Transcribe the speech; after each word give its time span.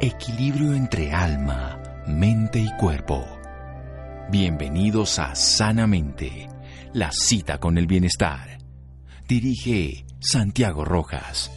Equilibrio 0.00 0.74
entre 0.74 1.12
alma, 1.12 1.80
mente 2.06 2.58
y 2.58 2.68
cuerpo. 2.76 3.24
Bienvenidos 4.28 5.20
a 5.20 5.36
Sanamente, 5.36 6.48
la 6.92 7.12
cita 7.12 7.58
con 7.58 7.78
el 7.78 7.86
bienestar. 7.86 8.58
Dirige 9.28 10.04
Santiago 10.18 10.84
Rojas. 10.84 11.50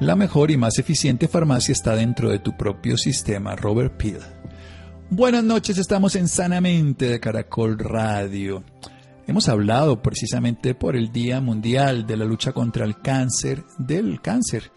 La 0.00 0.16
mejor 0.16 0.50
y 0.50 0.56
más 0.56 0.78
eficiente 0.78 1.28
farmacia 1.28 1.72
está 1.72 1.94
dentro 1.94 2.30
de 2.30 2.38
tu 2.38 2.56
propio 2.56 2.96
sistema, 2.96 3.54
Robert 3.54 3.96
Peel. 3.98 4.20
Buenas 5.10 5.44
noches, 5.44 5.76
estamos 5.76 6.16
en 6.16 6.26
Sanamente 6.26 7.06
de 7.06 7.20
Caracol 7.20 7.78
Radio. 7.78 8.64
Hemos 9.26 9.48
hablado 9.48 10.02
precisamente 10.02 10.74
por 10.74 10.96
el 10.96 11.10
Día 11.10 11.40
Mundial 11.40 12.06
de 12.06 12.18
la 12.18 12.26
lucha 12.26 12.52
contra 12.52 12.84
el 12.84 13.00
cáncer, 13.00 13.64
del 13.78 14.20
cáncer. 14.20 14.70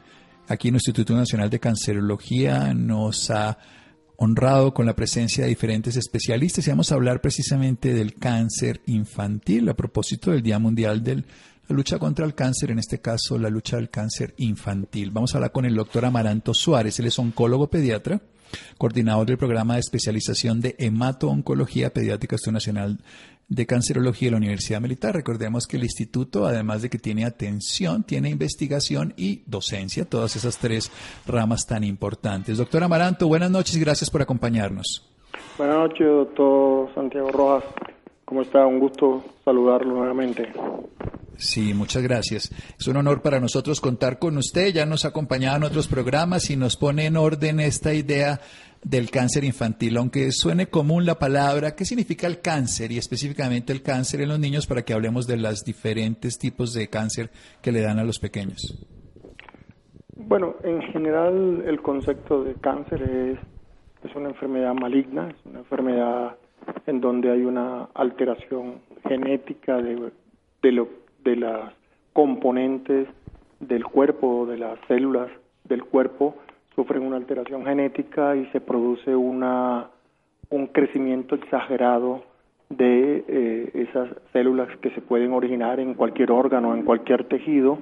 Aquí 0.47 0.69
en 0.69 0.75
el 0.75 0.77
Instituto 0.77 1.13
Nacional 1.15 1.49
de 1.49 1.59
Cancerología 1.59 2.73
nos 2.73 3.29
ha 3.29 3.57
honrado 4.15 4.73
con 4.73 4.85
la 4.85 4.95
presencia 4.95 5.43
de 5.43 5.49
diferentes 5.49 5.97
especialistas 5.97 6.65
y 6.65 6.69
vamos 6.69 6.91
a 6.91 6.95
hablar 6.95 7.19
precisamente 7.19 7.93
del 7.93 8.15
cáncer 8.15 8.79
infantil 8.85 9.67
a 9.67 9.75
propósito 9.75 10.31
del 10.31 10.41
Día 10.41 10.59
Mundial 10.59 11.03
de 11.03 11.17
la 11.17 11.75
lucha 11.75 11.99
contra 11.99 12.25
el 12.25 12.33
cáncer, 12.33 12.71
en 12.71 12.79
este 12.79 13.01
caso 13.01 13.37
la 13.37 13.49
lucha 13.49 13.75
del 13.75 13.89
cáncer 13.89 14.33
infantil. 14.37 15.11
Vamos 15.11 15.33
a 15.33 15.39
hablar 15.39 15.51
con 15.51 15.65
el 15.65 15.75
doctor 15.75 16.05
Amaranto 16.05 16.53
Suárez, 16.53 16.97
él 16.99 17.07
es 17.07 17.19
oncólogo 17.19 17.69
pediatra 17.69 18.21
coordinador 18.77 19.27
del 19.27 19.37
programa 19.37 19.73
de 19.73 19.81
especialización 19.81 20.61
de 20.61 20.75
hemato-oncología 20.79 21.93
pediátrica 21.93 22.37
Nacional 22.51 22.99
de 23.49 23.65
Cancerología 23.65 24.27
de 24.27 24.31
la 24.31 24.37
Universidad 24.37 24.81
Militar. 24.81 25.15
Recordemos 25.15 25.67
que 25.67 25.77
el 25.77 25.83
instituto, 25.83 26.45
además 26.45 26.81
de 26.81 26.89
que 26.89 26.97
tiene 26.97 27.25
atención, 27.25 28.03
tiene 28.03 28.29
investigación 28.29 29.13
y 29.17 29.43
docencia, 29.45 30.05
todas 30.05 30.35
esas 30.35 30.57
tres 30.57 30.91
ramas 31.25 31.65
tan 31.65 31.83
importantes. 31.83 32.57
Doctor 32.57 32.83
Amaranto, 32.83 33.27
buenas 33.27 33.51
noches 33.51 33.75
y 33.75 33.79
gracias 33.79 34.09
por 34.09 34.21
acompañarnos. 34.21 35.05
Buenas 35.57 35.77
noches, 35.77 36.07
doctor 36.07 36.93
Santiago 36.93 37.31
Rojas. 37.31 37.63
¿Cómo 38.25 38.41
está? 38.41 38.65
Un 38.65 38.79
gusto 38.79 39.23
saludarlo 39.45 39.95
nuevamente. 39.95 40.51
Sí, 41.37 41.73
muchas 41.73 42.03
gracias. 42.03 42.51
Es 42.77 42.87
un 42.87 42.97
honor 42.97 43.21
para 43.21 43.39
nosotros 43.39 43.79
contar 43.79 44.19
con 44.19 44.37
usted. 44.37 44.73
Ya 44.73 44.85
nos 44.85 45.05
ha 45.05 45.09
acompañado 45.09 45.57
en 45.57 45.63
otros 45.63 45.87
programas 45.87 46.49
y 46.49 46.57
nos 46.57 46.75
pone 46.75 47.05
en 47.05 47.15
orden 47.15 47.59
esta 47.59 47.93
idea 47.93 48.41
del 48.89 49.11
cáncer 49.11 49.43
infantil. 49.43 49.97
Aunque 49.97 50.31
suene 50.31 50.67
común 50.67 51.05
la 51.05 51.15
palabra, 51.15 51.75
¿qué 51.75 51.83
significa 51.83 52.25
el 52.27 52.41
cáncer 52.41 52.91
y 52.91 52.97
específicamente 52.97 53.73
el 53.73 53.81
cáncer 53.81 54.21
en 54.21 54.29
los 54.29 54.39
niños 54.39 54.65
para 54.65 54.83
que 54.83 54.93
hablemos 54.93 55.27
de 55.27 55.37
los 55.37 55.63
diferentes 55.63 56.37
tipos 56.37 56.73
de 56.73 56.87
cáncer 56.87 57.29
que 57.61 57.71
le 57.71 57.81
dan 57.81 57.99
a 57.99 58.03
los 58.03 58.19
pequeños? 58.19 58.87
Bueno, 60.15 60.55
en 60.63 60.81
general 60.93 61.63
el 61.67 61.81
concepto 61.81 62.43
de 62.43 62.53
cáncer 62.55 63.01
es, 63.01 63.39
es 64.09 64.15
una 64.15 64.29
enfermedad 64.29 64.73
maligna, 64.73 65.29
es 65.29 65.45
una 65.45 65.59
enfermedad 65.59 66.35
en 66.85 67.01
donde 67.01 67.31
hay 67.31 67.41
una 67.41 67.89
alteración 67.93 68.79
genética 69.07 69.77
de, 69.77 70.11
de 70.61 70.71
lo 70.71 70.89
de 71.23 71.35
las 71.35 71.73
componentes 72.13 73.07
del 73.59 73.83
cuerpo, 73.83 74.45
de 74.45 74.57
las 74.57 74.79
células 74.87 75.29
del 75.65 75.83
cuerpo, 75.83 76.35
sufren 76.77 77.01
una 77.01 77.17
alteración 77.17 77.65
genética 77.65 78.35
y 78.35 78.45
se 78.51 78.61
produce 78.61 79.15
una, 79.15 79.87
un 80.51 80.67
crecimiento 80.67 81.33
exagerado 81.33 82.23
de 82.69 83.25
eh, 83.27 83.71
esas 83.73 84.09
células 84.31 84.69
que 84.77 84.91
se 84.91 85.01
pueden 85.01 85.33
originar 85.33 85.79
en 85.79 85.95
cualquier 85.95 86.31
órgano, 86.31 86.75
en 86.75 86.83
cualquier 86.83 87.23
tejido. 87.23 87.79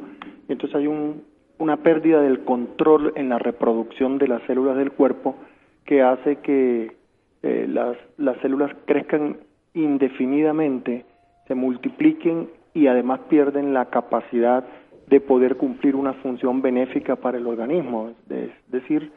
Entonces 0.48 0.78
hay 0.78 0.88
un, 0.88 1.24
una 1.58 1.76
pérdida 1.76 2.22
del 2.22 2.46
control 2.46 3.12
en 3.18 3.28
la 3.28 3.38
reproducción 3.38 4.18
de 4.18 4.30
las 4.30 4.42
células 4.44 4.78
del 4.78 4.94
cuerpo 4.94 5.36
que 5.84 6.02
hace 6.02 6.38
que 6.38 6.96
eh, 7.44 7.68
las, 7.68 7.98
las 8.16 8.38
células 8.38 8.72
crezcan 8.86 9.36
indefinidamente, 9.74 11.04
se 11.50 11.54
multipliquen 11.54 12.48
y 12.74 12.88
además 12.88 13.20
pierden 13.28 13.74
la 13.74 13.88
capacidad 13.90 14.64
de 15.08 15.20
poder 15.20 15.56
cumplir 15.58 15.96
una 15.96 16.14
función 16.14 16.62
benéfica 16.62 17.16
para 17.16 17.38
el 17.38 17.46
organismo, 17.46 18.12
es 18.30 18.52
decir, 18.72 19.12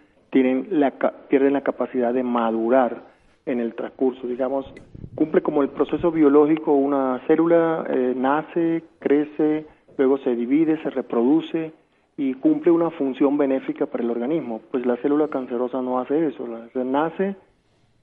la, 0.70 0.90
pierden 1.28 1.54
la 1.54 1.62
capacidad 1.62 2.12
de 2.12 2.22
madurar 2.22 3.02
en 3.46 3.60
el 3.60 3.74
transcurso, 3.74 4.26
digamos, 4.26 4.70
cumple 5.14 5.40
como 5.40 5.62
el 5.62 5.70
proceso 5.70 6.12
biológico, 6.12 6.74
una 6.74 7.20
célula 7.26 7.86
eh, 7.88 8.12
nace, 8.14 8.84
crece, 8.98 9.66
luego 9.96 10.18
se 10.18 10.36
divide, 10.36 10.82
se 10.82 10.90
reproduce 10.90 11.72
y 12.18 12.34
cumple 12.34 12.70
una 12.72 12.90
función 12.90 13.38
benéfica 13.38 13.86
para 13.86 14.04
el 14.04 14.10
organismo. 14.10 14.60
Pues 14.70 14.84
la 14.84 14.96
célula 14.96 15.28
cancerosa 15.28 15.80
no 15.80 15.98
hace 15.98 16.26
eso, 16.26 16.46
la, 16.46 16.84
nace, 16.84 17.36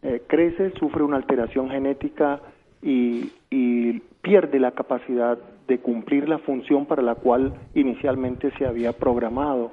eh, 0.01 0.23
crece, 0.25 0.71
sufre 0.79 1.03
una 1.03 1.17
alteración 1.17 1.69
genética 1.69 2.41
y, 2.81 3.31
y 3.51 3.74
pierde 4.21 4.59
la 4.59 4.71
capacidad 4.71 5.37
de 5.67 5.79
cumplir 5.79 6.29
la 6.29 6.39
función 6.39 6.85
para 6.85 7.01
la 7.01 7.15
cual 7.15 7.53
inicialmente 7.73 8.51
se 8.57 8.65
había 8.65 8.93
programado 8.93 9.71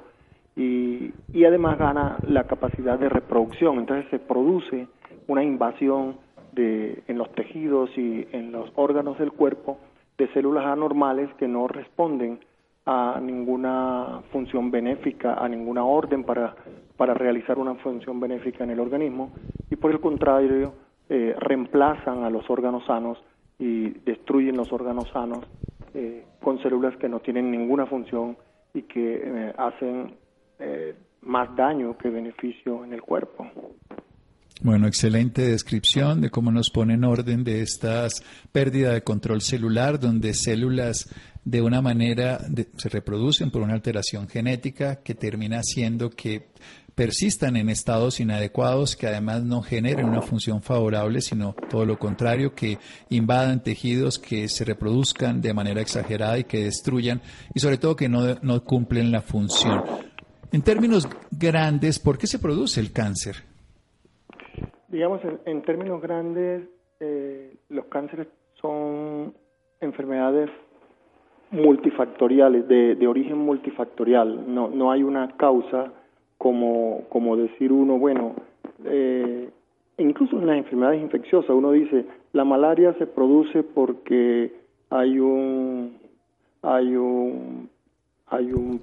y, 0.55 1.11
y, 1.33 1.45
además 1.45 1.79
gana 1.79 2.17
la 2.27 2.43
capacidad 2.43 2.99
de 2.99 3.09
reproducción. 3.09 3.79
Entonces 3.79 4.05
se 4.11 4.19
produce 4.19 4.87
una 5.27 5.43
invasión 5.43 6.17
de, 6.51 7.03
en 7.07 7.17
los 7.17 7.31
tejidos 7.33 7.89
y 7.97 8.27
en 8.31 8.51
los 8.51 8.71
órganos 8.75 9.17
del 9.17 9.31
cuerpo 9.31 9.79
de 10.17 10.27
células 10.33 10.65
anormales 10.65 11.33
que 11.35 11.47
no 11.47 11.67
responden 11.67 12.39
a 12.85 13.19
ninguna 13.21 14.21
función 14.31 14.69
benéfica, 14.69 15.35
a 15.35 15.47
ninguna 15.47 15.83
orden 15.85 16.23
para, 16.23 16.53
para 16.97 17.13
realizar 17.13 17.57
una 17.57 17.75
función 17.75 18.19
benéfica 18.19 18.63
en 18.63 18.71
el 18.71 18.79
organismo 18.79 19.31
y 19.69 19.75
por 19.75 19.91
el 19.91 19.99
contrario 19.99 20.73
eh, 21.09 21.35
reemplazan 21.39 22.23
a 22.23 22.29
los 22.29 22.49
órganos 22.49 22.85
sanos 22.85 23.17
y 23.63 23.91
destruyen 24.05 24.57
los 24.57 24.73
órganos 24.73 25.07
sanos 25.13 25.45
eh, 25.93 26.25
con 26.41 26.61
células 26.61 26.97
que 26.97 27.07
no 27.07 27.21
tienen 27.21 27.49
ninguna 27.49 27.85
función 27.85 28.35
y 28.73 28.81
que 28.81 29.21
eh, 29.23 29.53
hacen 29.57 30.15
eh, 30.59 30.93
más 31.21 31.55
daño 31.55 31.97
que 31.97 32.09
beneficio 32.09 32.83
en 32.83 32.91
el 32.91 33.01
cuerpo. 33.01 33.49
Bueno, 34.61 34.85
excelente 34.87 35.43
descripción 35.43 36.19
de 36.19 36.29
cómo 36.29 36.51
nos 36.51 36.71
pone 36.71 36.95
en 36.95 37.05
orden 37.05 37.45
de 37.45 37.61
estas 37.61 38.21
pérdida 38.51 38.91
de 38.93 39.01
control 39.01 39.39
celular, 39.39 39.97
donde 39.97 40.33
células 40.33 41.09
de 41.45 41.61
una 41.61 41.81
manera 41.81 42.39
se 42.75 42.89
reproducen 42.89 43.49
por 43.49 43.61
una 43.61 43.73
alteración 43.73 44.27
genética 44.27 45.01
que 45.03 45.15
termina 45.15 45.59
haciendo 45.59 46.09
que 46.09 46.47
persistan 46.95 47.55
en 47.55 47.69
estados 47.69 48.19
inadecuados 48.19 48.95
que 48.95 49.07
además 49.07 49.43
no 49.43 49.61
generen 49.61 50.07
una 50.07 50.21
función 50.21 50.61
favorable, 50.61 51.21
sino 51.21 51.55
todo 51.69 51.85
lo 51.85 51.97
contrario, 51.97 52.53
que 52.53 52.77
invadan 53.09 53.63
tejidos, 53.63 54.19
que 54.19 54.47
se 54.47 54.65
reproduzcan 54.65 55.41
de 55.41 55.53
manera 55.53 55.81
exagerada 55.81 56.37
y 56.37 56.43
que 56.43 56.65
destruyan 56.65 57.21
y 57.53 57.59
sobre 57.59 57.77
todo 57.77 57.95
que 57.95 58.09
no, 58.09 58.35
no 58.41 58.63
cumplen 58.63 59.11
la 59.11 59.21
función. 59.21 59.83
En 60.51 60.61
términos 60.61 61.07
grandes, 61.31 61.99
¿por 61.99 62.17
qué 62.17 62.27
se 62.27 62.39
produce 62.39 62.79
el 62.79 62.91
cáncer? 62.91 63.37
Digamos, 64.87 65.21
en, 65.45 65.61
términos 65.63 65.99
grandes, 65.99 66.69
eh, 66.99 67.55
los 67.69 67.85
cánceres 67.85 68.27
son 68.61 69.33
enfermedades 69.81 70.51
multifactoriales, 71.49 72.67
de, 72.67 72.93
de 72.95 73.07
origen 73.07 73.39
multifactorial. 73.39 74.53
No, 74.53 74.69
no 74.69 74.91
hay 74.91 75.01
una 75.01 75.35
causa 75.37 75.91
como, 76.43 77.05
como 77.07 77.37
decir 77.37 77.71
uno, 77.71 77.97
bueno, 77.97 78.35
eh, 78.83 79.49
incluso 79.97 80.37
en 80.37 80.47
las 80.47 80.57
enfermedades 80.57 81.01
infecciosas, 81.01 81.51
uno 81.51 81.71
dice, 81.71 82.05
la 82.33 82.43
malaria 82.43 82.93
se 82.99 83.07
produce 83.07 83.63
porque 83.63 84.51
hay 84.89 85.19
un, 85.19 85.93
hay 86.61 86.97
un, 86.97 87.69
hay 88.27 88.51
un, 88.51 88.81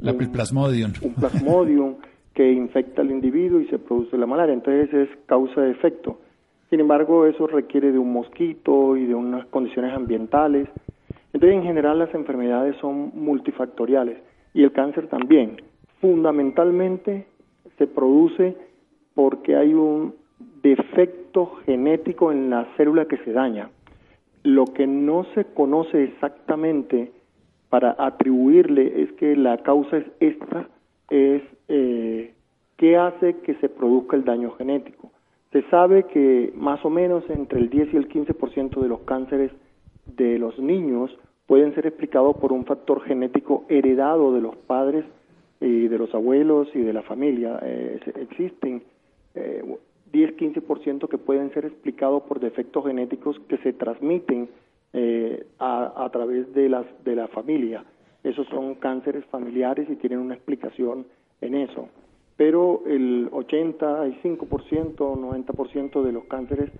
la 0.00 0.14
plasmodium. 0.14 0.92
un 1.02 1.12
plasmodium 1.12 1.96
que 2.32 2.50
infecta 2.50 3.02
al 3.02 3.10
individuo 3.10 3.60
y 3.60 3.68
se 3.68 3.78
produce 3.78 4.16
la 4.16 4.24
malaria, 4.24 4.54
entonces 4.54 4.88
es 4.94 5.10
causa 5.26 5.60
de 5.60 5.72
efecto. 5.72 6.18
Sin 6.70 6.80
embargo, 6.80 7.26
eso 7.26 7.46
requiere 7.48 7.92
de 7.92 7.98
un 7.98 8.14
mosquito 8.14 8.96
y 8.96 9.04
de 9.04 9.14
unas 9.14 9.44
condiciones 9.48 9.92
ambientales. 9.92 10.70
Entonces, 11.34 11.54
en 11.54 11.64
general, 11.64 11.98
las 11.98 12.14
enfermedades 12.14 12.76
son 12.80 13.12
multifactoriales 13.14 14.16
y 14.54 14.62
el 14.62 14.72
cáncer 14.72 15.08
también 15.08 15.60
fundamentalmente 16.00 17.26
se 17.76 17.86
produce 17.86 18.56
porque 19.14 19.56
hay 19.56 19.74
un 19.74 20.14
defecto 20.62 21.46
genético 21.66 22.32
en 22.32 22.50
la 22.50 22.66
célula 22.76 23.06
que 23.06 23.18
se 23.18 23.32
daña. 23.32 23.70
Lo 24.42 24.64
que 24.66 24.86
no 24.86 25.24
se 25.34 25.44
conoce 25.44 26.04
exactamente 26.04 27.12
para 27.68 27.96
atribuirle 27.98 29.02
es 29.02 29.12
que 29.12 29.36
la 29.36 29.58
causa 29.58 29.98
es 29.98 30.06
esta, 30.20 30.68
es 31.10 31.42
eh, 31.68 32.32
qué 32.76 32.96
hace 32.96 33.36
que 33.40 33.54
se 33.56 33.68
produzca 33.68 34.16
el 34.16 34.24
daño 34.24 34.52
genético. 34.52 35.10
Se 35.52 35.62
sabe 35.70 36.04
que 36.04 36.52
más 36.56 36.84
o 36.84 36.90
menos 36.90 37.24
entre 37.30 37.58
el 37.58 37.70
10 37.70 37.94
y 37.94 37.96
el 37.96 38.08
15% 38.08 38.80
de 38.80 38.88
los 38.88 39.00
cánceres 39.00 39.50
de 40.06 40.38
los 40.38 40.58
niños 40.58 41.16
pueden 41.46 41.74
ser 41.74 41.86
explicados 41.86 42.36
por 42.36 42.52
un 42.52 42.64
factor 42.64 43.02
genético 43.02 43.64
heredado 43.68 44.32
de 44.34 44.42
los 44.42 44.56
padres 44.56 45.04
y 45.60 45.88
de 45.88 45.98
los 45.98 46.14
abuelos 46.14 46.68
y 46.74 46.80
de 46.80 46.92
la 46.92 47.02
familia. 47.02 47.58
Eh, 47.62 48.00
existen 48.16 48.82
eh, 49.34 49.62
10-15% 50.12 51.08
que 51.08 51.18
pueden 51.18 51.52
ser 51.52 51.66
explicados 51.66 52.22
por 52.22 52.40
defectos 52.40 52.86
genéticos 52.86 53.38
que 53.48 53.58
se 53.58 53.72
transmiten 53.72 54.48
eh, 54.92 55.46
a, 55.58 56.08
través 56.12 56.52
de, 56.54 56.68
las, 56.68 56.86
de 57.04 57.16
la 57.16 57.28
familia. 57.28 57.84
Esos 58.24 58.46
son 58.48 58.76
cánceres 58.76 59.24
familiares 59.26 59.88
y 59.90 59.96
tienen 59.96 60.20
una 60.20 60.34
explicación 60.34 61.06
en 61.40 61.54
eso. 61.54 61.88
Pero 62.36 62.82
el 62.86 63.30
85%, 63.30 64.96
90% 64.96 66.02
de 66.02 66.12
los 66.12 66.24
cánceres 66.24 66.70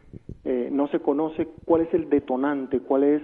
eh, 0.45 0.69
no 0.73 0.89
se 0.89 1.01
conoce 1.01 1.49
cuál 1.65 1.83
es 1.83 1.93
el 1.93 2.09
detonante, 2.09 2.81
cuál 2.81 3.05
es 3.05 3.23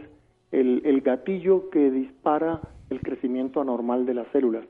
el 0.53 1.01
gatillo 1.01 1.69
que 1.71 1.91
dispara 1.91 2.61
el 2.89 3.01
crecimiento 3.01 3.61
anormal 3.61 4.07
de 4.07 4.15
las 4.15 4.29
células. 4.29 4.65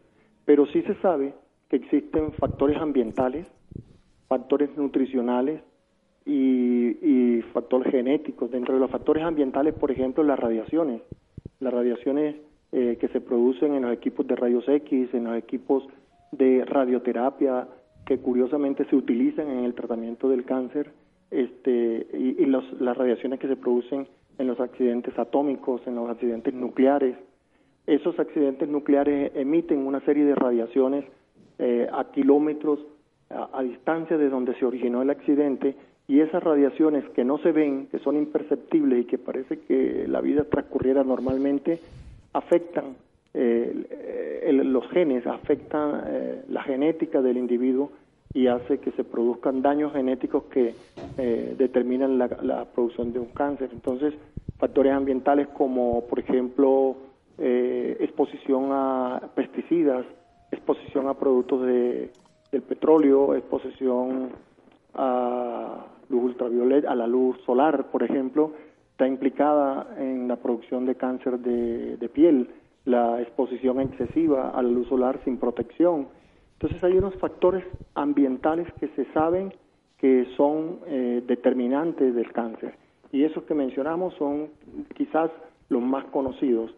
Pero 0.44 0.66
sí 0.66 0.82
se 0.82 0.94
sabe 0.96 1.34
que 1.68 1.76
existen 1.76 2.32
factores 2.32 2.76
ambientales, 2.78 3.46
factores 4.28 4.76
nutricionales 4.76 5.62
y, 6.26 7.42
factores 7.52 7.92
genéticos. 7.92 8.50
Dentro 8.50 8.74
de 8.74 8.80
los 8.80 8.90
factores 8.90 9.22
ambientales, 9.22 9.74
por 9.74 9.90
ejemplo, 9.90 10.24
las 10.24 10.38
radiaciones. 10.38 11.02
Las 11.60 11.72
radiaciones 11.72 12.36
eh, 12.72 12.96
que 13.00 13.08
se 13.08 13.20
producen 13.20 13.74
en 13.74 13.82
los 13.82 13.92
equipos 13.92 14.26
de 14.26 14.34
rayos 14.34 14.68
X, 14.68 15.14
en 15.14 15.24
los 15.24 15.36
equipos 15.36 15.86
de 16.32 16.64
radioterapia, 16.64 17.68
que 18.06 18.18
curiosamente 18.18 18.84
se 18.86 18.96
utilizan 18.96 19.48
en 19.48 19.64
el 19.64 19.74
tratamiento 19.74 20.28
del 20.28 20.44
cáncer, 20.44 20.90
este, 21.30 22.06
y, 22.12 22.46
las 22.46 22.96
radiaciones 22.96 23.40
que 23.40 23.48
se 23.48 23.56
producen 23.56 24.06
en 24.38 24.46
los 24.46 24.60
accidentes 24.60 25.18
atómicos, 25.18 25.86
en 25.86 25.94
los 25.96 26.10
accidentes 26.10 26.54
nucleares. 26.54 27.16
Esos 27.86 28.18
accidentes 28.18 28.68
nucleares 28.68 29.32
emiten 29.34 29.86
una 29.86 30.00
serie 30.00 30.24
de 30.24 30.34
radiaciones 30.34 31.04
eh, 31.58 31.86
a 31.92 32.04
kilómetros 32.10 32.80
a, 33.30 33.62
distancia 33.62 34.16
de 34.16 34.28
donde 34.28 34.54
se 34.54 34.64
originó 34.64 35.02
el 35.02 35.10
accidente 35.10 35.74
y 36.06 36.20
esas 36.20 36.42
radiaciones 36.42 37.04
que 37.10 37.24
no 37.24 37.38
se 37.38 37.52
ven, 37.52 37.88
que 37.90 37.98
son 37.98 38.16
imperceptibles 38.16 39.02
y 39.02 39.04
que 39.06 39.18
parece 39.18 39.60
que 39.60 40.06
la 40.06 40.20
vida 40.20 40.44
transcurriera 40.44 41.02
normalmente, 41.02 41.80
afectan 42.32 42.96
eh, 43.32 44.50
los 44.52 44.88
genes, 44.90 45.26
afectan 45.26 46.04
eh, 46.06 46.42
la 46.48 46.62
genética 46.62 47.22
del 47.22 47.38
individuo 47.38 47.90
y 48.34 48.48
hace 48.48 48.78
que 48.78 48.90
se 48.92 49.04
produzcan 49.04 49.62
daños 49.62 49.92
genéticos 49.92 50.44
que 50.44 50.74
eh, 51.16 51.54
determinan 51.56 52.18
la, 52.18 52.28
la, 52.42 52.64
producción 52.66 53.12
de 53.12 53.20
un 53.20 53.26
cáncer. 53.26 53.70
Entonces, 53.72 54.12
factores 54.58 54.92
ambientales 54.92 55.48
como, 55.48 56.04
por 56.06 56.18
ejemplo, 56.18 56.96
exposición 57.38 58.68
a 58.70 59.30
pesticidas, 59.34 60.06
exposición 60.50 61.08
a 61.08 61.14
productos 61.14 61.66
de 61.66 62.10
del 62.54 62.62
petróleo, 62.62 63.34
exposición 63.34 64.30
a 64.94 65.86
luz 66.08 66.22
ultravioleta, 66.22 66.92
a 66.92 66.94
la 66.94 67.06
luz 67.06 67.36
solar, 67.44 67.90
por 67.90 68.04
ejemplo, 68.04 68.52
está 68.92 69.08
implicada 69.08 69.96
en 69.98 70.28
la 70.28 70.36
producción 70.36 70.86
de 70.86 70.94
cáncer 70.94 71.40
de, 71.40 72.08
piel, 72.10 72.48
la 72.84 73.20
exposición 73.20 73.80
excesiva 73.80 74.50
a 74.50 74.62
la 74.62 74.68
luz 74.68 74.88
solar 74.88 75.18
sin 75.24 75.38
protección. 75.38 76.06
Entonces 76.52 76.82
hay 76.84 76.96
unos 76.96 77.14
factores 77.16 77.64
ambientales 77.94 78.72
que 78.78 78.86
se 78.88 79.04
saben 79.12 79.52
que 79.98 80.26
son 80.36 80.78
eh, 80.86 81.24
determinantes 81.26 82.14
del 82.14 82.30
cáncer 82.30 82.76
y 83.10 83.24
esos 83.24 83.42
que 83.44 83.54
mencionamos 83.54 84.14
son 84.14 84.50
quizás 84.94 85.30
los 85.68 85.82
más 85.82 86.04
conocidos. 86.06 86.72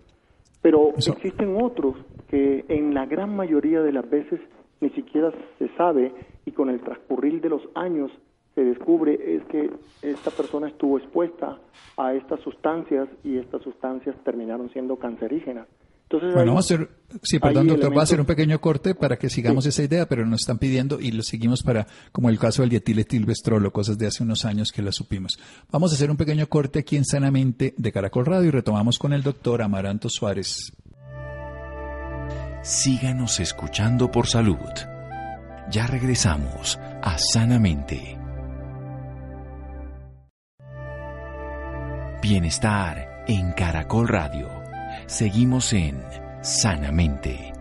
Pero 0.66 0.92
existen 0.96 1.62
otros 1.62 1.94
que 2.28 2.64
en 2.66 2.92
la 2.92 3.06
gran 3.06 3.36
mayoría 3.36 3.82
de 3.82 3.92
las 3.92 4.10
veces 4.10 4.40
ni 4.80 4.90
siquiera 4.90 5.32
se 5.60 5.68
sabe 5.76 6.12
y 6.44 6.50
con 6.50 6.70
el 6.70 6.80
transcurrir 6.80 7.40
de 7.40 7.50
los 7.50 7.62
años 7.76 8.10
se 8.56 8.64
descubre 8.64 9.36
es 9.36 9.44
que 9.44 9.70
esta 10.02 10.32
persona 10.32 10.66
estuvo 10.66 10.98
expuesta 10.98 11.60
a 11.96 12.14
estas 12.14 12.40
sustancias 12.40 13.08
y 13.22 13.38
estas 13.38 13.62
sustancias 13.62 14.16
terminaron 14.24 14.68
siendo 14.70 14.96
cancerígenas. 14.96 15.68
Entonces, 16.08 16.34
bueno, 16.34 16.52
vamos 16.52 16.70
a 16.70 16.74
hacer, 16.74 16.90
sí, 17.22 17.40
perdón, 17.40 17.66
doctor, 17.66 17.90
voy 17.90 17.98
a 17.98 18.04
hacer 18.04 18.20
un 18.20 18.26
pequeño 18.26 18.60
corte 18.60 18.94
para 18.94 19.16
que 19.16 19.28
sigamos 19.28 19.66
esa 19.66 19.82
idea, 19.82 20.06
pero 20.06 20.24
nos 20.24 20.42
están 20.42 20.58
pidiendo 20.58 21.00
y 21.00 21.10
lo 21.10 21.24
seguimos 21.24 21.64
para, 21.64 21.88
como 22.12 22.30
el 22.30 22.38
caso 22.38 22.62
del 22.62 22.70
dietiletilvestrol 22.70 23.66
o 23.66 23.72
cosas 23.72 23.98
de 23.98 24.06
hace 24.06 24.22
unos 24.22 24.44
años 24.44 24.70
que 24.70 24.82
la 24.82 24.92
supimos. 24.92 25.38
Vamos 25.72 25.90
a 25.90 25.96
hacer 25.96 26.10
un 26.10 26.16
pequeño 26.16 26.48
corte 26.48 26.78
aquí 26.78 26.96
en 26.96 27.04
Sanamente 27.04 27.74
de 27.76 27.92
Caracol 27.92 28.24
Radio 28.24 28.48
y 28.48 28.52
retomamos 28.52 28.98
con 28.98 29.12
el 29.12 29.24
doctor 29.24 29.62
Amaranto 29.62 30.08
Suárez 30.08 30.72
síganos 32.66 33.38
escuchando 33.38 34.10
por 34.10 34.26
salud. 34.26 34.58
Ya 35.70 35.86
regresamos 35.86 36.76
a 37.00 37.16
Sanamente. 37.16 38.18
Bienestar 42.20 43.24
en 43.28 43.52
Caracol 43.52 44.08
Radio. 44.08 44.55
Seguimos 45.06 45.72
en 45.72 46.02
Sanamente. 46.42 47.52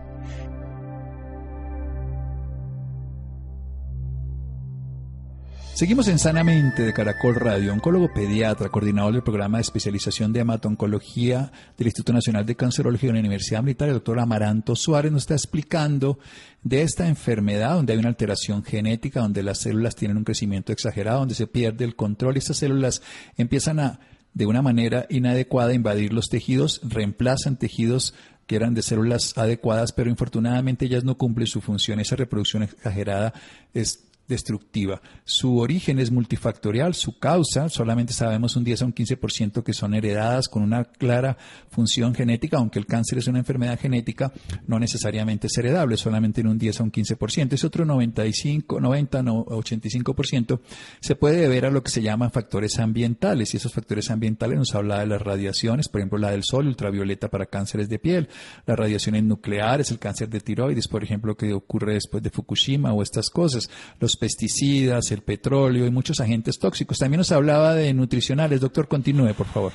Seguimos 5.74 6.08
en 6.08 6.18
Sanamente 6.18 6.82
de 6.82 6.92
Caracol 6.92 7.36
Radio, 7.36 7.72
oncólogo 7.72 8.12
pediatra, 8.12 8.68
coordinador 8.68 9.12
del 9.12 9.22
programa 9.22 9.58
de 9.58 9.62
especialización 9.62 10.32
de 10.32 10.40
hematoncología 10.40 11.52
del 11.78 11.86
Instituto 11.86 12.12
Nacional 12.12 12.44
de 12.44 12.56
Cancerología 12.56 13.10
de 13.10 13.14
la 13.14 13.20
Universidad 13.20 13.62
Militar, 13.62 13.88
el 13.88 13.94
doctor 13.94 14.18
Amaranto 14.18 14.74
Suárez, 14.74 15.12
nos 15.12 15.22
está 15.22 15.34
explicando 15.34 16.18
de 16.64 16.82
esta 16.82 17.06
enfermedad 17.06 17.74
donde 17.74 17.92
hay 17.92 18.00
una 18.00 18.08
alteración 18.08 18.64
genética, 18.64 19.20
donde 19.20 19.44
las 19.44 19.58
células 19.58 19.94
tienen 19.94 20.16
un 20.16 20.24
crecimiento 20.24 20.72
exagerado, 20.72 21.20
donde 21.20 21.36
se 21.36 21.46
pierde 21.46 21.84
el 21.84 21.94
control 21.94 22.34
y 22.34 22.38
estas 22.38 22.56
células 22.56 23.02
empiezan 23.36 23.78
a, 23.78 24.00
de 24.36 24.44
una 24.44 24.60
manera 24.60 25.06
inadecuada, 25.08 25.72
invadir 25.72 26.12
los 26.12 26.28
tejidos, 26.28 26.82
reemplazan 26.84 27.56
tejidos 27.56 28.12
que 28.46 28.56
eran 28.56 28.74
de 28.74 28.82
células 28.82 29.32
adecuadas, 29.38 29.92
pero 29.92 30.10
infortunadamente 30.10 30.84
ellas 30.84 31.04
no 31.04 31.16
cumplen 31.16 31.46
su 31.46 31.62
función. 31.62 32.00
Esa 32.00 32.16
reproducción 32.16 32.62
exagerada 32.62 33.32
es 33.72 34.05
destructiva. 34.28 35.00
Su 35.24 35.58
origen 35.58 35.98
es 35.98 36.10
multifactorial, 36.10 36.94
su 36.94 37.18
causa, 37.18 37.68
solamente 37.68 38.12
sabemos 38.12 38.56
un 38.56 38.64
10 38.64 38.82
a 38.82 38.84
un 38.86 38.94
15% 38.94 39.62
que 39.62 39.72
son 39.72 39.94
heredadas 39.94 40.48
con 40.48 40.62
una 40.62 40.84
clara 40.84 41.36
función 41.70 42.14
genética, 42.14 42.58
aunque 42.58 42.78
el 42.78 42.86
cáncer 42.86 43.18
es 43.18 43.26
una 43.26 43.38
enfermedad 43.38 43.78
genética, 43.78 44.32
no 44.66 44.78
necesariamente 44.78 45.46
es 45.46 45.58
heredable, 45.58 45.96
solamente 45.96 46.40
en 46.40 46.48
un 46.48 46.58
10 46.58 46.80
a 46.80 46.82
un 46.82 46.92
15%. 46.92 47.52
Ese 47.52 47.66
otro 47.66 47.84
95, 47.84 48.80
90, 48.80 49.22
85% 49.22 50.60
se 51.00 51.16
puede 51.16 51.40
deber 51.40 51.66
a 51.66 51.70
lo 51.70 51.82
que 51.82 51.90
se 51.90 52.02
llaman 52.02 52.30
factores 52.30 52.78
ambientales, 52.78 53.54
y 53.54 53.56
esos 53.56 53.72
factores 53.72 54.10
ambientales 54.10 54.58
nos 54.58 54.74
habla 54.74 55.00
de 55.00 55.06
las 55.06 55.22
radiaciones, 55.22 55.88
por 55.88 56.00
ejemplo, 56.00 56.18
la 56.18 56.30
del 56.30 56.44
sol, 56.44 56.66
ultravioleta 56.66 57.28
para 57.28 57.46
cánceres 57.46 57.88
de 57.88 57.98
piel, 57.98 58.28
las 58.66 58.78
radiaciones 58.78 59.24
nucleares, 59.24 59.90
el 59.90 59.98
cáncer 59.98 60.28
de 60.28 60.40
tiroides, 60.40 60.88
por 60.88 61.02
ejemplo, 61.02 61.36
que 61.36 61.52
ocurre 61.52 61.94
después 61.94 62.22
de 62.22 62.30
Fukushima 62.30 62.92
o 62.92 63.02
estas 63.02 63.30
cosas, 63.30 63.68
los 64.00 64.15
pesticidas, 64.16 65.10
el 65.12 65.22
petróleo 65.22 65.86
y 65.86 65.90
muchos 65.90 66.20
agentes 66.20 66.58
tóxicos. 66.58 66.98
También 66.98 67.18
nos 67.18 67.32
hablaba 67.32 67.74
de 67.74 67.92
nutricionales. 67.94 68.60
Doctor, 68.60 68.88
continúe, 68.88 69.34
por 69.36 69.46
favor. 69.46 69.72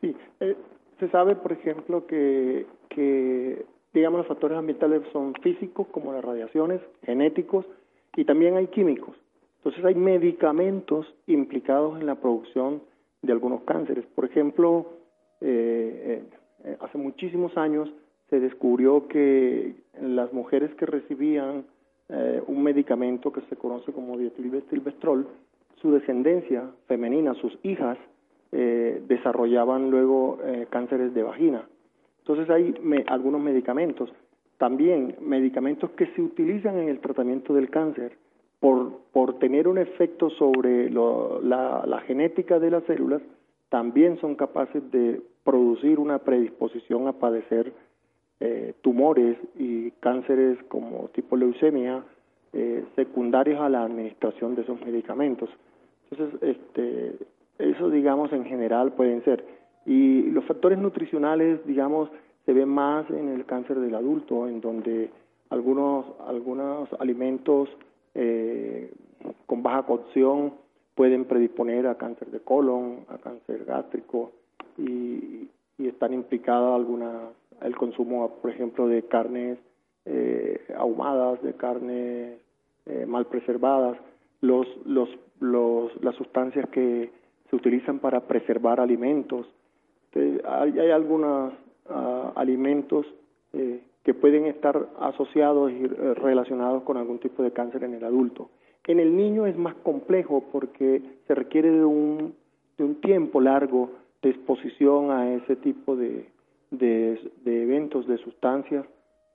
Sí, 0.00 0.14
eh, 0.40 0.56
se 0.98 1.08
sabe, 1.10 1.36
por 1.36 1.52
ejemplo, 1.52 2.06
que, 2.06 2.66
digamos, 3.92 4.18
los 4.18 4.26
factores 4.26 4.58
ambientales 4.58 5.02
son 5.12 5.34
físicos, 5.42 5.86
como 5.88 6.12
las 6.12 6.24
radiaciones, 6.24 6.80
genéticos, 7.04 7.66
y 8.16 8.24
también 8.24 8.56
hay 8.56 8.68
químicos. 8.68 9.16
Entonces 9.58 9.84
hay 9.84 9.94
medicamentos 9.94 11.06
implicados 11.26 11.98
en 11.98 12.06
la 12.06 12.16
producción 12.16 12.82
de 13.22 13.32
algunos 13.32 13.62
cánceres. 13.62 14.04
Por 14.14 14.26
ejemplo, 14.26 14.92
eh, 15.40 16.22
eh, 16.64 16.76
hace 16.80 16.98
muchísimos 16.98 17.56
años 17.56 17.88
se 18.30 18.40
descubrió 18.40 19.08
que 19.08 19.74
las 20.00 20.32
mujeres 20.32 20.74
que 20.74 20.86
recibían 20.86 21.64
eh, 22.08 22.42
un 22.46 22.62
medicamento 22.62 23.32
que 23.32 23.40
se 23.42 23.56
conoce 23.56 23.92
como 23.92 24.18
dietilvestrol, 24.18 25.26
su 25.80 25.92
descendencia 25.92 26.70
femenina, 26.86 27.34
sus 27.34 27.58
hijas, 27.62 27.98
eh, 28.52 29.02
desarrollaban 29.08 29.90
luego 29.90 30.38
eh, 30.44 30.66
cánceres 30.70 31.14
de 31.14 31.22
vagina. 31.22 31.66
Entonces 32.18 32.48
hay 32.50 32.74
algunos 33.08 33.40
medicamentos, 33.40 34.12
también 34.58 35.16
medicamentos 35.20 35.90
que 35.90 36.06
se 36.14 36.22
utilizan 36.22 36.78
en 36.78 36.88
el 36.88 37.00
tratamiento 37.00 37.52
del 37.52 37.70
cáncer 37.70 38.16
por, 38.60 39.00
por 39.12 39.38
tener 39.38 39.68
un 39.68 39.78
efecto 39.78 40.30
sobre 40.30 40.90
la, 40.90 41.82
la 41.86 42.00
genética 42.06 42.58
de 42.58 42.70
las 42.70 42.84
células, 42.84 43.20
también 43.68 44.18
son 44.20 44.36
capaces 44.36 44.90
de 44.90 45.20
producir 45.42 45.98
una 45.98 46.18
predisposición 46.20 47.08
a 47.08 47.12
padecer 47.12 47.72
eh, 48.40 48.74
tumores 48.82 49.38
y 49.56 49.90
cánceres 50.00 50.58
como 50.68 51.08
tipo 51.14 51.36
leucemia 51.36 52.02
eh, 52.52 52.84
secundarios 52.94 53.60
a 53.60 53.68
la 53.68 53.84
administración 53.84 54.54
de 54.54 54.62
esos 54.62 54.80
medicamentos. 54.80 55.48
Entonces, 56.10 56.40
este, 56.42 57.16
eso 57.58 57.90
digamos 57.90 58.32
en 58.32 58.44
general 58.44 58.92
pueden 58.92 59.24
ser. 59.24 59.44
Y 59.86 60.22
los 60.30 60.44
factores 60.44 60.78
nutricionales, 60.78 61.64
digamos, 61.66 62.10
se 62.46 62.52
ven 62.52 62.68
más 62.68 63.08
en 63.10 63.28
el 63.28 63.44
cáncer 63.44 63.80
del 63.80 63.94
adulto, 63.94 64.48
en 64.48 64.60
donde 64.60 65.10
algunos, 65.50 66.06
algunos 66.26 66.88
alimentos 67.00 67.68
eh, 68.14 68.92
con 69.46 69.62
baja 69.62 69.82
cocción 69.84 70.54
pueden 70.94 71.24
predisponer 71.24 71.86
a 71.86 71.96
cáncer 71.96 72.30
de 72.30 72.40
colon, 72.40 73.00
a 73.08 73.18
cáncer 73.18 73.64
gástrico 73.64 74.32
y, 74.78 75.48
y 75.78 75.88
están 75.88 76.12
implicadas 76.14 76.74
algunas 76.74 77.32
el 77.62 77.76
consumo, 77.76 78.38
por 78.40 78.50
ejemplo, 78.50 78.86
de 78.88 79.02
carnes 79.04 79.58
eh, 80.04 80.60
ahumadas, 80.76 81.42
de 81.42 81.54
carnes 81.54 82.38
eh, 82.86 83.06
mal 83.06 83.26
preservadas, 83.26 83.96
los, 84.40 84.66
los, 84.84 85.08
los, 85.40 86.02
las 86.02 86.14
sustancias 86.16 86.68
que 86.70 87.10
se 87.48 87.56
utilizan 87.56 87.98
para 87.98 88.20
preservar 88.20 88.80
alimentos. 88.80 89.46
hay, 90.14 90.78
hay 90.78 90.90
algunos 90.90 91.54
ah, 91.88 92.32
alimentos 92.36 93.06
eh, 93.52 93.80
que 94.04 94.12
pueden 94.12 94.44
estar 94.44 94.86
asociados 95.00 95.72
y 95.72 95.84
eh, 95.84 96.14
relacionados 96.14 96.82
con 96.82 96.98
algún 96.98 97.18
tipo 97.18 97.42
de 97.42 97.52
cáncer 97.52 97.84
en 97.84 97.94
el 97.94 98.04
adulto. 98.04 98.50
En 98.86 99.00
el 99.00 99.16
niño 99.16 99.46
es 99.46 99.56
más 99.56 99.74
complejo 99.76 100.44
porque 100.52 101.00
se 101.26 101.34
requiere 101.34 101.70
de 101.70 101.84
un, 101.84 102.34
de 102.76 102.84
un 102.84 103.00
tiempo 103.00 103.40
largo 103.40 103.92
de 104.22 104.30
exposición 104.30 105.10
a 105.10 105.32
ese 105.32 105.56
tipo 105.56 105.96
de, 105.96 106.26
de, 106.70 107.18
eventos, 107.44 108.06
de 108.06 108.18
sustancias 108.18 108.84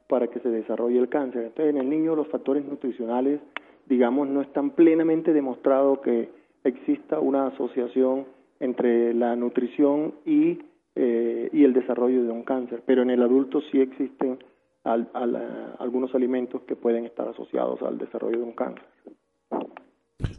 para 0.08 0.28
que 0.28 0.40
se 0.40 0.50
desarrolle 0.50 1.00
el 1.00 1.10
cáncer. 1.10 1.44
Entonces, 1.44 1.74
en 1.74 1.82
el 1.82 1.90
niño 1.90 2.16
los 2.16 2.28
factores 2.28 2.66
nutricionales, 2.66 3.40
digamos, 3.88 4.28
no 4.28 4.42
están 4.42 4.72
plenamente 4.72 5.34
demostrado 5.34 6.02
que 6.02 6.30
exista 6.64 7.20
una 7.20 7.48
asociación 7.48 8.26
entre 8.60 9.14
la 9.14 9.36
nutrición 9.36 10.16
y, 10.26 10.60
eh, 10.96 11.50
y 11.54 11.64
el 11.64 11.74
desarrollo 11.74 12.24
de 12.24 12.32
un 12.32 12.44
cáncer, 12.44 12.84
pero 12.86 13.04
en 13.04 13.10
el 13.10 13.22
adulto 13.22 13.62
sí 13.72 13.80
existen 13.80 14.40
algunos 14.84 16.16
alimentos 16.16 16.64
que 16.64 16.76
pueden 16.76 17.06
estar 17.06 17.28
asociados 17.28 17.82
al 17.82 17.98
desarrollo 17.98 18.40
de 18.40 18.44
un 18.44 18.54
cáncer. 18.54 18.86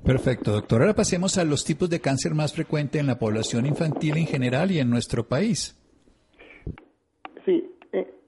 Perfecto, 0.05 0.53
doctor. 0.53 0.83
Ahora 0.83 0.95
pasemos 0.95 1.39
a 1.39 1.45
los 1.45 1.65
tipos 1.65 1.89
de 1.89 2.01
cáncer 2.01 2.35
más 2.35 2.53
frecuentes 2.53 3.01
en 3.01 3.07
la 3.07 3.19
población 3.19 3.67
infantil 3.67 4.17
en 4.17 4.27
general 4.27 4.71
y 4.71 4.79
en 4.79 4.91
nuestro 4.91 5.27
país. 5.27 5.80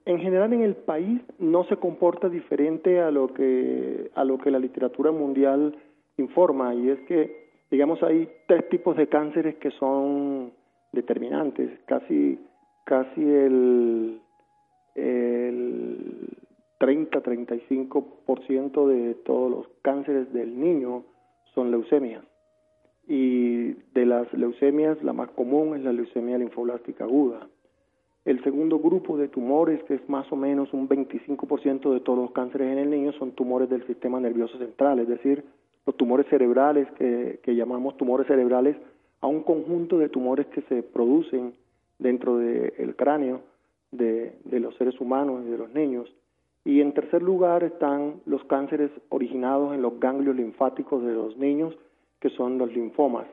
En 0.05 0.19
general 0.19 0.53
en 0.53 0.61
el 0.61 0.75
país 0.75 1.21
no 1.39 1.63
se 1.65 1.77
comporta 1.77 2.29
diferente 2.29 2.99
a 2.99 3.11
lo 3.11 3.33
que 3.33 4.11
a 4.15 4.23
lo 4.23 4.37
que 4.37 4.51
la 4.51 4.59
literatura 4.59 5.11
mundial 5.11 5.75
informa 6.17 6.75
y 6.75 6.89
es 6.89 6.99
que 7.01 7.43
digamos 7.71 8.03
hay 8.03 8.29
tres 8.47 8.69
tipos 8.69 8.95
de 8.97 9.07
cánceres 9.07 9.55
que 9.55 9.71
son 9.71 10.51
determinantes, 10.91 11.79
casi 11.85 12.39
casi 12.85 13.21
el 13.21 14.19
el 14.95 16.37
30-35% 16.79 18.87
de 18.87 19.15
todos 19.15 19.49
los 19.49 19.67
cánceres 19.81 20.31
del 20.33 20.59
niño 20.59 21.05
son 21.55 21.71
leucemias. 21.71 22.23
Y 23.07 23.73
de 23.93 24.05
las 24.05 24.31
leucemias, 24.33 25.01
la 25.03 25.13
más 25.13 25.31
común 25.31 25.75
es 25.75 25.83
la 25.83 25.93
leucemia 25.93 26.37
linfoblástica 26.37 27.05
aguda. 27.05 27.47
El 28.25 28.41
segundo 28.43 28.79
grupo 28.79 29.17
de 29.17 29.27
tumores, 29.27 29.83
que 29.83 29.95
es 29.95 30.09
más 30.09 30.31
o 30.31 30.37
menos 30.37 30.71
un 30.73 30.87
25% 30.87 31.93
de 31.93 31.99
todos 31.99 32.19
los 32.19 32.31
cánceres 32.31 32.71
en 32.71 32.77
el 32.77 32.89
niño, 32.89 33.11
son 33.13 33.31
tumores 33.31 33.69
del 33.69 33.85
sistema 33.85 34.19
nervioso 34.19 34.57
central, 34.57 34.99
es 34.99 35.09
decir, 35.09 35.43
los 35.85 35.97
tumores 35.97 36.25
cerebrales 36.29 36.87
que, 36.93 37.39
llamamos 37.45 37.97
tumores 37.97 38.25
cerebrales 38.27 38.77
a 39.19 39.27
un 39.27 39.43
conjunto 39.43 39.97
de 39.97 40.07
tumores 40.07 40.47
que 40.47 40.61
se 40.63 40.83
producen 40.83 41.53
dentro 41.99 42.37
del 42.37 42.95
cráneo 42.95 43.41
de, 43.91 44.37
de 44.45 44.59
los 44.61 44.73
seres 44.75 44.99
humanos 45.01 45.43
y 45.45 45.51
de 45.51 45.57
los 45.57 45.73
niños. 45.73 46.13
Y 46.63 46.79
en 46.79 46.93
tercer 46.93 47.21
lugar 47.21 47.63
están 47.63 48.21
los 48.25 48.41
cánceres 48.45 48.89
originados 49.09 49.73
en 49.73 49.81
los 49.81 49.99
ganglios 49.99 50.37
linfáticos 50.37 51.03
de 51.03 51.13
los 51.13 51.35
niños, 51.35 51.77
que 52.21 52.29
son 52.29 52.57
los 52.57 52.73
linfomas. 52.73 53.27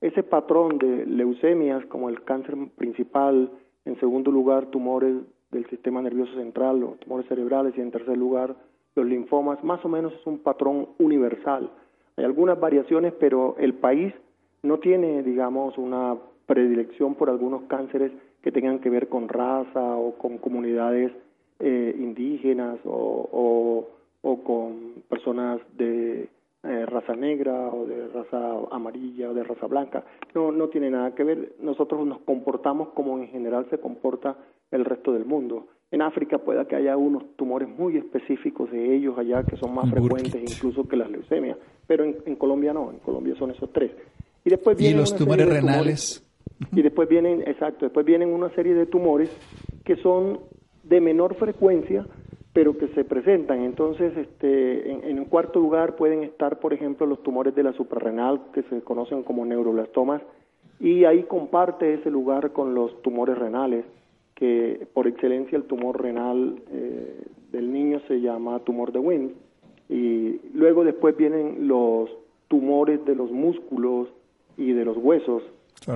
Ese 0.00 0.24
patrón 0.24 0.78
de 0.78 1.06
leucemias 1.06 1.86
como 1.86 2.08
el 2.08 2.24
cáncer 2.24 2.56
principal, 2.76 3.52
en 3.84 3.98
segundo 4.00 4.30
lugar 4.30 4.66
tumores 4.66 5.16
del 5.50 5.66
sistema 5.66 6.00
nervioso 6.00 6.34
central 6.34 6.82
o 6.82 6.96
tumores 7.00 7.26
cerebrales 7.28 7.74
y 7.76 7.80
en 7.80 7.90
tercer 7.90 8.16
lugar 8.16 8.54
los 8.94 9.06
linfomas, 9.06 9.62
más 9.64 9.84
o 9.84 9.88
menos 9.88 10.12
es 10.12 10.26
un 10.26 10.38
patrón 10.38 10.88
universal. 10.98 11.70
Hay 12.16 12.24
algunas 12.24 12.60
variaciones, 12.60 13.14
pero 13.18 13.56
el 13.58 13.74
país 13.74 14.12
no 14.62 14.78
tiene, 14.78 15.22
digamos, 15.22 15.78
una 15.78 16.16
predilección 16.46 17.14
por 17.14 17.30
algunos 17.30 17.62
cánceres 17.62 18.12
que 18.42 18.52
tengan 18.52 18.80
que 18.80 18.90
ver 18.90 19.08
con 19.08 19.28
raza 19.28 19.96
o 19.96 20.14
con 20.18 20.38
comunidades 20.38 21.12
eh, 21.60 21.94
indígenas 21.98 22.78
o, 22.84 23.88
o, 24.22 24.42
con 24.42 25.02
personas 25.08 25.60
de 25.76 26.28
eh, 26.64 26.86
raza 26.86 27.14
negra 27.14 27.70
o 27.70 27.86
de 27.86 28.06
raza 28.08 28.38
amarilla 28.70 29.30
o 29.30 29.34
de 29.34 29.42
raza 29.42 29.66
blanca. 29.66 30.04
No, 30.34 30.52
no 30.52 30.68
tiene 30.68 30.90
nada 30.90 31.14
que 31.14 31.24
ver. 31.24 31.56
Nosotros 31.60 32.06
nos 32.06 32.20
comportamos 32.20 32.90
como 32.90 33.18
en 33.18 33.28
general 33.28 33.66
se 33.68 33.78
comporta 33.78 34.36
el 34.70 34.84
resto 34.84 35.12
del 35.12 35.24
mundo. 35.24 35.66
En 35.90 36.00
África 36.00 36.38
puede 36.38 36.64
que 36.66 36.76
haya 36.76 36.96
unos 36.96 37.36
tumores 37.36 37.68
muy 37.68 37.98
específicos 37.98 38.70
de 38.70 38.94
ellos 38.94 39.18
allá 39.18 39.44
que 39.44 39.56
son 39.56 39.74
más 39.74 39.90
frecuentes 39.90 40.34
incluso 40.34 40.88
que 40.88 40.96
las 40.96 41.10
leucemias, 41.10 41.58
pero 41.86 42.04
en, 42.04 42.36
Colombia 42.36 42.72
no, 42.72 42.90
en 42.90 42.98
Colombia 43.00 43.34
son 43.38 43.50
esos 43.50 43.70
tres. 43.72 43.90
Y 44.44 44.50
después 44.50 44.76
vienen 44.76 45.00
los 45.00 45.14
tumores 45.14 45.46
renales. 45.46 46.26
y 46.72 46.80
después 46.80 47.08
vienen, 47.08 47.42
exacto, 47.46 47.84
después 47.84 48.06
vienen 48.06 48.30
una 48.30 48.48
serie 48.54 48.72
de 48.72 48.86
tumores 48.86 49.30
que 49.84 49.96
son 49.96 50.40
de 50.82 51.00
menor 51.00 51.34
frecuencia, 51.34 52.06
pero 52.52 52.76
que 52.76 52.88
se 52.88 53.04
presentan. 53.04 53.62
Entonces, 53.62 54.16
este, 54.16 54.90
en, 54.90 55.18
un 55.18 55.24
cuarto 55.24 55.58
lugar 55.58 55.96
pueden 55.96 56.22
estar, 56.22 56.58
por 56.58 56.74
ejemplo, 56.74 57.06
los 57.06 57.22
tumores 57.22 57.54
de 57.54 57.62
la 57.62 57.72
suprarrenal, 57.72 58.42
que 58.52 58.62
se 58.64 58.82
conocen 58.82 59.22
como 59.22 59.44
neuroblastomas, 59.46 60.22
y 60.78 61.04
ahí 61.04 61.22
comparte 61.22 61.94
ese 61.94 62.10
lugar 62.10 62.52
con 62.52 62.74
los 62.74 63.00
tumores 63.02 63.38
renales, 63.38 63.84
que 64.34 64.86
por 64.92 65.06
excelencia 65.06 65.56
el 65.56 65.64
tumor 65.64 66.02
renal 66.02 66.60
eh, 66.70 67.24
del 67.52 67.72
niño 67.72 68.00
se 68.08 68.20
llama 68.20 68.58
tumor 68.60 68.92
de 68.92 68.98
Wynn. 68.98 69.32
Y 69.88 70.40
luego 70.54 70.84
después 70.84 71.16
vienen 71.16 71.68
los 71.68 72.10
tumores 72.48 73.04
de 73.04 73.14
los 73.14 73.30
músculos 73.30 74.08
y 74.56 74.72
de 74.72 74.84
los 74.84 74.96
huesos, 74.98 75.42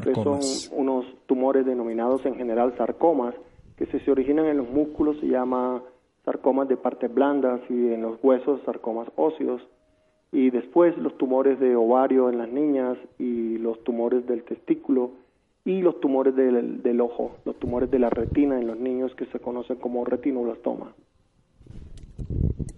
que 0.02 0.14
son 0.14 0.40
unos 0.72 1.06
tumores 1.26 1.66
denominados 1.66 2.24
en 2.24 2.34
general 2.36 2.74
sarcomas, 2.76 3.34
que 3.76 3.86
si 3.86 3.98
se 4.00 4.10
originan 4.10 4.46
en 4.46 4.58
los 4.58 4.70
músculos 4.70 5.18
se 5.20 5.26
llama 5.26 5.82
sarcomas 6.26 6.68
de 6.68 6.76
partes 6.76 7.14
blandas 7.14 7.60
y 7.70 7.94
en 7.94 8.02
los 8.02 8.18
huesos 8.22 8.60
sarcomas 8.66 9.08
óseos 9.16 9.62
y 10.32 10.50
después 10.50 10.98
los 10.98 11.16
tumores 11.16 11.58
de 11.60 11.76
ovario 11.76 12.28
en 12.28 12.38
las 12.38 12.50
niñas 12.50 12.98
y 13.18 13.56
los 13.58 13.82
tumores 13.84 14.26
del 14.26 14.42
testículo 14.42 15.12
y 15.64 15.80
los 15.80 15.98
tumores 16.00 16.34
del, 16.36 16.82
del 16.82 17.00
ojo, 17.00 17.36
los 17.44 17.58
tumores 17.58 17.90
de 17.90 18.00
la 18.00 18.10
retina 18.10 18.60
en 18.60 18.66
los 18.66 18.78
niños 18.78 19.14
que 19.14 19.26
se 19.26 19.38
conocen 19.38 19.76
como 19.76 20.04
retinoblastoma. 20.04 20.92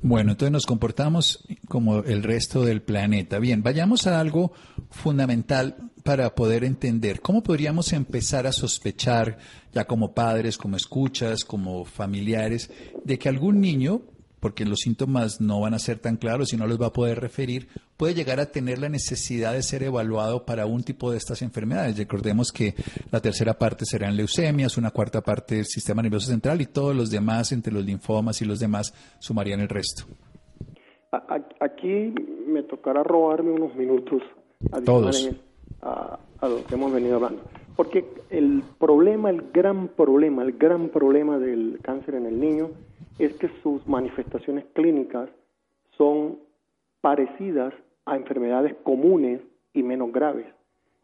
Bueno, 0.02 0.32
entonces 0.32 0.52
nos 0.52 0.66
comportamos 0.66 1.44
como 1.68 1.98
el 1.98 2.22
resto 2.22 2.64
del 2.64 2.82
planeta. 2.82 3.38
Bien, 3.38 3.62
vayamos 3.62 4.06
a 4.06 4.20
algo 4.20 4.52
fundamental 4.90 5.87
para 6.08 6.34
poder 6.34 6.64
entender. 6.64 7.20
¿Cómo 7.20 7.42
podríamos 7.42 7.92
empezar 7.92 8.46
a 8.46 8.52
sospechar, 8.52 9.36
ya 9.74 9.84
como 9.84 10.14
padres, 10.14 10.56
como 10.56 10.74
escuchas, 10.74 11.44
como 11.44 11.84
familiares, 11.84 12.70
de 13.04 13.18
que 13.18 13.28
algún 13.28 13.60
niño, 13.60 14.00
porque 14.40 14.64
los 14.64 14.78
síntomas 14.78 15.38
no 15.42 15.60
van 15.60 15.74
a 15.74 15.78
ser 15.78 15.98
tan 15.98 16.16
claros 16.16 16.54
y 16.54 16.56
no 16.56 16.66
los 16.66 16.80
va 16.80 16.86
a 16.86 16.92
poder 16.94 17.20
referir, 17.20 17.68
puede 17.98 18.14
llegar 18.14 18.40
a 18.40 18.50
tener 18.50 18.78
la 18.78 18.88
necesidad 18.88 19.52
de 19.52 19.62
ser 19.62 19.82
evaluado 19.82 20.46
para 20.46 20.64
un 20.64 20.82
tipo 20.82 21.10
de 21.10 21.18
estas 21.18 21.42
enfermedades? 21.42 21.98
Recordemos 21.98 22.52
que 22.52 22.74
la 23.10 23.20
tercera 23.20 23.58
parte 23.58 23.84
serán 23.84 24.16
leucemias, 24.16 24.78
una 24.78 24.92
cuarta 24.92 25.20
parte 25.20 25.56
del 25.56 25.66
sistema 25.66 26.00
nervioso 26.00 26.30
central 26.30 26.62
y 26.62 26.66
todos 26.68 26.96
los 26.96 27.10
demás, 27.10 27.52
entre 27.52 27.70
los 27.70 27.84
linfomas 27.84 28.40
y 28.40 28.46
los 28.46 28.58
demás, 28.58 28.94
sumarían 29.18 29.60
el 29.60 29.68
resto. 29.68 30.04
Aquí 31.60 32.14
me 32.46 32.62
tocará 32.62 33.02
robarme 33.02 33.50
unos 33.50 33.76
minutos 33.76 34.22
Todos 34.86 35.28
a, 35.82 36.18
lo 36.42 36.64
que 36.64 36.74
hemos 36.74 36.92
venido 36.92 37.16
hablando. 37.16 37.42
Porque 37.76 38.04
el 38.30 38.62
problema, 38.78 39.30
el 39.30 39.50
gran 39.52 39.88
problema, 39.88 40.42
el 40.42 40.52
gran 40.52 40.88
problema 40.88 41.38
del 41.38 41.78
cáncer 41.82 42.16
en 42.16 42.26
el 42.26 42.40
niño 42.40 42.70
es 43.18 43.32
que 43.34 43.48
sus 43.62 43.86
manifestaciones 43.86 44.64
clínicas 44.72 45.28
son 45.96 46.38
parecidas 47.00 47.72
a 48.04 48.16
enfermedades 48.16 48.74
comunes 48.82 49.40
y 49.74 49.82
menos 49.82 50.12
graves. 50.12 50.46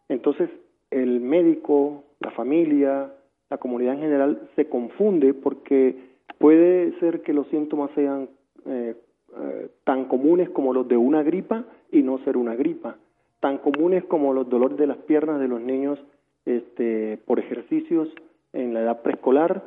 Entonces, 0.08 0.50
el 0.90 1.20
médico, 1.20 2.04
la 2.20 2.30
familia, 2.32 3.12
la 3.50 3.58
comunidad 3.58 3.94
en 3.94 4.00
general 4.00 4.48
se 4.56 4.68
confunde 4.68 5.34
porque 5.34 5.96
puede 6.38 6.98
ser 6.98 7.22
que 7.22 7.32
los 7.32 7.46
síntomas 7.48 7.90
sean 7.94 8.28
eh, 8.66 8.96
eh, 9.36 9.68
tan 9.84 10.06
comunes 10.06 10.50
como 10.50 10.72
los 10.72 10.88
de 10.88 10.96
una 10.96 11.22
gripa 11.22 11.64
y 11.92 12.02
no 12.02 12.18
ser 12.18 12.36
una 12.36 12.54
gripa 12.54 12.96
tan 13.44 13.58
comunes 13.58 14.02
como 14.04 14.32
los 14.32 14.48
dolores 14.48 14.78
de 14.78 14.86
las 14.86 14.96
piernas 14.96 15.38
de 15.38 15.48
los 15.48 15.60
niños 15.60 15.98
este, 16.46 17.18
por 17.26 17.38
ejercicios 17.38 18.08
en 18.54 18.72
la 18.72 18.80
edad 18.80 19.02
preescolar 19.02 19.62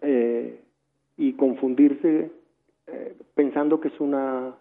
eh, 0.00 0.58
y 1.18 1.34
confundirse 1.34 2.30
eh, 2.86 3.16
pensando 3.34 3.78
que 3.78 3.92
una 3.98 4.54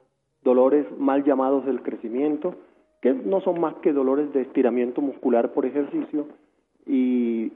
dolores 0.44 0.86
mal 0.98 1.24
llamados 1.24 1.66
del 1.66 1.82
crecimiento, 1.82 2.56
que 3.02 3.14
no 3.14 3.40
son 3.40 3.62
más 3.62 3.76
que 3.76 3.94
dolores 3.94 4.34
de 4.34 4.42
estiramiento 4.42 5.00
muscular 5.00 5.54
por 5.54 5.66
ejercicio 5.66 6.28
y, 6.86 7.54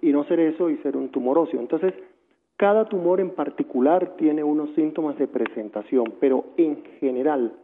y, 0.00 0.12
no 0.12 0.22
ser 0.22 0.38
eso 0.38 0.70
y 0.70 0.76
ser 0.84 0.96
un 0.96 1.08
tumor 1.08 1.36
óseo. 1.36 1.58
Entonces, 1.58 1.94
cada 2.56 2.84
tumor 2.84 3.20
en 3.20 3.30
particular 3.30 4.14
tiene 4.18 4.44
unos 4.44 4.70
síntomas 4.76 5.18
de 5.18 5.26
presentación, 5.26 6.14
pero 6.20 6.44
en 6.56 6.84
general 7.00 7.54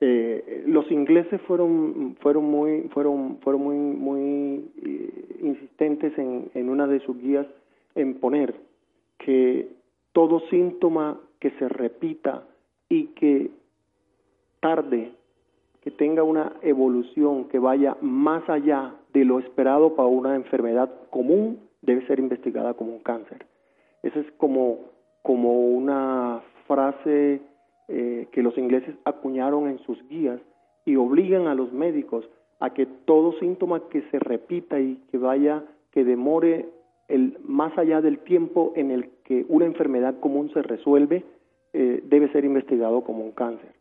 eh, 0.00 0.64
los 0.66 0.90
ingleses 0.90 1.40
fueron 1.42 2.16
fueron 2.20 2.44
muy 2.44 2.88
fueron 2.92 3.38
fueron 3.42 3.62
muy 3.62 3.76
muy 3.76 4.70
eh, 4.82 5.36
insistentes 5.42 6.16
en, 6.18 6.50
en 6.54 6.68
una 6.70 6.86
de 6.86 7.00
sus 7.00 7.16
guías 7.18 7.46
en 7.94 8.14
poner 8.14 8.54
que 9.18 9.68
todo 10.12 10.40
síntoma 10.50 11.20
que 11.38 11.50
se 11.52 11.68
repita 11.68 12.44
y 12.88 13.06
que 13.08 13.50
tarde, 14.60 15.12
que 15.82 15.90
tenga 15.90 16.22
una 16.22 16.52
evolución 16.62 17.44
que 17.48 17.58
vaya 17.58 17.96
más 18.00 18.48
allá 18.48 18.94
de 19.12 19.24
lo 19.24 19.38
esperado 19.38 19.94
para 19.94 20.08
una 20.08 20.34
enfermedad 20.34 20.90
común, 21.10 21.60
debe 21.82 22.06
ser 22.06 22.18
investigada 22.18 22.74
como 22.74 22.92
un 22.92 23.00
cáncer. 23.00 23.46
Esa 24.02 24.20
es 24.20 24.30
como, 24.32 24.90
como 25.22 25.52
una 25.68 26.42
frase 26.66 27.40
eh, 27.92 28.28
que 28.30 28.42
los 28.42 28.56
ingleses 28.56 28.94
acuñaron 29.04 29.68
en 29.68 29.80
sus 29.80 30.00
guías 30.08 30.40
y 30.84 30.94
obligan 30.94 31.48
a 31.48 31.56
los 31.56 31.72
médicos 31.72 32.24
a 32.60 32.70
que 32.70 32.86
todo 32.86 33.32
síntoma 33.40 33.88
que 33.88 34.02
se 34.12 34.20
repita 34.20 34.78
y 34.78 34.96
que 35.10 35.18
vaya, 35.18 35.64
que 35.90 36.04
demore 36.04 36.68
el, 37.08 37.36
más 37.42 37.76
allá 37.76 38.00
del 38.00 38.20
tiempo 38.20 38.72
en 38.76 38.92
el 38.92 39.10
que 39.24 39.44
una 39.48 39.66
enfermedad 39.66 40.20
común 40.20 40.52
se 40.52 40.62
resuelve, 40.62 41.24
eh, 41.72 42.00
debe 42.04 42.30
ser 42.30 42.44
investigado 42.44 43.02
como 43.02 43.24
un 43.24 43.32
cáncer. 43.32 43.72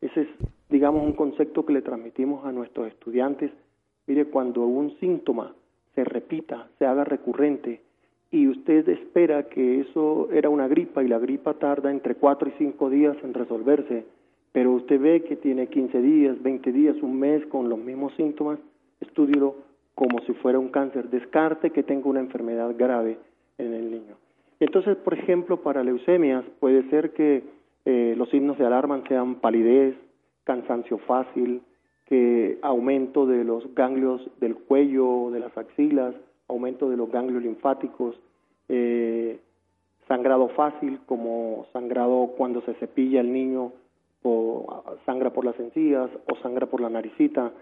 Ese 0.00 0.22
es, 0.22 0.28
digamos, 0.70 1.02
un 1.02 1.12
concepto 1.12 1.66
que 1.66 1.74
le 1.74 1.82
transmitimos 1.82 2.46
a 2.46 2.52
nuestros 2.52 2.88
estudiantes. 2.88 3.50
Mire, 4.06 4.24
cuando 4.24 4.64
un 4.64 4.98
síntoma 5.00 5.54
se 5.94 6.04
repita, 6.04 6.70
se 6.78 6.86
haga 6.86 7.04
recurrente, 7.04 7.82
y 8.30 8.46
usted 8.48 8.88
espera 8.88 9.48
que 9.48 9.80
eso 9.80 10.28
era 10.32 10.48
una 10.48 10.68
gripa 10.68 11.02
y 11.02 11.08
la 11.08 11.18
gripa 11.18 11.54
tarda 11.54 11.90
entre 11.90 12.14
4 12.14 12.48
y 12.48 12.52
5 12.58 12.90
días 12.90 13.16
en 13.22 13.34
resolverse, 13.34 14.04
pero 14.52 14.72
usted 14.72 15.00
ve 15.00 15.22
que 15.22 15.36
tiene 15.36 15.66
15 15.66 16.00
días, 16.00 16.42
20 16.42 16.72
días, 16.72 16.96
un 17.02 17.18
mes 17.18 17.44
con 17.46 17.68
los 17.68 17.78
mismos 17.78 18.12
síntomas, 18.14 18.58
estúdielo 19.00 19.56
como 19.94 20.20
si 20.20 20.32
fuera 20.34 20.58
un 20.58 20.68
cáncer. 20.68 21.10
Descarte 21.10 21.70
que 21.70 21.82
tenga 21.82 22.08
una 22.08 22.20
enfermedad 22.20 22.74
grave 22.76 23.18
en 23.58 23.74
el 23.74 23.90
niño. 23.90 24.16
Entonces, 24.60 24.96
por 24.96 25.14
ejemplo, 25.14 25.62
para 25.62 25.82
leucemias 25.82 26.44
puede 26.58 26.88
ser 26.90 27.12
que 27.12 27.42
eh, 27.84 28.14
los 28.16 28.28
signos 28.30 28.58
de 28.58 28.66
alarma 28.66 29.02
sean 29.08 29.36
palidez, 29.36 29.96
cansancio 30.44 30.98
fácil, 30.98 31.62
que 32.06 32.58
aumento 32.62 33.26
de 33.26 33.44
los 33.44 33.74
ganglios 33.74 34.20
del 34.40 34.56
cuello, 34.56 35.30
de 35.30 35.40
las 35.40 35.56
axilas, 35.56 36.14
aumento 36.50 36.90
de 36.90 36.96
los 36.96 37.10
ganglios 37.10 37.42
linfáticos, 37.42 38.18
eh, 38.68 39.40
sangrado 40.06 40.48
fácil, 40.50 41.00
como 41.06 41.66
sangrado 41.72 42.32
cuando 42.36 42.60
se 42.62 42.74
cepilla 42.74 43.20
el 43.20 43.32
niño 43.32 43.72
o 44.22 44.84
sangra 45.06 45.32
por 45.32 45.44
las 45.44 45.58
encías 45.58 46.10
o 46.30 46.36
sangra 46.42 46.66
por 46.66 46.80
la 46.80 46.90
naricita. 46.90 47.52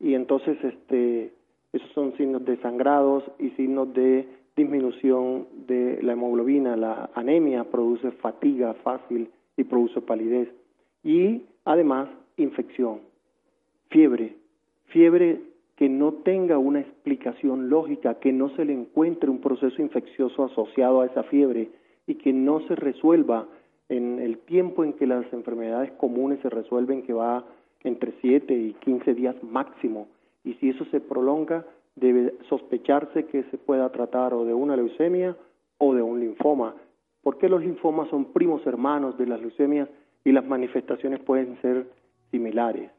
Y 0.00 0.14
entonces 0.14 0.58
este 0.64 1.32
esos 1.72 1.90
son 1.92 2.16
signos 2.16 2.44
de 2.44 2.56
sangrados 2.58 3.24
y 3.38 3.50
signos 3.50 3.92
de 3.92 4.26
disminución 4.56 5.46
de 5.66 6.02
la 6.02 6.12
hemoglobina, 6.12 6.76
la 6.76 7.10
anemia 7.14 7.64
produce 7.64 8.10
fatiga 8.12 8.74
fácil 8.82 9.30
y 9.56 9.64
produce 9.64 10.00
palidez. 10.00 10.48
Y 11.04 11.42
además, 11.64 12.08
infección, 12.36 13.00
fiebre, 13.90 14.34
fiebre 14.86 15.42
que 15.78 15.88
no 15.88 16.12
tenga 16.12 16.58
una 16.58 16.80
explicación 16.80 17.70
lógica, 17.70 18.18
que 18.18 18.32
no 18.32 18.48
se 18.56 18.64
le 18.64 18.72
encuentre 18.72 19.30
un 19.30 19.40
proceso 19.40 19.80
infeccioso 19.80 20.42
asociado 20.42 21.02
a 21.02 21.06
esa 21.06 21.22
fiebre 21.22 21.70
y 22.04 22.16
que 22.16 22.32
no 22.32 22.66
se 22.66 22.74
resuelva 22.74 23.46
en 23.88 24.18
el 24.18 24.38
tiempo 24.38 24.82
en 24.82 24.94
que 24.94 25.06
las 25.06 25.32
enfermedades 25.32 25.92
comunes 25.92 26.40
se 26.40 26.50
resuelven, 26.50 27.02
que 27.02 27.12
va 27.12 27.44
entre 27.84 28.12
7 28.20 28.52
y 28.52 28.72
15 28.72 29.14
días 29.14 29.36
máximo. 29.44 30.08
Y 30.42 30.54
si 30.54 30.70
eso 30.70 30.84
se 30.86 30.98
prolonga, 30.98 31.64
debe 31.94 32.34
sospecharse 32.48 33.26
que 33.26 33.44
se 33.44 33.56
pueda 33.56 33.88
tratar 33.92 34.34
o 34.34 34.44
de 34.44 34.54
una 34.54 34.74
leucemia 34.74 35.36
o 35.78 35.94
de 35.94 36.02
un 36.02 36.18
linfoma. 36.18 36.74
porque 37.22 37.48
los 37.48 37.60
linfomas 37.60 38.08
son 38.08 38.32
primos 38.32 38.66
hermanos 38.66 39.16
de 39.18 39.26
las 39.26 39.40
leucemias 39.40 39.88
y 40.24 40.32
las 40.32 40.46
manifestaciones 40.46 41.20
pueden 41.20 41.60
ser 41.60 41.86
similares? 42.30 42.90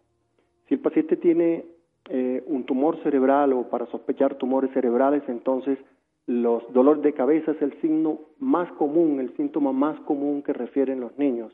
Si 0.68 0.76
el 0.76 0.82
paciente 0.82 1.18
tiene 1.18 1.66
eh, 2.10 2.44
un 2.48 2.64
tumor 2.66 3.02
cerebral 3.04 3.54
o 3.54 3.70
para 3.70 3.86
sospechar 3.88 4.36
tumores 4.36 4.72
cerebrales, 4.74 5.24
entonces 5.28 5.78
los 6.26 6.72
dolores 6.74 7.04
de 7.04 7.14
cabeza 7.14 7.52
es 7.52 7.62
el 7.62 7.80
signo 7.82 8.20
más 8.40 8.72
común, 8.74 9.20
el 9.20 9.36
síntoma 9.36 9.72
más 9.72 10.00
común 10.02 10.44
que 10.44 10.54
refieren 10.54 11.00
los 11.00 11.18
niños. 11.18 11.54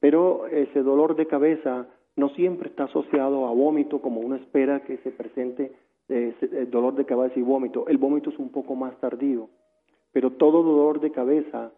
Pero 0.00 0.46
ese 0.46 0.82
dolor 0.82 1.16
de 1.16 1.26
cabeza 1.26 1.86
no 2.16 2.30
siempre 2.30 2.68
está 2.68 2.84
asociado 2.84 3.46
a 3.46 3.52
vómito 3.52 4.00
como 4.00 4.20
uno 4.20 4.36
espera 4.36 4.80
que 4.84 4.98
se 4.98 5.10
presente 5.10 5.72
eh, 6.08 6.34
dolor 6.70 6.94
de 6.94 7.04
cabeza 7.04 7.38
y 7.38 7.42
vómito. 7.42 7.86
El 7.88 7.98
vómito 7.98 8.30
es 8.30 8.38
un 8.38 8.50
poco 8.50 8.74
más 8.74 8.98
tardío, 9.00 9.48
pero 10.12 10.32
todo 10.32 10.62
dolor 10.62 11.00
de 11.00 11.12
cabeza 11.12 11.70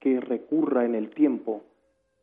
que 0.00 0.20
recurra 0.20 0.84
en 0.84 0.94
el 0.94 1.10
tiempo, 1.10 1.62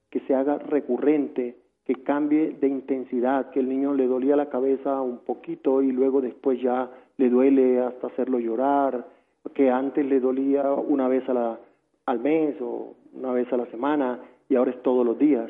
que 0.10 0.20
se 0.22 0.36
haga 0.36 0.58
recurrente, 0.58 1.58
que 1.86 1.96
cambie 1.96 2.58
de 2.60 2.68
intensidad, 2.68 3.52
que 3.52 3.60
el 3.60 3.70
niño 3.70 3.94
le 3.94 4.08
dolía 4.08 4.36
la 4.36 4.50
cabeza 4.50 5.02
un 5.02 5.20
poquito 5.20 5.82
y 5.82 5.92
luego 5.92 6.20
después 6.20 6.62
ya 6.62 6.90
le 7.18 7.30
duele 7.30 7.80
hasta 7.80 8.08
hacerlo 8.08 8.40
llorar, 8.40 9.08
que 9.54 9.70
antes 9.70 10.06
le 10.06 10.20
dolía 10.20 10.74
una 10.74 11.08
vez 11.08 11.28
a 11.30 11.34
la, 11.34 11.60
al 12.06 12.20
mes 12.20 12.56
o 12.62 12.96
una 13.14 13.32
vez 13.32 13.52
a 13.54 13.58
la 13.58 13.66
semana 13.68 14.20
y 14.50 14.56
ahora 14.56 14.72
es 14.72 14.82
todos 14.82 15.06
los 15.06 15.18
días. 15.18 15.50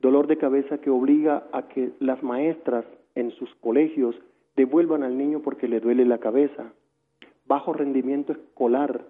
Dolor 0.00 0.26
de 0.26 0.38
cabeza 0.38 0.78
que 0.78 0.90
obliga 0.90 1.44
a 1.52 1.68
que 1.68 1.92
las 2.00 2.22
maestras 2.22 2.84
en 3.14 3.30
sus 3.32 3.54
colegios 3.56 4.16
devuelvan 4.56 5.02
al 5.02 5.16
niño 5.16 5.40
porque 5.40 5.68
le 5.68 5.80
duele 5.80 6.04
la 6.04 6.18
cabeza, 6.18 6.72
bajo 7.46 7.72
rendimiento 7.72 8.32
escolar 8.32 9.04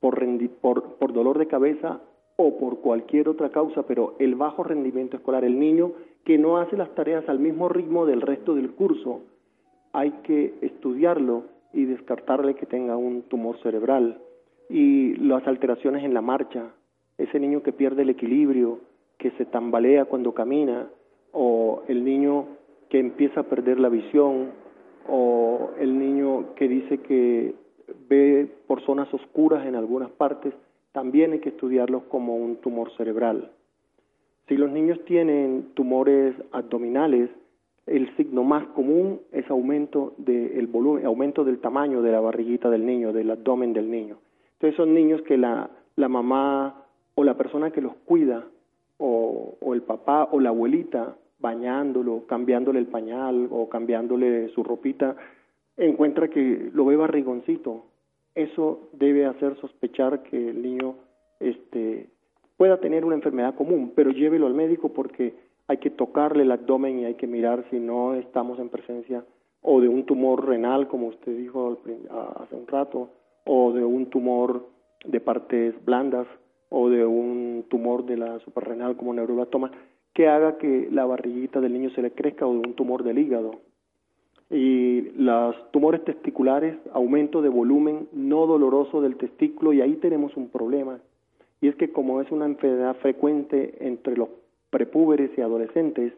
por, 0.00 0.18
por, 0.60 1.12
dolor 1.12 1.38
de 1.38 1.46
cabeza 1.46 2.00
o 2.40 2.56
por 2.56 2.78
cualquier 2.78 3.28
otra 3.28 3.50
causa, 3.50 3.82
pero 3.82 4.14
el 4.20 4.36
bajo 4.36 4.62
rendimiento 4.62 5.16
escolar, 5.16 5.44
el 5.44 5.58
niño 5.58 5.92
que 6.24 6.38
no 6.38 6.58
hace 6.58 6.76
las 6.76 6.94
tareas 6.94 7.28
al 7.28 7.40
mismo 7.40 7.68
ritmo 7.68 8.06
del 8.06 8.20
resto 8.20 8.54
del 8.54 8.70
curso, 8.70 9.22
hay 9.92 10.12
que 10.22 10.54
estudiarlo 10.60 11.42
y 11.72 11.84
descartarle 11.84 12.54
que 12.54 12.66
tenga 12.66 12.96
un 12.96 13.22
tumor 13.22 13.58
cerebral. 13.60 14.20
Y 14.68 15.16
las 15.16 15.44
alteraciones 15.48 16.04
en 16.04 16.14
la 16.14 16.22
marcha, 16.22 16.74
ese 17.16 17.40
niño 17.40 17.64
que 17.64 17.72
pierde 17.72 18.02
el 18.02 18.10
equilibrio, 18.10 18.78
que 19.18 19.32
se 19.32 19.44
tambalea 19.44 20.04
cuando 20.04 20.32
camina, 20.32 20.88
o 21.32 21.82
el 21.88 22.04
niño 22.04 22.46
que 22.88 23.00
empieza 23.00 23.40
a 23.40 23.48
perder 23.48 23.80
la 23.80 23.88
visión 23.88 24.52
o 25.08 25.70
el 25.80 25.98
niño 25.98 26.54
que 26.54 26.68
dice 26.68 26.98
que 26.98 27.54
ve 28.08 28.48
por 28.68 28.80
zonas 28.82 29.12
oscuras 29.12 29.66
en 29.66 29.74
algunas 29.74 30.10
partes, 30.10 30.54
también 30.98 31.30
hay 31.30 31.38
que 31.38 31.50
estudiarlos 31.50 32.02
como 32.08 32.34
un 32.34 32.56
tumor 32.56 32.90
cerebral. 32.96 33.52
Si 34.48 34.56
los 34.56 34.68
niños 34.68 34.98
tienen 35.04 35.68
tumores 35.74 36.34
abdominales, 36.50 37.30
el 37.86 38.16
signo 38.16 38.42
más 38.42 38.66
común 38.70 39.20
es 39.30 39.48
aumento 39.48 40.14
del 40.16 40.66
volumen, 40.66 41.06
aumento 41.06 41.44
del 41.44 41.60
tamaño 41.60 42.02
de 42.02 42.10
la 42.10 42.18
barriguita 42.18 42.68
del 42.68 42.84
niño, 42.84 43.12
del 43.12 43.30
abdomen 43.30 43.72
del 43.72 43.88
niño. 43.88 44.16
Entonces 44.54 44.76
son 44.76 44.92
niños 44.92 45.22
que 45.22 45.36
la, 45.36 45.70
la 45.94 46.08
mamá 46.08 46.82
o 47.14 47.22
la 47.22 47.36
persona 47.36 47.70
que 47.70 47.80
los 47.80 47.94
cuida 48.04 48.44
o, 48.96 49.54
o 49.60 49.74
el 49.74 49.82
papá 49.82 50.28
o 50.32 50.40
la 50.40 50.48
abuelita 50.48 51.14
bañándolo, 51.38 52.26
cambiándole 52.26 52.80
el 52.80 52.88
pañal 52.88 53.46
o 53.52 53.68
cambiándole 53.68 54.48
su 54.48 54.64
ropita, 54.64 55.14
encuentra 55.76 56.26
que 56.26 56.70
lo 56.72 56.86
ve 56.86 56.96
barrigoncito. 56.96 57.84
Eso 58.38 58.88
debe 58.92 59.26
hacer 59.26 59.56
sospechar 59.56 60.22
que 60.22 60.50
el 60.50 60.62
niño 60.62 60.94
este, 61.40 62.08
pueda 62.56 62.78
tener 62.78 63.04
una 63.04 63.16
enfermedad 63.16 63.56
común, 63.56 63.92
pero 63.96 64.12
llévelo 64.12 64.46
al 64.46 64.54
médico 64.54 64.92
porque 64.92 65.34
hay 65.66 65.78
que 65.78 65.90
tocarle 65.90 66.44
el 66.44 66.52
abdomen 66.52 67.00
y 67.00 67.04
hay 67.04 67.14
que 67.14 67.26
mirar 67.26 67.64
si 67.68 67.80
no 67.80 68.14
estamos 68.14 68.60
en 68.60 68.68
presencia 68.68 69.24
o 69.60 69.80
de 69.80 69.88
un 69.88 70.04
tumor 70.04 70.46
renal, 70.46 70.86
como 70.86 71.08
usted 71.08 71.36
dijo 71.36 71.78
hace 72.36 72.54
un 72.54 72.68
rato, 72.68 73.10
o 73.44 73.72
de 73.72 73.84
un 73.84 74.06
tumor 74.06 74.68
de 75.04 75.18
partes 75.18 75.74
blandas, 75.84 76.28
o 76.68 76.90
de 76.90 77.04
un 77.04 77.64
tumor 77.68 78.06
de 78.06 78.18
la 78.18 78.38
suprarrenal 78.38 78.96
como 78.96 79.14
neuroblastoma 79.14 79.72
que 80.14 80.28
haga 80.28 80.58
que 80.58 80.88
la 80.92 81.06
barriguita 81.06 81.60
del 81.60 81.72
niño 81.72 81.90
se 81.90 82.02
le 82.02 82.12
crezca 82.12 82.46
o 82.46 82.52
de 82.52 82.58
un 82.58 82.74
tumor 82.74 83.02
del 83.02 83.18
hígado. 83.18 83.56
Y 84.50 85.10
los 85.16 85.70
tumores 85.72 86.04
testiculares, 86.04 86.76
aumento 86.92 87.42
de 87.42 87.48
volumen 87.48 88.08
no 88.12 88.46
doloroso 88.46 89.00
del 89.00 89.16
testículo 89.16 89.72
y 89.72 89.82
ahí 89.82 89.96
tenemos 89.96 90.36
un 90.36 90.48
problema. 90.48 91.00
Y 91.60 91.68
es 91.68 91.76
que 91.76 91.92
como 91.92 92.20
es 92.20 92.30
una 92.30 92.46
enfermedad 92.46 92.96
frecuente 92.96 93.74
entre 93.80 94.16
los 94.16 94.28
prepúberes 94.70 95.30
y 95.36 95.40
adolescentes, 95.40 96.12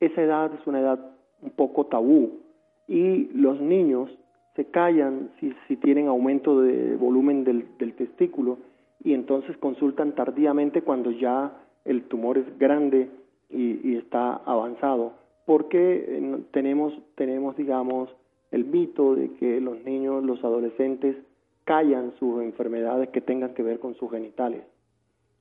esa 0.00 0.22
edad 0.22 0.52
es 0.54 0.66
una 0.66 0.80
edad 0.80 0.98
un 1.42 1.50
poco 1.50 1.86
tabú 1.86 2.40
y 2.88 3.28
los 3.34 3.60
niños 3.60 4.10
se 4.56 4.64
callan 4.64 5.30
si, 5.38 5.54
si 5.68 5.76
tienen 5.76 6.08
aumento 6.08 6.60
de 6.60 6.96
volumen 6.96 7.44
del, 7.44 7.66
del 7.78 7.94
testículo 7.94 8.58
y 9.02 9.14
entonces 9.14 9.56
consultan 9.58 10.14
tardíamente 10.14 10.82
cuando 10.82 11.10
ya 11.10 11.52
el 11.84 12.02
tumor 12.04 12.38
es 12.38 12.58
grande 12.58 13.08
y, 13.48 13.96
está 13.96 14.34
avanzado, 14.44 15.14
porque 15.50 16.04
eh, 16.06 16.42
tenemos, 16.52 16.96
tenemos, 17.16 17.56
digamos, 17.56 18.08
el 18.52 18.66
mito 18.66 19.16
de 19.16 19.32
que 19.32 19.60
los 19.60 19.82
niños, 19.82 20.22
los 20.22 20.44
adolescentes, 20.44 21.16
callan 21.64 22.12
sus 22.20 22.40
enfermedades 22.44 23.08
que 23.08 23.20
tengan 23.20 23.52
que 23.54 23.64
ver 23.64 23.80
con 23.80 23.96
sus 23.96 24.12
genitales. 24.12 24.62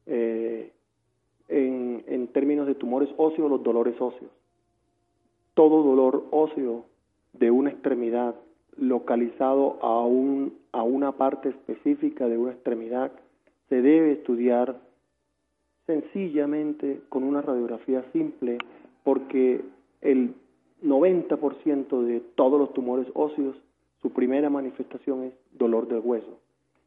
Eh, 0.08 0.72
en, 1.48 2.04
en 2.08 2.28
términos 2.30 2.66
de 2.66 2.74
tumores 2.74 3.08
óseos, 3.18 3.52
los 3.52 3.62
dolores 3.62 4.02
óseos. 4.02 4.32
Todo 5.54 5.84
dolor 5.84 6.26
óseo 6.32 6.86
de 7.34 7.52
una 7.52 7.70
extremidad 7.70 8.34
localizado 8.78 9.78
a, 9.84 10.04
un, 10.08 10.58
a 10.72 10.82
una 10.82 11.12
parte 11.12 11.50
específica 11.50 12.28
de 12.28 12.36
una 12.36 12.54
extremidad 12.54 13.12
se 13.70 13.84
debe 13.84 14.14
estudiar 14.14 14.82
sencillamente 15.86 17.00
con 17.10 17.24
una 17.24 17.44
radiografía 17.44 18.04
simple 18.12 18.58
porque 19.04 19.62
el 20.02 20.34
90% 20.84 22.02
de 22.04 22.22
todos 22.36 22.60
los 22.60 22.74
tumores 22.74 23.08
óseos, 23.14 23.56
su 24.02 24.12
primera 24.12 24.50
manifestación 24.50 25.24
es 25.24 25.34
dolor 25.52 25.88
del 25.88 26.02
hueso. 26.04 26.40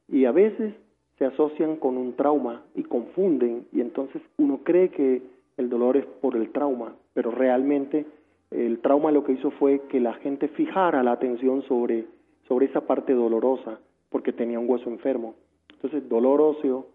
Y 0.09 0.25
a 0.25 0.33
veces 0.33 0.75
se 1.19 1.27
asocian 1.27 1.77
con 1.77 1.97
un 1.97 2.15
trauma 2.15 2.63
y 2.75 2.83
confunden 2.85 3.67
y 3.73 3.81
entonces 3.81 4.23
uno 4.39 4.61
cree 4.65 4.89
que 4.89 5.23
el 5.57 5.69
dolor 5.69 5.97
es 5.97 6.07
por 6.07 6.37
el 6.37 6.51
trauma, 6.51 6.97
pero 7.13 7.31
realmente 7.31 8.07
el 8.51 8.79
trauma 8.81 9.13
lo 9.13 9.25
que 9.25 9.33
hizo 9.33 9.51
fue 9.53 9.81
que 9.89 10.01
la 10.01 10.15
gente 10.15 10.49
fijara 10.49 11.03
la 11.03 11.13
atención 11.13 11.63
sobre, 11.63 12.07
sobre 12.49 12.67
esa 12.67 12.83
parte 12.83 13.13
dolorosa 13.13 13.79
porque 14.09 14.33
tenía 14.33 14.59
un 14.59 14.69
hueso 14.69 14.89
enfermo. 14.89 15.35
Entonces, 15.71 16.09
dolor 16.09 16.41
óseo 16.41 16.87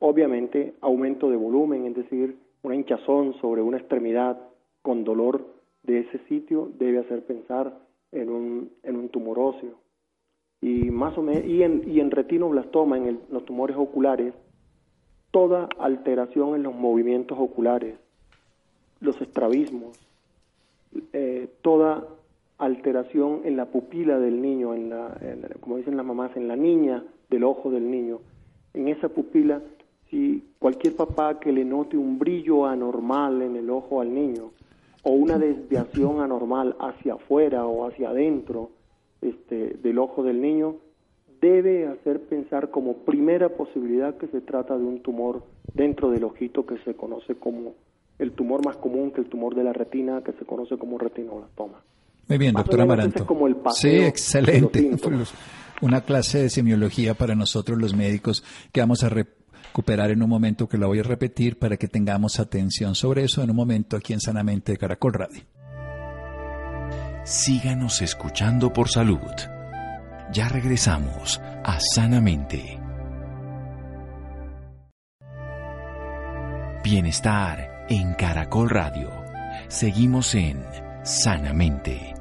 Obviamente, 0.00 0.74
aumento 0.82 1.30
de 1.30 1.36
volumen, 1.36 1.86
es 1.86 1.94
decir, 1.94 2.36
una 2.62 2.74
hinchazón 2.74 3.34
sobre 3.40 3.62
una 3.62 3.78
extremidad 3.78 4.38
con 4.82 5.04
dolor 5.04 5.46
de 5.86 6.00
ese 6.00 6.18
sitio 6.28 6.70
debe 6.78 6.98
hacer 6.98 7.24
pensar 7.24 7.78
en 8.12 8.30
un, 8.30 8.70
en 8.82 8.96
un 8.96 9.08
tumor 9.08 9.38
óseo. 9.38 9.74
Y, 10.60 10.90
más 10.90 11.16
o 11.18 11.22
menos, 11.22 11.44
y, 11.44 11.62
en, 11.62 11.82
y 11.86 12.00
en 12.00 12.10
retinoblastoma, 12.10 12.96
en 12.96 13.20
los 13.30 13.44
tumores 13.44 13.76
oculares, 13.76 14.34
toda 15.30 15.68
alteración 15.78 16.54
en 16.54 16.62
los 16.62 16.74
movimientos 16.74 17.38
oculares, 17.38 17.96
los 19.00 19.20
estrabismos, 19.20 19.98
eh, 21.12 21.48
toda 21.62 22.08
alteración 22.58 23.42
en 23.44 23.56
la 23.56 23.66
pupila 23.66 24.18
del 24.18 24.40
niño, 24.40 24.74
en 24.74 24.88
la, 24.88 25.18
como 25.60 25.76
dicen 25.76 25.96
las 25.96 26.06
mamás, 26.06 26.34
en 26.36 26.48
la 26.48 26.56
niña 26.56 27.04
del 27.28 27.44
ojo 27.44 27.70
del 27.70 27.90
niño, 27.90 28.20
en 28.72 28.88
esa 28.88 29.08
pupila 29.10 29.60
si 30.08 30.42
cualquier 30.58 30.96
papá 30.96 31.38
que 31.38 31.52
le 31.52 31.64
note 31.64 31.96
un 31.96 32.18
brillo 32.18 32.64
anormal 32.64 33.42
en 33.42 33.56
el 33.56 33.68
ojo 33.68 34.00
al 34.00 34.14
niño 34.14 34.52
o 35.08 35.10
una 35.12 35.38
desviación 35.38 36.20
anormal 36.20 36.74
hacia 36.80 37.14
afuera 37.14 37.64
o 37.64 37.86
hacia 37.86 38.08
adentro 38.08 38.72
este, 39.22 39.76
del 39.80 40.00
ojo 40.00 40.24
del 40.24 40.42
niño, 40.42 40.78
debe 41.40 41.86
hacer 41.86 42.22
pensar 42.22 42.72
como 42.72 43.04
primera 43.04 43.50
posibilidad 43.50 44.16
que 44.16 44.26
se 44.26 44.40
trata 44.40 44.76
de 44.76 44.82
un 44.82 45.00
tumor 45.02 45.44
dentro 45.74 46.10
del 46.10 46.24
ojito 46.24 46.66
que 46.66 46.78
se 46.78 46.94
conoce 46.94 47.36
como 47.36 47.74
el 48.18 48.32
tumor 48.32 48.64
más 48.64 48.78
común 48.78 49.12
que 49.12 49.20
el 49.20 49.28
tumor 49.28 49.54
de 49.54 49.62
la 49.62 49.72
retina 49.72 50.22
que 50.24 50.32
se 50.32 50.44
conoce 50.44 50.76
como 50.76 50.98
retinoblastoma. 50.98 51.84
Muy 52.26 52.38
bien, 52.38 52.54
doctora 52.54 52.82
Amaranto. 52.82 53.24
como 53.26 53.46
el 53.46 53.54
sí, 53.74 54.00
excelente. 54.00 54.90
Una 55.82 56.00
clase 56.00 56.42
de 56.42 56.50
semiología 56.50 57.14
para 57.14 57.36
nosotros 57.36 57.78
los 57.78 57.94
médicos 57.94 58.42
que 58.72 58.80
vamos 58.80 59.04
a 59.04 59.08
recuperar 59.76 60.10
en 60.10 60.22
un 60.22 60.30
momento 60.30 60.66
que 60.66 60.78
la 60.78 60.86
voy 60.86 61.00
a 61.00 61.02
repetir 61.02 61.58
para 61.58 61.76
que 61.76 61.86
tengamos 61.86 62.40
atención 62.40 62.94
sobre 62.94 63.24
eso 63.24 63.42
en 63.42 63.50
un 63.50 63.56
momento 63.56 63.98
aquí 63.98 64.14
en 64.14 64.20
Sanamente 64.22 64.72
de 64.72 64.78
Caracol 64.78 65.12
Radio. 65.12 65.42
Síganos 67.24 68.00
escuchando 68.00 68.72
por 68.72 68.88
salud. 68.88 69.20
Ya 70.32 70.48
regresamos 70.48 71.42
a 71.62 71.78
Sanamente. 71.78 72.80
Bienestar 76.82 77.84
en 77.90 78.14
Caracol 78.14 78.70
Radio. 78.70 79.10
Seguimos 79.68 80.34
en 80.34 80.64
Sanamente. 81.02 82.15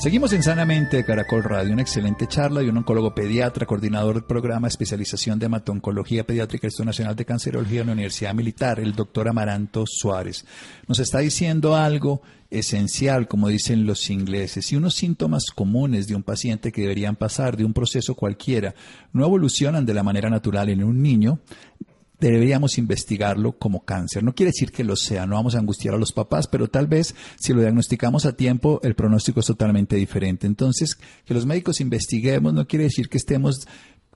Seguimos 0.00 0.32
en 0.32 0.42
Sanamente 0.42 1.04
Caracol 1.04 1.44
Radio, 1.44 1.74
una 1.74 1.82
excelente 1.82 2.26
charla 2.26 2.60
de 2.60 2.70
un 2.70 2.78
oncólogo 2.78 3.14
pediatra, 3.14 3.66
coordinador 3.66 4.14
del 4.14 4.24
programa 4.24 4.66
de 4.66 4.70
especialización 4.70 5.38
de 5.38 5.44
hematoncología 5.44 6.24
pediátrica 6.24 6.62
del 6.62 6.68
Instituto 6.68 6.86
Nacional 6.86 7.16
de 7.16 7.26
Cancerología 7.26 7.80
de 7.80 7.84
la 7.84 7.92
Universidad 7.92 8.32
Militar, 8.32 8.80
el 8.80 8.94
doctor 8.94 9.28
Amaranto 9.28 9.84
Suárez. 9.86 10.46
Nos 10.88 11.00
está 11.00 11.18
diciendo 11.18 11.76
algo 11.76 12.22
esencial, 12.48 13.28
como 13.28 13.48
dicen 13.48 13.84
los 13.84 14.08
ingleses. 14.08 14.72
y 14.72 14.76
unos 14.76 14.94
síntomas 14.94 15.50
comunes 15.54 16.08
de 16.08 16.14
un 16.14 16.22
paciente 16.22 16.72
que 16.72 16.80
deberían 16.80 17.14
pasar 17.14 17.58
de 17.58 17.66
un 17.66 17.74
proceso 17.74 18.14
cualquiera 18.14 18.74
no 19.12 19.26
evolucionan 19.26 19.84
de 19.84 19.92
la 19.92 20.02
manera 20.02 20.30
natural 20.30 20.70
en 20.70 20.82
un 20.82 21.02
niño, 21.02 21.40
deberíamos 22.20 22.78
investigarlo 22.78 23.52
como 23.52 23.84
cáncer. 23.84 24.22
No 24.22 24.34
quiere 24.34 24.50
decir 24.50 24.70
que 24.70 24.84
lo 24.84 24.96
sea, 24.96 25.26
no 25.26 25.36
vamos 25.36 25.54
a 25.54 25.58
angustiar 25.58 25.94
a 25.94 25.98
los 25.98 26.12
papás, 26.12 26.46
pero 26.46 26.68
tal 26.68 26.86
vez 26.86 27.14
si 27.38 27.52
lo 27.52 27.60
diagnosticamos 27.60 28.26
a 28.26 28.36
tiempo, 28.36 28.80
el 28.82 28.94
pronóstico 28.94 29.40
es 29.40 29.46
totalmente 29.46 29.96
diferente. 29.96 30.46
Entonces, 30.46 30.98
que 31.24 31.34
los 31.34 31.46
médicos 31.46 31.80
investiguemos 31.80 32.52
no 32.52 32.66
quiere 32.66 32.84
decir 32.84 33.08
que 33.08 33.18
estemos 33.18 33.66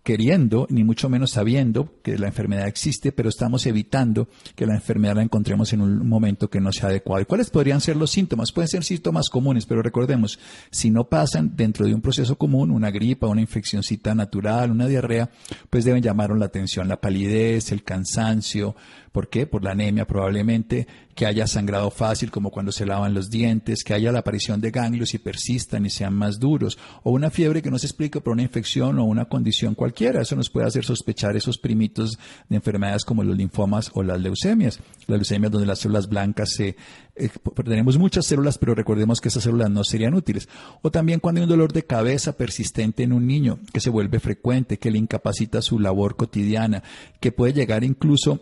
queriendo, 0.04 0.66
ni 0.68 0.84
mucho 0.84 1.08
menos 1.08 1.30
sabiendo 1.32 1.94
que 2.02 2.18
la 2.18 2.26
enfermedad 2.26 2.68
existe, 2.68 3.10
pero 3.10 3.30
estamos 3.30 3.64
evitando 3.66 4.28
que 4.54 4.66
la 4.66 4.74
enfermedad 4.74 5.16
la 5.16 5.22
encontremos 5.22 5.72
en 5.72 5.80
un 5.80 6.06
momento 6.06 6.50
que 6.50 6.60
no 6.60 6.70
sea 6.72 6.90
adecuado. 6.90 7.22
¿Y 7.22 7.24
cuáles 7.24 7.48
podrían 7.48 7.80
ser 7.80 7.96
los 7.96 8.10
síntomas? 8.10 8.52
Pueden 8.52 8.68
ser 8.68 8.84
síntomas 8.84 9.30
comunes, 9.30 9.64
pero 9.64 9.82
recordemos, 9.82 10.38
si 10.70 10.90
no 10.90 11.04
pasan 11.04 11.56
dentro 11.56 11.86
de 11.86 11.94
un 11.94 12.02
proceso 12.02 12.36
común, 12.36 12.70
una 12.70 12.90
gripa, 12.90 13.26
una 13.26 13.40
infeccióncita 13.40 14.14
natural, 14.14 14.70
una 14.70 14.86
diarrea, 14.86 15.30
pues 15.70 15.86
deben 15.86 16.02
llamar 16.02 16.30
la 16.36 16.46
atención 16.46 16.86
la 16.86 17.00
palidez, 17.00 17.72
el 17.72 17.82
cansancio, 17.82 18.76
¿Por 19.14 19.28
qué? 19.28 19.46
Por 19.46 19.62
la 19.62 19.70
anemia 19.70 20.08
probablemente, 20.08 20.88
que 21.14 21.26
haya 21.26 21.46
sangrado 21.46 21.90
fácil 21.90 22.30
como 22.30 22.50
cuando 22.50 22.72
se 22.72 22.86
lavan 22.86 23.14
los 23.14 23.30
dientes, 23.30 23.84
que 23.84 23.94
haya 23.94 24.12
la 24.12 24.20
aparición 24.20 24.60
de 24.60 24.70
ganglios 24.70 25.14
y 25.14 25.18
persistan 25.18 25.86
y 25.86 25.90
sean 25.90 26.14
más 26.14 26.38
duros, 26.38 26.78
o 27.02 27.12
una 27.12 27.30
fiebre 27.30 27.62
que 27.62 27.70
no 27.70 27.78
se 27.78 27.86
explica 27.86 28.20
por 28.20 28.32
una 28.32 28.42
infección 28.42 28.98
o 28.98 29.04
una 29.04 29.26
condición 29.26 29.74
cualquiera. 29.74 30.22
Eso 30.22 30.36
nos 30.36 30.50
puede 30.50 30.66
hacer 30.66 30.84
sospechar 30.84 31.36
esos 31.36 31.58
primitos 31.58 32.18
de 32.48 32.56
enfermedades 32.56 33.04
como 33.04 33.22
los 33.22 33.36
linfomas 33.36 33.90
o 33.94 34.02
las 34.02 34.20
leucemias. 34.20 34.80
Las 35.06 35.18
leucemias 35.18 35.52
donde 35.52 35.66
las 35.66 35.78
células 35.78 36.08
blancas 36.08 36.50
se... 36.50 36.76
Eh, 37.16 37.30
tenemos 37.64 37.96
muchas 37.96 38.26
células, 38.26 38.58
pero 38.58 38.74
recordemos 38.74 39.20
que 39.20 39.28
esas 39.28 39.44
células 39.44 39.70
no 39.70 39.84
serían 39.84 40.14
útiles. 40.14 40.48
O 40.82 40.90
también 40.90 41.20
cuando 41.20 41.40
hay 41.40 41.44
un 41.44 41.50
dolor 41.50 41.72
de 41.72 41.84
cabeza 41.84 42.36
persistente 42.36 43.04
en 43.04 43.12
un 43.12 43.26
niño, 43.26 43.60
que 43.72 43.80
se 43.80 43.90
vuelve 43.90 44.18
frecuente, 44.18 44.78
que 44.78 44.90
le 44.90 44.98
incapacita 44.98 45.62
su 45.62 45.78
labor 45.78 46.16
cotidiana, 46.16 46.82
que 47.20 47.30
puede 47.30 47.52
llegar 47.52 47.84
incluso 47.84 48.40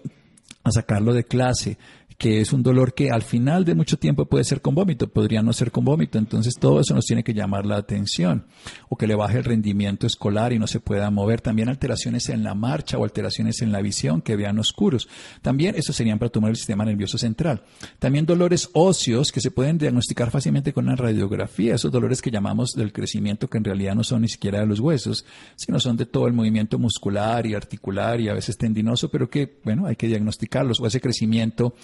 a 0.64 0.70
sacarlo 0.70 1.12
de 1.12 1.24
clase, 1.24 1.76
que 2.22 2.40
es 2.40 2.52
un 2.52 2.62
dolor 2.62 2.94
que 2.94 3.10
al 3.10 3.22
final 3.22 3.64
de 3.64 3.74
mucho 3.74 3.98
tiempo 3.98 4.26
puede 4.26 4.44
ser 4.44 4.60
con 4.60 4.76
vómito, 4.76 5.08
podría 5.08 5.42
no 5.42 5.52
ser 5.52 5.72
con 5.72 5.84
vómito, 5.84 6.18
entonces 6.18 6.54
todo 6.54 6.78
eso 6.78 6.94
nos 6.94 7.04
tiene 7.04 7.24
que 7.24 7.34
llamar 7.34 7.66
la 7.66 7.74
atención, 7.74 8.46
o 8.88 8.94
que 8.94 9.08
le 9.08 9.16
baje 9.16 9.38
el 9.38 9.44
rendimiento 9.44 10.06
escolar 10.06 10.52
y 10.52 10.60
no 10.60 10.68
se 10.68 10.78
pueda 10.78 11.10
mover, 11.10 11.40
también 11.40 11.68
alteraciones 11.68 12.28
en 12.28 12.44
la 12.44 12.54
marcha 12.54 12.96
o 12.96 13.02
alteraciones 13.02 13.60
en 13.60 13.72
la 13.72 13.82
visión, 13.82 14.22
que 14.22 14.36
vean 14.36 14.60
oscuros, 14.60 15.08
también 15.42 15.74
eso 15.74 15.92
serían 15.92 16.20
para 16.20 16.30
tomar 16.30 16.50
el 16.50 16.56
sistema 16.56 16.84
nervioso 16.84 17.18
central, 17.18 17.64
también 17.98 18.24
dolores 18.24 18.70
óseos 18.72 19.32
que 19.32 19.40
se 19.40 19.50
pueden 19.50 19.78
diagnosticar 19.78 20.30
fácilmente 20.30 20.72
con 20.72 20.84
una 20.84 20.94
radiografía, 20.94 21.74
esos 21.74 21.90
dolores 21.90 22.22
que 22.22 22.30
llamamos 22.30 22.70
del 22.76 22.92
crecimiento 22.92 23.50
que 23.50 23.58
en 23.58 23.64
realidad 23.64 23.96
no 23.96 24.04
son 24.04 24.22
ni 24.22 24.28
siquiera 24.28 24.60
de 24.60 24.66
los 24.66 24.78
huesos, 24.78 25.24
sino 25.56 25.80
son 25.80 25.96
de 25.96 26.06
todo 26.06 26.28
el 26.28 26.34
movimiento 26.34 26.78
muscular 26.78 27.46
y 27.46 27.56
articular 27.56 28.20
y 28.20 28.28
a 28.28 28.34
veces 28.34 28.56
tendinoso, 28.56 29.10
pero 29.10 29.28
que, 29.28 29.58
bueno, 29.64 29.86
hay 29.86 29.96
que 29.96 30.06
diagnosticarlos, 30.06 30.78
o 30.78 30.86
ese 30.86 31.00
crecimiento 31.00 31.74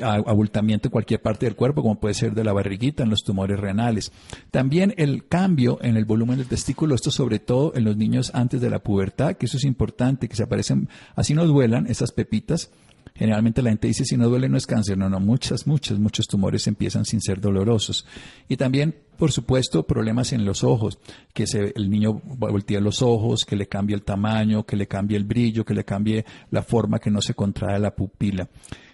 abultamiento 0.00 0.88
en 0.88 0.92
cualquier 0.92 1.22
parte 1.22 1.46
del 1.46 1.56
cuerpo, 1.56 1.82
como 1.82 1.98
puede 1.98 2.14
ser 2.14 2.34
de 2.34 2.44
la 2.44 2.52
barriguita, 2.52 3.02
en 3.02 3.10
los 3.10 3.22
tumores 3.22 3.58
renales. 3.58 4.12
También 4.50 4.94
el 4.96 5.26
cambio 5.26 5.78
en 5.82 5.96
el 5.96 6.04
volumen 6.04 6.38
del 6.38 6.46
testículo, 6.46 6.94
esto 6.94 7.10
sobre 7.10 7.38
todo 7.38 7.72
en 7.74 7.84
los 7.84 7.96
niños 7.96 8.30
antes 8.34 8.60
de 8.60 8.70
la 8.70 8.80
pubertad, 8.80 9.36
que 9.36 9.46
eso 9.46 9.56
es 9.56 9.64
importante, 9.64 10.28
que 10.28 10.36
se 10.36 10.42
aparecen, 10.42 10.88
así 11.16 11.34
no 11.34 11.46
duelan 11.46 11.86
esas 11.86 12.12
pepitas, 12.12 12.70
Generalmente 13.18 13.62
la 13.62 13.70
gente 13.70 13.88
dice 13.88 14.04
si 14.04 14.16
no 14.16 14.28
duele 14.28 14.48
no 14.48 14.56
es 14.56 14.66
cáncer. 14.66 14.96
No, 14.96 15.10
no, 15.10 15.18
muchas, 15.18 15.66
muchas, 15.66 15.98
muchos 15.98 16.28
tumores 16.28 16.68
empiezan 16.68 17.04
sin 17.04 17.20
ser 17.20 17.40
dolorosos. 17.40 18.06
Y 18.48 18.56
también, 18.56 18.94
por 19.16 19.32
supuesto, 19.32 19.84
problemas 19.84 20.32
en 20.32 20.44
los 20.44 20.62
ojos, 20.62 20.98
que 21.34 21.48
se, 21.48 21.72
el 21.74 21.90
niño 21.90 22.22
voltea 22.24 22.80
los 22.80 23.02
ojos, 23.02 23.44
que 23.44 23.56
le 23.56 23.66
cambie 23.66 23.96
el 23.96 24.02
tamaño, 24.02 24.64
que 24.64 24.76
le 24.76 24.86
cambie 24.86 25.16
el 25.16 25.24
brillo, 25.24 25.64
que 25.64 25.74
le 25.74 25.84
cambie 25.84 26.24
la 26.50 26.62
forma, 26.62 27.00
que 27.00 27.10
no 27.10 27.20
se 27.20 27.34
contrae 27.34 27.80
la 27.80 27.94
pupila. 27.94 28.48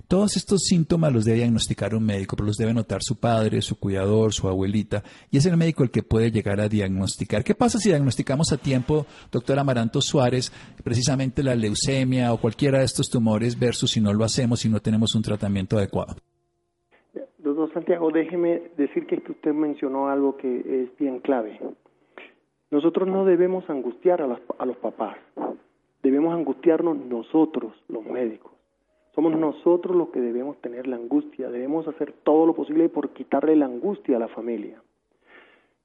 Todos 0.07 0.37
estos 0.37 0.65
síntomas 0.65 1.13
los 1.13 1.25
debe 1.25 1.39
diagnosticar 1.39 1.95
un 1.95 2.05
médico, 2.05 2.37
pero 2.37 2.47
los 2.47 2.57
debe 2.57 2.75
notar 2.75 3.03
su 3.03 3.17
padre, 3.17 3.63
su 3.63 3.79
cuidador, 3.79 4.33
su 4.33 4.47
abuelita, 4.49 5.03
y 5.31 5.39
es 5.39 5.47
el 5.47 5.57
médico 5.57 5.83
el 5.83 5.91
que 5.91 6.03
puede 6.03 6.31
llegar 6.31 6.61
a 6.61 6.69
diagnosticar. 6.69 7.43
¿Qué 7.43 7.55
pasa 7.55 7.79
si 7.79 7.89
diagnosticamos 7.89 8.53
a 8.53 8.59
tiempo, 8.59 9.07
doctor 9.33 9.59
Amaranto 9.59 10.03
Suárez, 10.03 10.53
precisamente 10.83 11.43
la 11.43 11.55
leucemia 11.55 12.33
o 12.33 12.39
cualquiera 12.39 12.81
de 12.81 12.85
estos 12.85 13.09
tumores 13.09 13.59
versus 13.59 13.93
si 13.93 14.01
no 14.01 14.13
lo 14.13 14.25
hacemos 14.25 14.65
y 14.65 14.69
no 14.69 14.81
tenemos 14.81 15.15
un 15.15 15.23
tratamiento 15.23 15.79
adecuado? 15.79 16.17
Doctor 17.39 17.73
Santiago, 17.73 18.11
déjeme 18.11 18.71
decir 18.77 19.07
que 19.07 19.23
usted 19.31 19.53
mencionó 19.53 20.09
algo 20.09 20.37
que 20.37 20.85
es 20.85 20.99
bien 20.99 21.21
clave. 21.21 21.61
Nosotros 22.71 23.09
no 23.09 23.25
debemos 23.25 23.69
angustiar 23.71 24.21
a 24.21 24.27
los 24.67 24.77
papás, 24.79 25.17
debemos 26.03 26.35
angustiarnos 26.35 26.97
nosotros, 26.97 27.73
los 27.89 28.05
médicos. 28.05 28.54
Somos 29.15 29.37
nosotros 29.39 29.97
los 29.97 30.09
que 30.09 30.21
debemos 30.21 30.61
tener 30.61 30.89
la 30.89 30.97
angustia, 30.97 31.49
debemos 31.49 31.87
hacer 31.87 32.13
todo 32.25 32.47
lo 32.47 32.55
posible 32.55 32.89
por 32.89 33.11
quitarle 33.11 33.55
la 33.55 33.67
angustia 33.67 34.17
a 34.17 34.21
la 34.21 34.29
familia. 34.29 34.83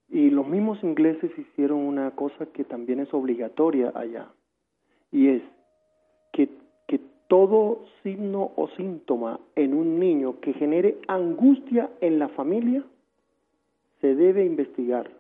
Y 0.10 0.32
los 0.32 0.48
mismos 0.48 0.84
ingleses 0.84 1.32
hicieron 1.38 1.78
una 1.78 2.12
cosa 2.12 2.48
que 2.48 2.64
también 2.64 3.00
es 3.00 3.14
obligatoria 3.14 3.92
allá, 3.94 4.30
y 5.12 5.28
es 5.28 5.44
que, 6.32 6.50
que 6.88 7.00
todo 7.28 7.86
signo 8.02 8.52
o 8.56 8.68
síntoma 8.70 9.40
en 9.56 9.76
un 9.76 10.00
niño 10.00 10.40
que 10.40 10.54
genere 10.54 10.98
angustia 11.08 11.92
en 12.02 12.18
la 12.18 12.30
familia 12.30 12.84
se 14.02 14.16
debe 14.16 14.44
investigar 14.44 15.12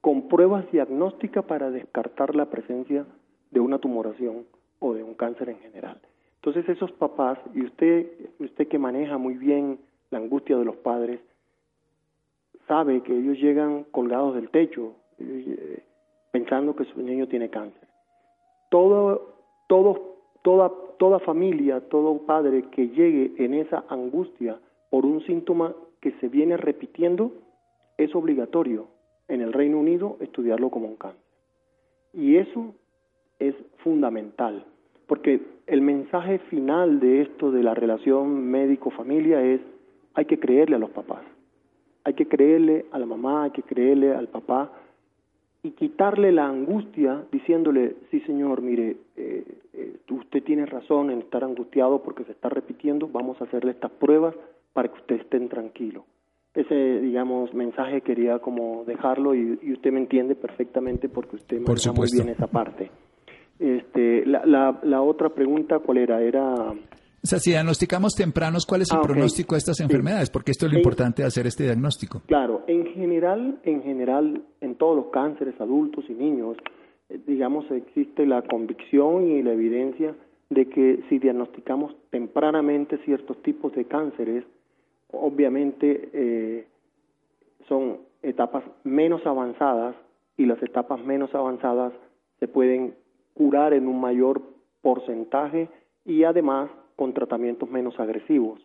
con 0.00 0.28
pruebas 0.28 0.70
diagnósticas 0.72 1.44
para 1.44 1.70
descartar 1.70 2.34
la 2.34 2.46
presencia 2.46 3.04
de 3.50 3.60
una 3.60 3.78
tumoración 3.78 4.46
o 4.78 4.94
de 4.94 5.02
un 5.02 5.12
cáncer 5.14 5.50
en 5.50 5.58
general. 5.58 6.00
Entonces 6.48 6.76
esos 6.76 6.92
papás, 6.92 7.38
y 7.54 7.62
usted, 7.62 8.06
usted 8.38 8.68
que 8.68 8.78
maneja 8.78 9.18
muy 9.18 9.34
bien 9.34 9.78
la 10.08 10.16
angustia 10.16 10.56
de 10.56 10.64
los 10.64 10.76
padres, 10.76 11.20
sabe 12.66 13.02
que 13.02 13.14
ellos 13.14 13.36
llegan 13.36 13.84
colgados 13.90 14.34
del 14.34 14.48
techo 14.48 14.94
eh, 15.18 15.82
pensando 16.30 16.74
que 16.74 16.86
su 16.86 17.02
niño 17.02 17.28
tiene 17.28 17.50
cáncer. 17.50 17.86
Todo, 18.70 19.34
todo, 19.66 20.16
toda, 20.40 20.72
toda 20.98 21.18
familia, 21.18 21.86
todo 21.90 22.24
padre 22.24 22.62
que 22.70 22.88
llegue 22.88 23.34
en 23.44 23.52
esa 23.52 23.84
angustia 23.90 24.58
por 24.88 25.04
un 25.04 25.20
síntoma 25.26 25.74
que 26.00 26.12
se 26.12 26.28
viene 26.28 26.56
repitiendo, 26.56 27.30
es 27.98 28.14
obligatorio 28.14 28.86
en 29.28 29.42
el 29.42 29.52
Reino 29.52 29.78
Unido 29.78 30.16
estudiarlo 30.20 30.70
como 30.70 30.88
un 30.88 30.96
cáncer. 30.96 31.20
Y 32.14 32.36
eso 32.36 32.74
es 33.38 33.54
fundamental, 33.84 34.64
porque 35.08 35.40
el 35.66 35.80
mensaje 35.80 36.38
final 36.50 37.00
de 37.00 37.22
esto 37.22 37.50
de 37.50 37.62
la 37.62 37.74
relación 37.74 38.50
médico-familia 38.50 39.42
es 39.42 39.60
hay 40.14 40.26
que 40.26 40.38
creerle 40.38 40.76
a 40.76 40.78
los 40.78 40.90
papás, 40.90 41.22
hay 42.04 42.12
que 42.14 42.26
creerle 42.26 42.86
a 42.92 42.98
la 42.98 43.06
mamá, 43.06 43.44
hay 43.44 43.50
que 43.50 43.62
creerle 43.62 44.14
al 44.14 44.28
papá 44.28 44.70
y 45.62 45.70
quitarle 45.72 46.30
la 46.30 46.46
angustia 46.46 47.24
diciéndole, 47.32 47.96
sí 48.10 48.20
señor, 48.20 48.60
mire, 48.60 48.96
eh, 49.16 49.44
eh, 49.72 49.96
usted 50.10 50.42
tiene 50.42 50.66
razón 50.66 51.10
en 51.10 51.20
estar 51.20 51.42
angustiado 51.42 52.02
porque 52.02 52.24
se 52.24 52.32
está 52.32 52.50
repitiendo, 52.50 53.08
vamos 53.08 53.40
a 53.40 53.44
hacerle 53.44 53.72
estas 53.72 53.90
pruebas 53.92 54.34
para 54.74 54.88
que 54.88 55.00
usted 55.00 55.16
esté 55.16 55.40
tranquilo. 55.40 56.04
Ese, 56.54 57.00
digamos, 57.00 57.54
mensaje 57.54 58.02
quería 58.02 58.40
como 58.40 58.84
dejarlo 58.84 59.34
y, 59.34 59.58
usted 59.72 59.90
me 59.90 60.00
entiende 60.00 60.34
perfectamente 60.34 61.08
porque 61.08 61.36
usted 61.36 61.60
maneja 61.60 61.92
muy 61.92 62.08
bien 62.12 62.28
esa 62.28 62.46
parte. 62.46 62.90
Este, 63.58 64.24
la, 64.24 64.46
la, 64.46 64.78
la, 64.82 65.02
otra 65.02 65.30
pregunta, 65.30 65.80
¿cuál 65.80 65.98
era? 65.98 66.22
Era... 66.22 66.54
O 66.54 67.26
sea, 67.26 67.38
si 67.40 67.50
diagnosticamos 67.50 68.14
tempranos, 68.14 68.64
¿cuál 68.64 68.82
es 68.82 68.92
el 68.92 68.98
ah, 68.98 69.02
pronóstico 69.02 69.54
de 69.56 69.58
estas 69.58 69.80
enfermedades? 69.80 70.30
Porque 70.30 70.52
esto 70.52 70.66
es 70.66 70.72
lo 70.72 70.78
importante 70.78 71.22
de 71.22 71.28
hacer 71.28 71.46
este 71.46 71.64
diagnóstico. 71.64 72.22
Claro, 72.26 72.62
en 72.68 72.86
general, 72.94 73.58
en 73.64 73.82
general, 73.82 74.42
en 74.60 74.76
todos 74.76 74.96
los 74.96 75.06
cánceres, 75.06 75.60
adultos 75.60 76.04
y 76.08 76.14
niños, 76.14 76.56
eh, 77.08 77.18
digamos, 77.26 77.68
existe 77.72 78.24
la 78.26 78.42
convicción 78.42 79.28
y 79.28 79.42
la 79.42 79.52
evidencia 79.52 80.14
de 80.50 80.68
que 80.68 81.02
si 81.08 81.18
diagnosticamos 81.18 81.94
tempranamente 82.10 82.98
ciertos 83.04 83.42
tipos 83.42 83.74
de 83.74 83.84
cánceres, 83.84 84.44
obviamente 85.10 86.10
eh, 86.12 86.66
son 87.68 87.98
etapas 88.22 88.64
menos 88.84 89.26
avanzadas 89.26 89.94
y 90.36 90.46
las 90.46 90.62
etapas 90.62 91.04
menos 91.04 91.34
avanzadas 91.34 91.92
se 92.40 92.48
pueden 92.48 92.94
curar 93.38 93.72
en 93.72 93.86
un 93.86 94.00
mayor 94.00 94.42
porcentaje 94.82 95.68
y 96.04 96.24
además 96.24 96.70
con 96.96 97.14
tratamientos 97.14 97.70
menos 97.70 97.98
agresivos. 98.00 98.60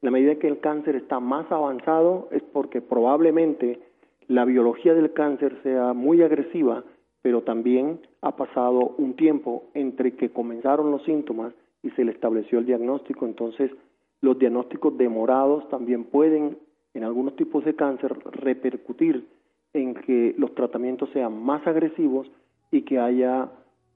La 0.00 0.12
medida 0.12 0.36
que 0.36 0.46
el 0.46 0.60
cáncer 0.60 0.94
está 0.94 1.18
más 1.18 1.50
avanzado 1.50 2.28
es 2.30 2.42
porque 2.52 2.80
probablemente 2.80 3.80
la 4.28 4.44
biología 4.44 4.94
del 4.94 5.12
cáncer 5.12 5.58
sea 5.64 5.92
muy 5.92 6.22
agresiva, 6.22 6.84
pero 7.20 7.42
también 7.42 8.00
ha 8.20 8.36
pasado 8.36 8.94
un 8.98 9.14
tiempo 9.14 9.64
entre 9.74 10.14
que 10.14 10.30
comenzaron 10.30 10.92
los 10.92 11.02
síntomas 11.02 11.52
y 11.82 11.90
se 11.90 12.04
le 12.04 12.12
estableció 12.12 12.60
el 12.60 12.66
diagnóstico. 12.66 13.26
Entonces, 13.26 13.72
los 14.20 14.38
diagnósticos 14.38 14.96
demorados 14.96 15.68
también 15.68 16.04
pueden, 16.04 16.58
en 16.94 17.02
algunos 17.02 17.34
tipos 17.34 17.64
de 17.64 17.74
cáncer, 17.74 18.16
repercutir 18.30 19.26
en 19.72 19.94
que 19.94 20.34
los 20.38 20.54
tratamientos 20.54 21.10
sean 21.10 21.42
más 21.42 21.66
agresivos 21.66 22.30
y 22.70 22.82
que 22.82 23.00
haya 23.00 23.50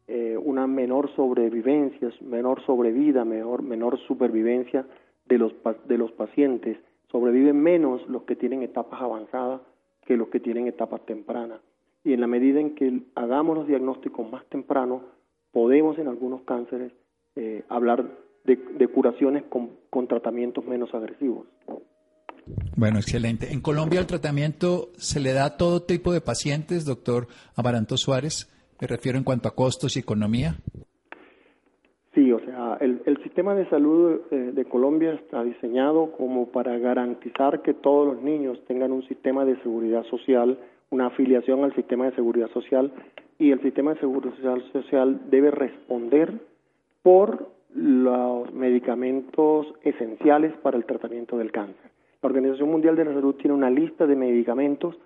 eh, 0.08 0.36
una 0.36 0.66
menor 0.66 1.14
sobrevivencia, 1.16 2.10
menor 2.20 2.64
sobrevida, 2.64 3.24
menor, 3.24 3.98
supervivencia 4.06 4.86
de 5.26 5.38
los, 5.38 5.52
de 5.88 5.98
los 5.98 6.12
pacientes. 6.12 6.78
Sobreviven 7.10 7.60
menos 7.60 8.06
los 8.08 8.22
que 8.22 8.36
tienen 8.36 8.62
etapas 8.62 9.00
avanzadas 9.00 9.60
que 10.06 10.16
los 10.16 10.28
que 10.28 10.38
tienen 10.38 10.68
etapas 10.68 11.04
tempranas. 11.06 11.60
Y 12.04 12.12
en 12.12 12.20
la 12.20 12.28
medida 12.28 12.60
en 12.60 12.76
que 12.76 13.00
hagamos 13.16 13.56
los 13.56 13.66
diagnósticos 13.66 14.30
más 14.30 14.44
tempranos, 14.46 15.02
podemos 15.50 15.98
en 15.98 16.06
algunos 16.06 16.42
cánceres 16.42 16.92
eh, 17.34 17.64
hablar 17.68 18.06
de, 18.44 18.88
curaciones 18.88 19.42
con, 19.48 19.70
con 19.90 20.06
tratamientos 20.06 20.64
menos 20.64 20.94
agresivos. 20.94 21.46
Bueno, 22.76 22.98
excelente. 22.98 23.52
En 23.52 23.60
Colombia 23.60 23.98
el 23.98 24.06
tratamiento 24.06 24.90
se 24.96 25.18
le 25.18 25.32
da 25.32 25.46
a 25.46 25.56
todo 25.56 25.82
tipo 25.82 26.12
de 26.12 26.20
pacientes, 26.20 26.84
doctor 26.84 27.26
Amaranto 27.56 27.96
Suárez. 27.96 28.48
Me 28.80 28.86
refiero 28.86 29.18
en 29.18 29.24
cuanto 29.24 29.48
a 29.48 29.54
costos 29.54 29.96
y 29.96 30.00
economía. 30.00 30.56
Sí, 32.14 32.32
o 32.32 32.40
sea, 32.40 32.78
el, 32.80 33.18
sistema 33.22 33.54
de 33.54 33.68
salud 33.68 34.22
eh, 34.30 34.52
de 34.54 34.64
Colombia 34.64 35.12
está 35.12 35.44
diseñado 35.44 36.12
como 36.12 36.48
para 36.48 36.78
garantizar 36.78 37.60
que 37.60 37.74
todos 37.74 38.06
los 38.06 38.22
niños 38.22 38.58
tengan 38.66 38.92
un 38.92 39.06
sistema 39.06 39.44
de 39.44 39.60
seguridad 39.62 40.02
social, 40.04 40.58
una 40.88 41.08
afiliación 41.08 41.62
al 41.64 41.74
sistema 41.74 42.06
de 42.06 42.14
seguridad 42.14 42.50
social 42.52 42.90
y 43.38 43.50
el 43.50 43.60
sistema 43.60 43.92
de 43.92 44.00
seguridad 44.00 44.58
social 44.72 45.20
debe 45.30 45.50
responder 45.50 46.40
por 47.02 47.50
los 47.74 48.50
medicamentos 48.54 49.66
esenciales 49.82 50.54
para 50.62 50.78
el 50.78 50.86
tratamiento 50.86 51.36
del 51.36 51.52
cáncer. 51.52 51.90
La 52.22 52.28
Organización 52.28 52.70
Mundial 52.70 52.96
de 52.96 53.04
la 53.04 53.12
Salud 53.12 53.34
tiene 53.34 53.54
una 53.54 53.68
lista 53.68 54.06
de 54.06 54.16
medicamentos 54.16 54.96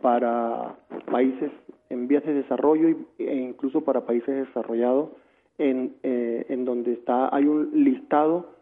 para 0.00 0.76
países 1.10 1.50
en 1.88 2.08
vías 2.08 2.24
de 2.24 2.34
desarrollo 2.34 2.96
e 3.18 3.36
incluso 3.36 3.82
para 3.82 4.06
países 4.06 4.46
desarrollados 4.46 5.10
en, 5.58 5.96
eh, 6.02 6.46
en 6.48 6.64
donde 6.64 6.92
está 6.92 7.34
hay 7.34 7.46
un 7.46 7.70
listado 7.84 8.60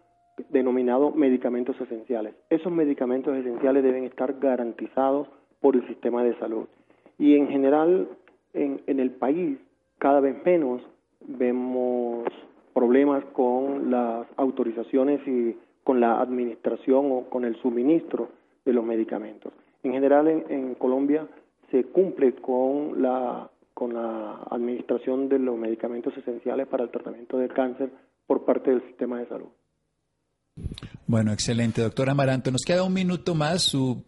denominado 0.51 1.11
medicamentos 1.11 1.81
esenciales. 1.81 2.35
Esos 2.51 2.73
medicamentos 2.73 3.37
esenciales 3.37 3.83
deben 3.83 4.05
estar 4.05 4.39
garantizados 4.39 5.29
por 5.61 5.77
el 5.77 5.87
sistema 5.89 6.23
de 6.23 6.37
salud. 6.39 6.67
Y 7.19 7.37
en 7.37 7.49
general, 7.49 8.09
en, 8.55 8.81
en 8.87 9.01
el 9.01 9.11
país, 9.11 9.59
cada 9.99 10.21
vez 10.21 10.37
menos 10.45 10.81
vemos 11.27 12.25
problemas 12.73 13.25
con 13.33 13.91
las 13.91 14.27
autorizaciones 14.37 15.21
y 15.27 15.57
con 15.83 16.01
la 16.01 16.21
administración 16.21 17.11
o 17.11 17.23
con 17.29 17.45
el 17.45 17.57
suministro 17.57 18.29
de 18.65 18.73
los 18.73 18.85
medicamentos. 18.85 19.53
En 19.89 19.95
general, 19.95 20.45
en, 20.51 20.75
Colombia 20.75 21.27
se 21.71 21.83
cumple 21.85 22.35
con 22.35 23.01
la, 23.01 23.51
con 23.73 23.95
la 23.95 24.43
administración 24.51 25.31
de 25.31 25.39
los 25.39 25.57
medicamentos 25.57 26.15
esenciales 26.15 26.67
para 26.67 26.85
el 26.85 26.91
tratamiento 26.91 27.39
del 27.39 27.51
cáncer 27.55 27.91
por 28.27 28.45
parte 28.45 28.71
del 28.71 28.83
sistema 28.83 29.19
de 29.19 29.29
salud. 29.29 29.49
Bueno, 31.07 31.33
excelente, 31.33 31.81
doctor 31.81 32.11
Amaranto. 32.11 32.51
Nos 32.51 32.65
queda 32.67 32.83
un 32.83 32.93
minuto 32.93 33.35
más. 33.35 33.63
Su 33.63 34.05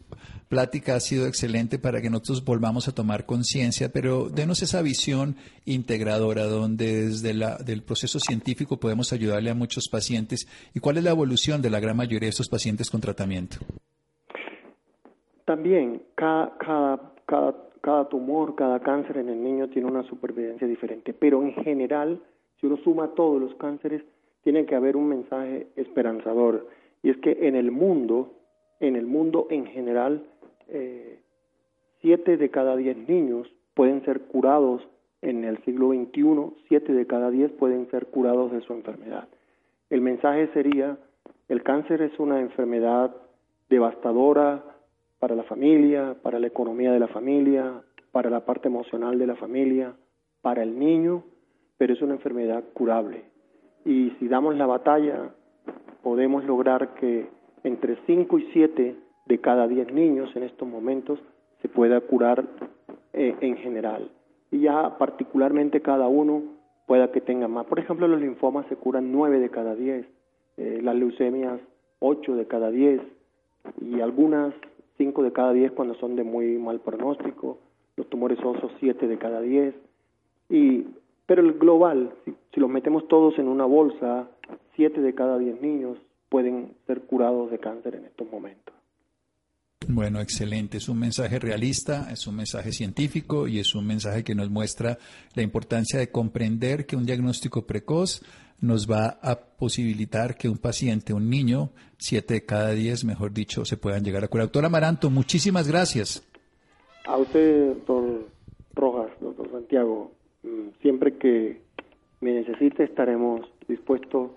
plática 0.51 0.97
ha 0.97 1.01
sido 1.01 1.27
excelente 1.27 1.79
para 1.79 2.03
que 2.03 2.11
nosotros 2.11 2.45
volvamos 2.45 2.87
a 2.87 2.93
tomar 2.93 3.25
conciencia, 3.25 3.91
pero 3.91 4.29
denos 4.29 4.61
esa 4.61 4.83
visión 4.83 5.37
integradora 5.65 6.45
donde 6.45 7.07
desde 7.07 7.33
la, 7.33 7.57
del 7.57 7.83
proceso 7.83 8.21
científico 8.21 8.79
podemos 8.79 9.15
ayudarle 9.15 9.49
a 9.49 9.55
muchos 9.55 9.89
pacientes 9.89 10.47
y 10.75 10.81
cuál 10.81 10.99
es 10.99 11.05
la 11.05 11.11
evolución 11.11 11.63
de 11.63 11.71
la 11.71 11.81
gran 11.81 11.97
mayoría 11.97 12.27
de 12.27 12.31
estos 12.31 12.51
pacientes 12.51 12.91
con 12.91 13.01
tratamiento. 13.01 13.57
También 15.51 16.03
cada, 16.15 16.57
cada, 16.59 17.13
cada, 17.27 17.57
cada 17.81 18.09
tumor, 18.09 18.55
cada 18.55 18.79
cáncer 18.79 19.17
en 19.17 19.29
el 19.29 19.43
niño 19.43 19.67
tiene 19.67 19.89
una 19.89 20.05
supervivencia 20.05 20.65
diferente, 20.69 21.13
pero 21.13 21.43
en 21.43 21.55
general, 21.55 22.21
si 22.61 22.69
uno 22.69 22.77
suma 22.85 23.17
todos 23.17 23.41
los 23.41 23.53
cánceres, 23.57 24.01
tiene 24.45 24.65
que 24.65 24.77
haber 24.77 24.97
un 24.97 25.09
mensaje 25.09 25.67
esperanzador 25.75 26.69
y 27.03 27.11
es 27.11 27.17
que 27.17 27.49
en 27.49 27.57
el 27.57 27.73
mundo, 27.73 28.31
en 28.79 28.95
el 28.95 29.07
mundo 29.07 29.49
en 29.51 29.67
general, 29.67 30.23
eh, 30.69 31.19
siete 32.01 32.37
de 32.37 32.49
cada 32.51 32.77
diez 32.77 32.97
niños 33.09 33.53
pueden 33.75 34.05
ser 34.05 34.21
curados 34.21 34.87
en 35.21 35.43
el 35.43 35.59
siglo 35.65 35.89
XXI, 35.89 36.63
siete 36.69 36.93
de 36.93 37.09
cada 37.09 37.29
diez 37.33 37.51
pueden 37.51 37.91
ser 37.91 38.07
curados 38.07 38.53
de 38.53 38.61
su 38.61 38.73
enfermedad. 38.73 39.27
El 39.89 40.01
mensaje 40.01 40.47
sería, 40.55 40.97
el 41.49 41.65
cáncer 41.65 42.03
es 42.03 42.17
una 42.21 42.39
enfermedad 42.39 43.17
devastadora 43.69 44.63
para 45.21 45.37
la 45.37 45.45
familia, 45.45 46.17
para 46.23 46.41
la 46.41 46.49
economía 46.49 46.91
de 46.91 46.99
la 46.99 47.09
familia, 47.09 47.83
para 48.11 48.31
la 48.31 48.45
parte 48.45 48.69
emocional 48.69 49.19
de 49.19 49.27
la 49.27 49.37
familia, 49.37 49.95
para 50.43 50.63
el 50.63 50.79
niño, 50.79 51.23
pero 51.79 51.93
es 51.93 52.03
una 52.03 52.15
enfermedad 52.15 52.65
curable. 52.73 53.25
Y 53.85 54.11
si 54.19 54.29
damos 54.29 54.57
la 54.57 54.67
batalla, 54.67 55.31
podemos 56.03 56.45
lograr 56.45 56.95
que 56.95 57.29
entre 57.63 57.99
5 58.07 58.39
y 58.39 58.49
7 58.53 58.97
de 59.27 59.41
cada 59.41 59.69
10 59.69 59.93
niños 59.93 60.35
en 60.35 60.43
estos 60.43 60.67
momentos 60.67 61.21
se 61.63 61.69
pueda 61.69 62.01
curar 62.01 62.49
eh, 63.13 63.37
en 63.41 63.57
general. 63.59 64.11
Y 64.51 64.61
ya 64.61 64.97
particularmente 64.99 65.83
cada 65.83 66.09
uno 66.09 66.43
pueda 66.87 67.13
que 67.13 67.21
tenga 67.21 67.47
más. 67.47 67.67
Por 67.67 67.79
ejemplo, 67.79 68.09
los 68.09 68.21
linfomas 68.21 68.67
se 68.67 68.77
curan 68.77 69.13
9 69.13 69.39
de 69.39 69.51
cada 69.51 69.75
10, 69.75 70.07
eh, 70.57 70.81
las 70.83 70.97
leucemias 70.97 71.61
8 72.01 72.35
de 72.35 72.47
cada 72.47 72.71
10 72.71 73.01
y 73.81 74.01
algunas 74.01 74.55
5 75.01 75.23
de 75.23 75.33
cada 75.33 75.55
10 75.55 75.73
cuando 75.73 75.95
son 75.95 76.15
de 76.15 76.25
muy 76.25 76.59
mal 76.59 76.81
pronóstico, 76.81 77.59
los 77.97 78.07
tumores 78.11 78.39
osos 78.45 78.71
7 78.81 79.09
de 79.09 79.17
cada 79.17 79.41
10. 79.41 79.75
Y, 80.51 80.85
pero 81.25 81.41
el 81.41 81.55
global, 81.55 82.13
si, 82.27 82.35
si 82.53 82.61
los 82.61 82.69
metemos 82.69 83.09
todos 83.09 83.39
en 83.39 83.49
una 83.49 83.65
bolsa, 83.65 84.29
7 84.77 85.01
de 85.01 85.15
cada 85.15 85.39
10 85.39 85.63
niños 85.63 85.97
pueden 86.29 86.75
ser 86.87 87.01
curados 87.01 87.51
de 87.51 87.59
cáncer 87.59 87.95
en 87.95 88.05
estos 88.05 88.31
momentos. 88.31 88.75
Bueno, 89.89 90.21
excelente. 90.21 90.77
Es 90.77 90.89
un 90.91 90.99
mensaje 90.99 91.39
realista, 91.39 92.11
es 92.13 92.27
un 92.27 92.37
mensaje 92.37 92.71
científico 92.71 93.49
y 93.49 93.59
es 93.59 93.75
un 93.75 93.87
mensaje 93.87 94.23
que 94.23 94.35
nos 94.35 94.51
muestra 94.51 94.99
la 95.35 95.43
importancia 95.43 95.99
de 95.99 96.11
comprender 96.11 96.85
que 96.85 96.97
un 96.97 97.07
diagnóstico 97.07 97.67
precoz 97.67 98.23
nos 98.61 98.91
va 98.91 99.19
a 99.23 99.37
posibilitar 99.37 100.37
que 100.37 100.49
un 100.49 100.59
paciente, 100.59 101.13
un 101.13 101.31
niño, 101.31 101.71
siete 101.99 102.35
de 102.35 102.45
cada 102.45 102.71
diez, 102.71 103.05
mejor 103.05 103.33
dicho, 103.33 103.65
se 103.65 103.77
puedan 103.77 104.05
llegar 104.05 104.25
a 104.25 104.29
curar. 104.29 104.47
Doctor 104.47 104.65
Amaranto, 104.65 105.11
muchísimas 105.11 105.69
gracias. 105.69 106.27
A 107.07 107.17
usted, 107.17 107.69
doctor 107.69 108.27
Rojas, 108.75 109.11
doctor 109.21 109.51
Santiago, 109.51 110.13
mm, 110.43 110.81
siempre 110.83 111.17
que 111.17 111.61
me 112.21 112.33
necesite 112.33 112.85
estaremos 112.85 113.41
dispuestos 113.69 114.31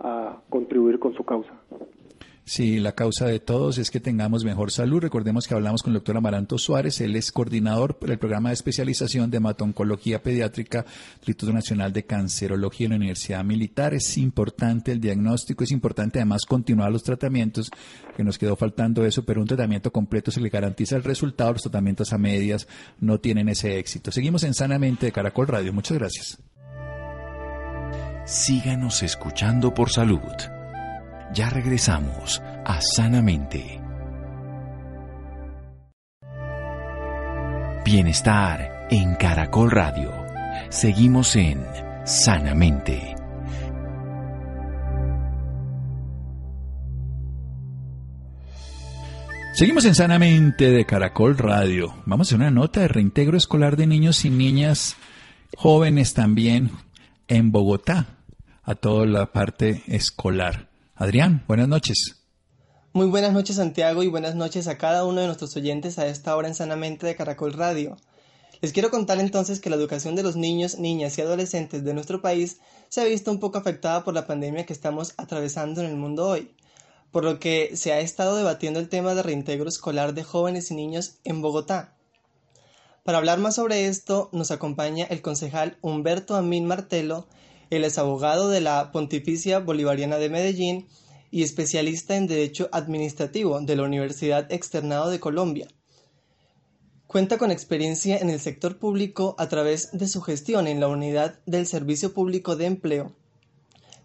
a 0.00 0.40
contribuir 0.48 0.98
con 0.98 1.14
su 1.14 1.24
causa. 1.24 1.52
Sí, 2.48 2.80
la 2.80 2.92
causa 2.92 3.26
de 3.26 3.40
todos 3.40 3.76
es 3.76 3.90
que 3.90 4.00
tengamos 4.00 4.42
mejor 4.42 4.70
salud. 4.70 5.02
Recordemos 5.02 5.46
que 5.46 5.52
hablamos 5.52 5.82
con 5.82 5.90
el 5.90 5.98
doctor 5.98 6.16
Amaranto 6.16 6.56
Suárez, 6.56 6.98
él 7.02 7.14
es 7.14 7.30
coordinador 7.30 7.98
del 8.00 8.18
programa 8.18 8.48
de 8.48 8.54
especialización 8.54 9.30
de 9.30 9.36
hematoncología 9.36 10.22
pediátrica 10.22 10.80
del 10.80 11.28
Instituto 11.28 11.52
Nacional 11.52 11.92
de 11.92 12.06
Cancerología 12.06 12.86
en 12.86 12.92
la 12.92 12.96
Universidad 12.96 13.44
Militar. 13.44 13.92
Es 13.92 14.16
importante 14.16 14.92
el 14.92 14.98
diagnóstico, 14.98 15.62
es 15.62 15.72
importante 15.72 16.20
además 16.20 16.46
continuar 16.46 16.90
los 16.90 17.02
tratamientos, 17.02 17.70
que 18.16 18.24
nos 18.24 18.38
quedó 18.38 18.56
faltando 18.56 19.04
eso, 19.04 19.26
pero 19.26 19.42
un 19.42 19.46
tratamiento 19.46 19.92
completo 19.92 20.30
se 20.30 20.40
le 20.40 20.48
garantiza 20.48 20.96
el 20.96 21.04
resultado, 21.04 21.52
los 21.52 21.62
tratamientos 21.62 22.14
a 22.14 22.18
medias 22.18 22.66
no 22.98 23.20
tienen 23.20 23.50
ese 23.50 23.78
éxito. 23.78 24.10
Seguimos 24.10 24.42
en 24.44 24.54
Sanamente 24.54 25.04
de 25.04 25.12
Caracol 25.12 25.48
Radio. 25.48 25.74
Muchas 25.74 25.98
gracias. 25.98 26.38
Síganos 28.24 29.02
escuchando 29.02 29.74
por 29.74 29.90
salud. 29.90 30.22
Ya 31.34 31.50
regresamos 31.50 32.42
a 32.64 32.80
Sanamente. 32.80 33.80
Bienestar 37.84 38.86
en 38.90 39.14
Caracol 39.14 39.70
Radio. 39.70 40.10
Seguimos 40.70 41.36
en 41.36 41.62
Sanamente. 42.04 43.14
Seguimos 49.52 49.84
en 49.84 49.94
Sanamente 49.94 50.70
de 50.70 50.86
Caracol 50.86 51.36
Radio. 51.36 51.94
Vamos 52.06 52.32
a 52.32 52.36
una 52.36 52.50
nota 52.50 52.80
de 52.80 52.88
reintegro 52.88 53.36
escolar 53.36 53.76
de 53.76 53.86
niños 53.86 54.24
y 54.24 54.30
niñas 54.30 54.96
jóvenes 55.56 56.14
también 56.14 56.70
en 57.26 57.52
Bogotá, 57.52 58.06
a 58.62 58.74
toda 58.76 59.04
la 59.04 59.32
parte 59.32 59.82
escolar. 59.88 60.67
Adrián, 61.00 61.44
buenas 61.46 61.68
noches. 61.68 62.16
Muy 62.92 63.06
buenas 63.06 63.32
noches 63.32 63.54
Santiago 63.54 64.02
y 64.02 64.08
buenas 64.08 64.34
noches 64.34 64.66
a 64.66 64.78
cada 64.78 65.04
uno 65.04 65.20
de 65.20 65.28
nuestros 65.28 65.56
oyentes 65.56 65.96
a 66.00 66.08
esta 66.08 66.34
hora 66.34 66.48
en 66.48 66.56
Sanamente 66.56 67.06
de 67.06 67.14
Caracol 67.14 67.52
Radio. 67.52 67.96
Les 68.60 68.72
quiero 68.72 68.90
contar 68.90 69.20
entonces 69.20 69.60
que 69.60 69.70
la 69.70 69.76
educación 69.76 70.16
de 70.16 70.24
los 70.24 70.34
niños, 70.34 70.80
niñas 70.80 71.16
y 71.16 71.20
adolescentes 71.20 71.84
de 71.84 71.94
nuestro 71.94 72.20
país 72.20 72.58
se 72.88 73.00
ha 73.00 73.04
visto 73.04 73.30
un 73.30 73.38
poco 73.38 73.58
afectada 73.58 74.02
por 74.02 74.12
la 74.12 74.26
pandemia 74.26 74.66
que 74.66 74.72
estamos 74.72 75.14
atravesando 75.18 75.82
en 75.82 75.86
el 75.86 75.96
mundo 75.96 76.26
hoy, 76.26 76.50
por 77.12 77.22
lo 77.22 77.38
que 77.38 77.76
se 77.76 77.92
ha 77.92 78.00
estado 78.00 78.36
debatiendo 78.36 78.80
el 78.80 78.88
tema 78.88 79.14
de 79.14 79.22
reintegro 79.22 79.68
escolar 79.68 80.14
de 80.14 80.24
jóvenes 80.24 80.72
y 80.72 80.74
niños 80.74 81.18
en 81.22 81.40
Bogotá. 81.42 81.94
Para 83.04 83.18
hablar 83.18 83.38
más 83.38 83.54
sobre 83.54 83.86
esto 83.86 84.30
nos 84.32 84.50
acompaña 84.50 85.06
el 85.08 85.22
concejal 85.22 85.78
Humberto 85.80 86.34
Amín 86.34 86.66
Martelo, 86.66 87.28
él 87.70 87.84
es 87.84 87.98
abogado 87.98 88.48
de 88.48 88.60
la 88.60 88.92
Pontificia 88.92 89.58
Bolivariana 89.58 90.18
de 90.18 90.30
Medellín 90.30 90.86
y 91.30 91.42
especialista 91.42 92.16
en 92.16 92.26
Derecho 92.26 92.68
Administrativo 92.72 93.60
de 93.60 93.76
la 93.76 93.82
Universidad 93.82 94.50
Externado 94.50 95.10
de 95.10 95.20
Colombia. 95.20 95.68
Cuenta 97.06 97.38
con 97.38 97.50
experiencia 97.50 98.18
en 98.18 98.30
el 98.30 98.40
sector 98.40 98.78
público 98.78 99.34
a 99.38 99.48
través 99.48 99.90
de 99.92 100.08
su 100.08 100.20
gestión 100.22 100.66
en 100.66 100.80
la 100.80 100.88
Unidad 100.88 101.38
del 101.46 101.66
Servicio 101.66 102.12
Público 102.12 102.56
de 102.56 102.66
Empleo, 102.66 103.12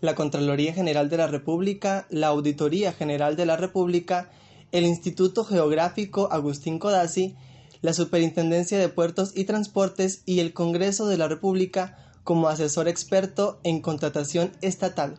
la 0.02 0.16
Contraloría 0.16 0.74
General 0.74 1.10
de 1.10 1.18
la 1.18 1.28
República, 1.28 2.08
la 2.10 2.28
Auditoría 2.28 2.92
General 2.92 3.38
de 3.38 3.46
la 3.46 3.56
República, 3.56 4.30
el 4.74 4.86
Instituto 4.86 5.46
Geográfico 5.46 6.30
Agustín 6.32 6.80
Codazzi, 6.80 7.36
la 7.82 7.94
Superintendencia 7.94 8.78
de 8.78 8.90
Puertos 8.90 9.32
y 9.36 9.46
Transportes 9.46 10.24
y 10.26 10.40
el 10.40 10.54
Congreso 10.54 11.08
de 11.08 11.18
la 11.18 11.28
República 11.28 12.03
como 12.24 12.48
asesor 12.48 12.88
experto 12.88 13.60
en 13.64 13.82
contratación 13.82 14.56
estatal. 14.62 15.18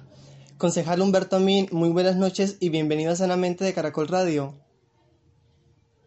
Concejal 0.58 1.00
Humberto 1.00 1.36
Amin, 1.36 1.68
muy 1.72 1.90
buenas 1.90 2.16
noches 2.16 2.56
y 2.60 2.68
bienvenido 2.70 3.12
a 3.12 3.16
Sanamente 3.16 3.64
de 3.64 3.74
Caracol 3.74 4.08
Radio. 4.08 4.54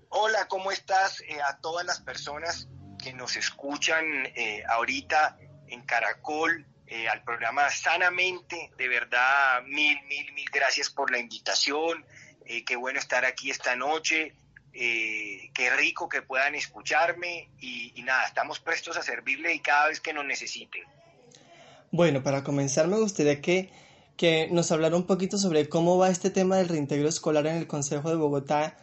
Hola, 0.10 0.48
¿cómo 0.48 0.72
estás? 0.72 1.22
Eh, 1.22 1.38
a 1.48 1.58
todas 1.58 1.86
las 1.86 2.00
personas 2.00 2.68
que 3.04 3.14
nos 3.14 3.36
escuchan 3.36 4.06
eh, 4.36 4.64
ahorita 4.68 5.38
en 5.68 5.84
Caracol, 5.84 6.66
eh, 6.88 7.08
al 7.10 7.24
programa 7.24 7.70
Sanamente, 7.70 8.72
de 8.78 8.88
verdad, 8.88 9.62
mil, 9.64 10.02
mil, 10.08 10.34
mil 10.34 10.50
gracias 10.52 10.90
por 10.90 11.12
la 11.12 11.20
invitación. 11.20 12.06
qué 12.66 12.76
bueno 12.78 12.98
estar 12.98 13.26
aquí 13.26 13.52
esta 13.52 13.76
noche. 13.76 14.34
Eh, 14.74 15.50
qué 15.54 15.70
rico 15.76 16.08
que 16.08 16.22
puedan 16.22 16.56
escucharme 16.56 17.50
y, 17.60 17.94
nada, 18.04 18.26
estamos 18.26 18.60
prestos 18.60 18.96
a 18.98 19.02
servirle 19.02 19.54
y 19.54 19.60
cada 19.60 19.88
vez 19.88 20.00
que 20.00 20.14
nos 20.14 20.26
necesiten. 20.26 20.84
Bueno, 21.92 22.22
para 22.22 22.44
comenzar 22.44 22.88
me 22.88 23.00
gustaría 23.00 23.42
que, 23.42 23.72
que 24.18 24.50
nos 24.52 24.72
hablara 24.72 24.96
un 24.96 25.08
poquito 25.08 25.38
sobre 25.38 25.68
cómo 25.68 25.98
va 25.98 26.10
este 26.10 26.30
tema 26.30 26.58
del 26.58 26.70
reintegro 26.70 27.10
escolar 27.10 27.48
en 27.48 27.56
el 27.56 27.68
Consejo 27.68 28.10
de 28.10 28.16
Bogotá. 28.16 28.78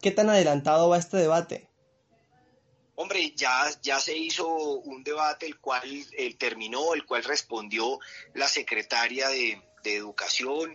¿Qué 0.00 0.10
tan 0.10 0.30
adelantado 0.30 0.88
va 0.88 0.98
este 0.98 1.16
debate? 1.16 1.68
Hombre, 2.96 3.32
ya, 3.34 3.68
ya 3.82 3.98
se 3.98 4.16
hizo 4.16 4.46
un 4.46 5.02
debate 5.02 5.46
el 5.46 5.58
cual 5.58 5.82
terminó, 6.38 6.94
el 6.94 7.04
cual 7.04 7.24
respondió 7.24 7.98
la 8.34 8.48
secretaria 8.48 9.28
de, 9.28 9.60
Educación. 9.84 10.72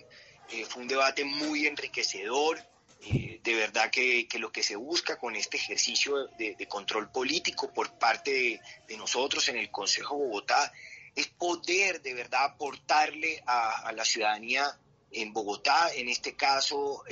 Eh, 0.51 0.65
fue 0.65 0.83
un 0.83 0.87
debate 0.87 1.25
muy 1.25 1.65
enriquecedor. 1.65 2.59
Eh, 3.01 3.39
de 3.41 3.55
verdad 3.55 3.89
que, 3.89 4.27
lo 4.39 4.51
que 4.51 4.61
se 4.61 4.75
busca 4.75 5.17
con 5.17 5.35
este 5.35 5.57
ejercicio 5.57 6.27
de, 6.37 6.67
control 6.67 7.09
político 7.11 7.71
por 7.73 7.93
parte 7.93 8.59
de, 8.87 8.97
nosotros 8.97 9.47
en 9.47 9.57
el 9.57 9.71
Consejo 9.71 10.17
Bogotá 10.17 10.71
es 11.15 11.27
poder 11.27 12.01
de 12.01 12.13
verdad 12.13 12.43
aportarle 12.45 13.41
a, 13.45 13.91
la 13.93 14.03
ciudadanía 14.03 14.77
en 15.11 15.33
Bogotá, 15.33 15.91
en 15.95 16.09
este 16.09 16.35
caso 16.35 17.03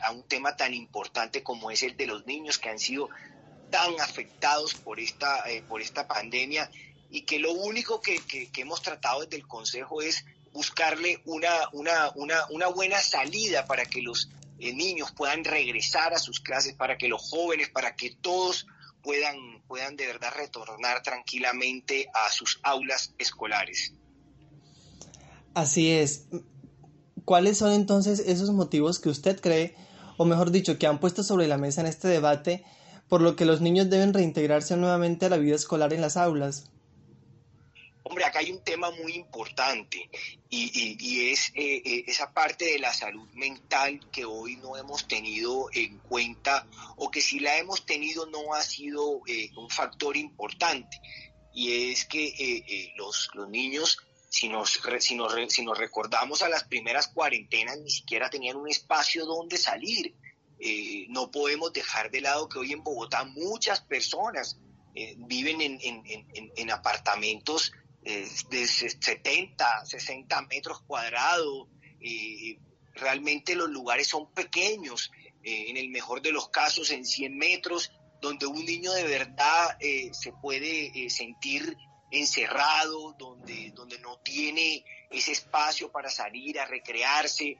a 0.00 0.10
un 0.12 0.22
tema 0.28 0.56
tan 0.56 0.72
importante 0.72 1.42
como 1.42 1.70
es 1.70 1.82
el 1.82 1.96
de 1.96 2.06
los 2.06 2.24
niños 2.26 2.58
que 2.58 2.70
han 2.70 2.78
sido 2.78 3.10
tan 3.70 4.00
afectados 4.00 4.74
por 4.74 5.00
esta, 5.00 5.44
por 5.68 5.82
esta 5.82 6.06
pandemia 6.06 6.70
y 7.12 7.22
que 7.22 7.38
lo 7.38 7.52
único 7.52 8.00
que, 8.00 8.20
hemos 8.56 8.80
tratado 8.82 9.20
desde 9.20 9.36
el 9.36 9.46
Consejo 9.46 10.00
es 10.00 10.24
buscarle 10.52 11.20
una, 11.26 11.68
una, 11.72 12.10
una, 12.14 12.46
una 12.50 12.68
buena 12.68 13.00
salida 13.00 13.66
para 13.66 13.84
que 13.84 14.00
los 14.00 14.30
niños 14.70 15.10
puedan 15.12 15.42
regresar 15.44 16.14
a 16.14 16.18
sus 16.18 16.40
clases, 16.40 16.74
para 16.74 16.96
que 16.96 17.08
los 17.08 17.28
jóvenes, 17.30 17.68
para 17.70 17.96
que 17.96 18.14
todos 18.20 18.66
puedan, 19.02 19.62
puedan 19.66 19.96
de 19.96 20.06
verdad 20.06 20.32
retornar 20.36 21.02
tranquilamente 21.02 22.06
a 22.14 22.30
sus 22.30 22.60
aulas 22.62 23.14
escolares. 23.18 23.92
Así 25.54 25.90
es. 25.90 26.26
¿Cuáles 27.24 27.58
son 27.58 27.72
entonces 27.72 28.20
esos 28.20 28.50
motivos 28.50 28.98
que 28.98 29.08
usted 29.08 29.40
cree, 29.40 29.74
o 30.16 30.24
mejor 30.24 30.50
dicho, 30.50 30.78
que 30.78 30.86
han 30.86 31.00
puesto 31.00 31.22
sobre 31.22 31.46
la 31.46 31.58
mesa 31.58 31.80
en 31.80 31.86
este 31.86 32.08
debate, 32.08 32.64
por 33.08 33.20
lo 33.20 33.36
que 33.36 33.44
los 33.44 33.60
niños 33.60 33.90
deben 33.90 34.14
reintegrarse 34.14 34.76
nuevamente 34.76 35.26
a 35.26 35.28
la 35.28 35.36
vida 35.36 35.56
escolar 35.56 35.92
en 35.92 36.00
las 36.00 36.16
aulas? 36.16 36.70
Hombre, 38.04 38.24
acá 38.24 38.40
hay 38.40 38.50
un 38.50 38.62
tema 38.64 38.90
muy 38.90 39.14
importante 39.14 40.10
y, 40.50 41.30
es 41.30 41.50
eh, 41.54 41.82
eh, 41.84 42.04
esa 42.08 42.32
parte 42.32 42.64
de 42.64 42.78
la 42.78 42.92
salud 42.92 43.28
mental 43.34 44.00
que 44.10 44.24
hoy 44.24 44.56
no 44.56 44.76
hemos 44.76 45.06
tenido 45.06 45.68
en 45.72 45.98
cuenta 45.98 46.66
o 46.96 47.10
que 47.10 47.20
si 47.20 47.38
la 47.38 47.58
hemos 47.58 47.86
tenido 47.86 48.26
no 48.26 48.54
ha 48.54 48.62
sido 48.62 49.22
eh, 49.26 49.50
un 49.56 49.70
factor 49.70 50.16
importante. 50.16 51.00
Y 51.54 51.92
es 51.92 52.06
que 52.06 52.92
los, 52.96 53.30
niños, 53.48 53.98
si 54.30 54.48
nos, 54.48 54.80
si, 55.00 55.14
nos, 55.14 55.34
si 55.48 55.64
nos 55.64 55.78
recordamos 55.78 56.42
a 56.42 56.48
las 56.48 56.64
primeras 56.64 57.08
cuarentenas, 57.08 57.78
ni 57.78 57.90
siquiera 57.90 58.30
tenían 58.30 58.56
un 58.56 58.68
espacio 58.68 59.26
donde 59.26 59.58
salir. 59.58 60.14
no 61.08 61.30
podemos 61.30 61.72
dejar 61.72 62.10
de 62.10 62.22
lado 62.22 62.48
que 62.48 62.58
hoy 62.58 62.72
en 62.72 62.82
Bogotá 62.82 63.24
muchas 63.24 63.82
personas 63.82 64.58
viven 65.16 65.60
en, 65.60 65.80
en 66.56 66.70
apartamentos 66.70 67.72
de 68.04 68.66
70, 68.66 69.86
60 69.86 70.42
metros 70.42 70.82
cuadrados. 70.82 71.68
realmente 72.94 73.54
los 73.54 73.70
lugares 73.70 74.08
son 74.08 74.32
pequeños, 74.32 75.10
eh, 75.44 75.70
en 75.70 75.76
el 75.76 75.88
mejor 75.88 76.22
de 76.22 76.30
los 76.30 76.50
casos 76.50 76.90
en 76.92 77.04
100 77.04 77.36
metros, 77.36 77.90
donde 78.20 78.46
un 78.46 78.64
niño 78.64 78.92
de 78.92 79.02
verdad 79.02 79.76
eh, 79.80 80.10
se 80.12 80.32
puede 80.32 80.86
eh, 80.94 81.10
sentir 81.10 81.76
encerrado, 82.12 83.14
donde, 83.18 83.72
donde 83.74 83.98
no 83.98 84.18
tiene 84.18 84.84
ese 85.10 85.32
espacio 85.32 85.90
para 85.90 86.10
salir 86.10 86.60
a 86.60 86.66
recrearse, 86.66 87.56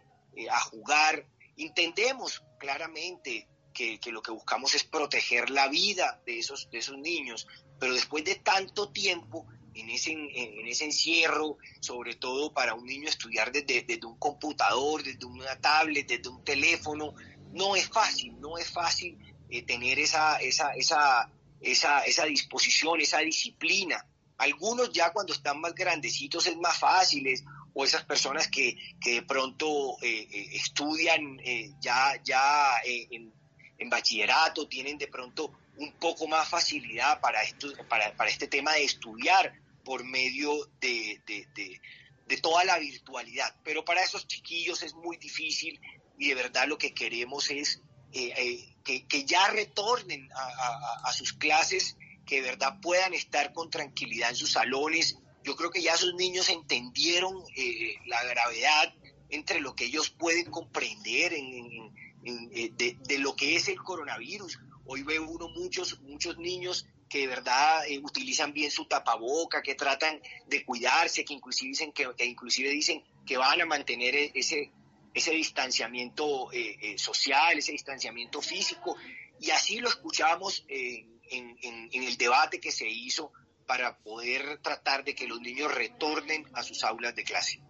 a 0.48 0.60
jugar. 0.60 1.26
Entendemos 1.56 2.44
claramente 2.58 3.48
que, 3.74 3.98
que, 3.98 4.12
lo 4.12 4.22
que 4.22 4.30
buscamos 4.30 4.74
es 4.76 4.84
proteger 4.84 5.50
la 5.50 5.66
vida 5.66 6.22
de 6.24 6.38
esos, 6.38 6.70
de 6.70 6.78
esos 6.78 6.98
niños, 6.98 7.48
pero 7.80 7.94
después 7.94 8.24
de 8.24 8.36
tanto 8.36 8.90
tiempo 8.90 9.46
en 9.74 9.90
ese, 9.90 10.12
en 10.12 10.66
ese 10.66 10.84
encierro, 10.84 11.58
sobre 11.80 12.14
todo 12.14 12.52
para 12.52 12.74
un 12.74 12.84
niño 12.84 13.08
estudiar 13.08 13.52
desde, 13.52 13.82
desde, 13.82 14.06
un 14.06 14.18
computador, 14.18 15.02
desde 15.02 15.24
una 15.24 15.58
tablet, 15.60 16.06
desde 16.06 16.28
un 16.28 16.44
teléfono, 16.44 17.14
no 17.52 17.76
es 17.76 17.88
fácil, 17.88 18.38
no 18.40 18.58
es 18.58 18.70
fácil 18.70 19.16
eh, 19.50 19.62
tener 19.62 19.98
esa, 19.98 20.36
esa, 20.40 20.72
esa, 20.74 21.30
esa, 21.60 22.00
esa 22.02 22.24
disposición, 22.24 23.00
esa 23.00 23.18
disciplina. 23.18 24.06
Algunos 24.38 24.92
ya 24.92 25.12
cuando 25.12 25.32
están 25.32 25.60
más 25.60 25.74
grandecitos 25.74 26.46
es 26.46 26.56
más 26.56 26.78
fácil, 26.78 27.26
o 27.74 27.84
esas 27.84 28.04
personas 28.04 28.48
que, 28.48 28.76
que 29.00 29.14
de 29.14 29.22
pronto 29.22 29.96
eh, 30.02 30.28
eh, 30.30 30.48
estudian 30.52 31.38
ya, 31.80 32.20
ya 32.22 32.74
en, 32.84 33.32
en 33.78 33.90
bachillerato, 33.90 34.66
tienen 34.68 34.98
de 34.98 35.08
pronto 35.08 35.52
un 35.76 35.92
poco 35.92 36.26
más 36.28 36.48
facilidad 36.48 37.20
para, 37.20 37.42
esto, 37.42 37.68
para, 37.88 38.14
para 38.14 38.30
este 38.30 38.48
tema 38.48 38.72
de 38.72 38.84
estudiar 38.84 39.52
por 39.84 40.04
medio 40.04 40.70
de, 40.80 41.20
de, 41.26 42.36
toda 42.38 42.64
la 42.64 42.78
virtualidad. 42.78 43.54
Pero 43.62 43.84
para 43.84 44.02
esos 44.02 44.26
chiquillos 44.26 44.82
es 44.82 44.94
muy 44.94 45.18
difícil 45.18 45.78
y 46.18 46.28
de 46.28 46.34
verdad 46.34 46.66
lo 46.66 46.78
que 46.78 46.94
queremos 46.94 47.50
es 47.50 47.82
eh, 48.12 48.32
eh, 48.36 48.74
que, 48.84 49.06
que, 49.06 49.24
ya 49.24 49.48
retornen 49.48 50.28
a, 50.32 51.08
a, 51.08 51.12
sus 51.12 51.32
clases, 51.32 51.96
que 52.26 52.36
de 52.36 52.50
verdad 52.50 52.78
puedan 52.80 53.14
estar 53.14 53.52
con 53.52 53.70
tranquilidad 53.70 54.30
en 54.30 54.36
sus 54.36 54.52
salones. 54.52 55.18
Yo 55.44 55.56
creo 55.56 55.70
que 55.70 55.82
ya 55.82 55.94
esos 55.94 56.14
niños 56.14 56.48
entendieron 56.48 57.42
eh, 57.56 57.96
la 58.06 58.22
gravedad 58.24 58.94
entre 59.30 59.60
lo 59.60 59.74
que 59.74 59.86
ellos 59.86 60.10
pueden 60.10 60.50
comprender 60.50 61.32
en, 61.32 61.92
de, 62.22 62.98
de, 63.00 63.18
lo 63.18 63.34
que 63.34 63.56
es 63.56 63.68
el 63.68 63.82
coronavirus. 63.82 64.58
Hoy 64.84 65.02
veo 65.02 65.26
uno 65.28 65.48
muchos, 65.48 66.00
muchos 66.00 66.38
niños 66.38 66.86
que 67.12 67.18
de 67.18 67.26
verdad 67.26 67.86
eh, 67.86 67.98
utilizan 67.98 68.54
bien 68.54 68.70
su 68.70 68.86
tapaboca, 68.86 69.60
que 69.60 69.74
tratan 69.74 70.18
de 70.46 70.64
cuidarse, 70.64 71.26
que 71.26 71.34
inclusive 71.34 71.68
dicen 71.68 71.92
que, 71.92 72.08
inclusive 72.24 72.70
dicen 72.70 73.04
que 73.26 73.36
van 73.36 73.60
a 73.60 73.66
mantener 73.66 74.16
e, 74.16 74.32
ese, 74.34 74.70
ese 75.12 75.32
distanciamiento 75.32 76.50
eh, 76.52 76.78
eh, 76.80 76.98
social, 76.98 77.58
ese 77.58 77.72
distanciamiento 77.72 78.40
físico. 78.40 78.96
Y 79.38 79.50
así 79.50 79.78
lo 79.80 79.90
escuchamos 79.90 80.64
en, 80.68 81.20
en 81.30 82.02
el 82.02 82.16
debate 82.16 82.58
que 82.60 82.72
se 82.72 82.88
hizo 82.88 83.30
para 83.66 83.98
poder 83.98 84.58
tratar 84.62 85.04
de 85.04 85.14
que 85.14 85.26
los 85.26 85.38
niños 85.42 85.74
retornen 85.74 86.46
a 86.54 86.62
sus 86.62 86.82
aulas 86.82 87.14
de 87.14 87.24
clase. 87.24 87.60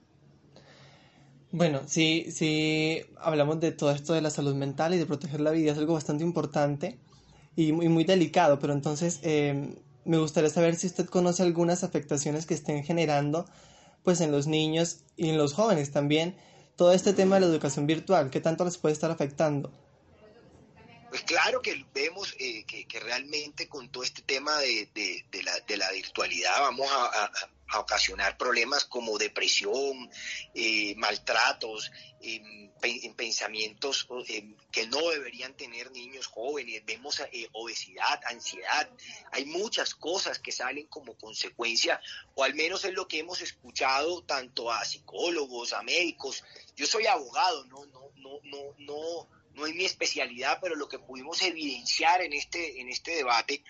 Bueno, 1.51 1.83
sí, 1.89 2.27
sí, 2.31 3.03
hablamos 3.19 3.59
de 3.59 3.73
todo 3.73 3.91
esto 3.91 4.13
de 4.13 4.21
la 4.21 4.31
salud 4.31 4.55
mental 4.55 4.95
y 4.95 4.99
de 4.99 5.07
proteger 5.07 5.41
la 5.41 5.51
vida, 5.51 5.73
es 5.73 5.79
algo 5.79 5.95
bastante 5.95 6.23
importante 6.23 7.01
y 7.57 7.73
muy, 7.73 7.89
muy 7.89 8.05
delicado, 8.05 8.59
pero 8.59 8.73
entonces 8.73 9.21
em, 9.23 9.77
me 10.05 10.19
gustaría 10.19 10.51
saber 10.51 10.77
si 10.77 10.87
usted 10.87 11.07
conoce 11.07 11.43
algunas 11.43 11.85
afectaciones 11.85 12.47
que 12.47 12.55
estén 12.55 12.85
generando 12.85 13.47
pues 14.03 14.21
en 14.21 14.33
los 14.33 14.47
niños 14.47 15.01
y 15.17 15.29
en 15.29 15.39
los 15.39 15.53
jóvenes 15.53 15.93
también 15.93 16.37
todo 16.77 16.93
este 16.93 17.13
tema 17.13 17.37
de 17.37 17.43
la 17.43 17.47
educación 17.47 17.87
virtual, 17.87 18.31
¿qué 18.31 18.41
tanto 18.41 18.65
les 18.65 18.79
puede 18.79 18.95
estar 18.95 19.11
afectando? 19.11 19.71
Pues 21.11 21.23
claro 21.25 21.61
que 21.61 21.85
vemos 21.95 22.35
eh, 22.39 22.65
que, 22.65 22.99
realmente 22.99 23.69
con 23.69 23.91
todo 23.91 24.03
este 24.03 24.23
tema 24.23 24.59
de, 24.59 24.89
la, 25.45 25.53
de 25.69 25.77
la, 25.77 25.91
virtualidad 25.93 26.59
vamos 26.59 26.89
a 26.91 27.31
ocasionar 27.81 28.37
problemas 28.37 28.85
como 28.85 29.19
depresión, 29.19 30.11
eh, 30.55 30.95
maltratos, 30.97 31.91
em, 32.21 32.71
en 32.83 33.15
pensamientos 33.15 34.09
em, 34.29 34.57
que 34.71 34.87
no 34.87 35.11
deberían 35.11 35.57
tener 35.57 35.91
niños 35.93 36.27
jóvenes, 36.27 36.85
vemos 36.85 37.21
eh, 37.21 37.49
obesidad, 37.53 38.21
ansiedad, 38.27 38.91
hay 39.31 39.45
muchas 39.45 39.95
cosas 39.95 40.39
que 40.39 40.53
salen 40.53 40.87
como 40.89 41.17
consecuencia, 41.17 42.01
o 42.35 42.45
al 42.45 42.55
menos 42.55 42.85
es 42.85 42.93
lo 42.93 43.07
que 43.07 43.21
hemos 43.21 43.41
escuchado 43.41 44.23
tanto 44.25 44.71
a 44.71 44.85
psicólogos, 44.85 45.73
a 45.73 45.83
médicos. 45.83 46.43
Yo 46.77 46.87
soy 46.87 47.07
abogado, 47.07 47.65
no, 47.67 47.87
no, 47.87 48.11
no, 48.17 48.41
no, 48.45 48.75
no, 48.79 49.29
no 49.55 49.67
es 49.67 49.75
mi 49.75 49.85
especialidad, 49.85 50.59
pero 50.61 50.75
lo 50.75 50.89
que 50.89 50.99
pudimos 50.99 51.43
evidenciar 51.43 52.23
en 52.23 52.33
este, 52.33 52.81
en 52.81 52.89
este 52.89 53.17
debate 53.17 53.63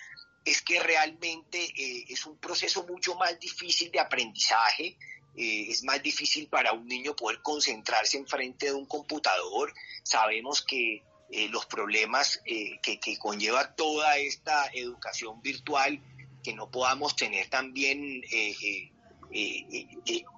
es 0.44 0.62
que 0.62 0.80
realmente 0.80 1.58
eh, 1.62 2.04
es 2.08 2.26
un 2.26 2.36
proceso 2.38 2.84
mucho 2.84 3.14
más 3.14 3.38
difícil 3.38 3.90
de 3.90 4.00
aprendizaje, 4.00 4.96
eh, 5.36 5.66
es 5.68 5.82
más 5.84 6.02
difícil 6.02 6.48
para 6.48 6.72
un 6.72 6.86
niño 6.86 7.14
poder 7.14 7.40
concentrarse 7.42 8.18
enfrente 8.18 8.66
de 8.66 8.74
un 8.74 8.86
computador. 8.86 9.72
Sabemos 10.02 10.62
que 10.62 11.02
eh, 11.30 11.48
los 11.48 11.66
problemas 11.66 12.42
que, 12.44 13.18
conlleva 13.18 13.74
toda 13.74 14.18
esta 14.18 14.66
educación 14.74 15.40
virtual, 15.40 16.00
que 16.42 16.52
no 16.52 16.70
podamos 16.70 17.14
tener 17.14 17.48
también, 17.48 18.20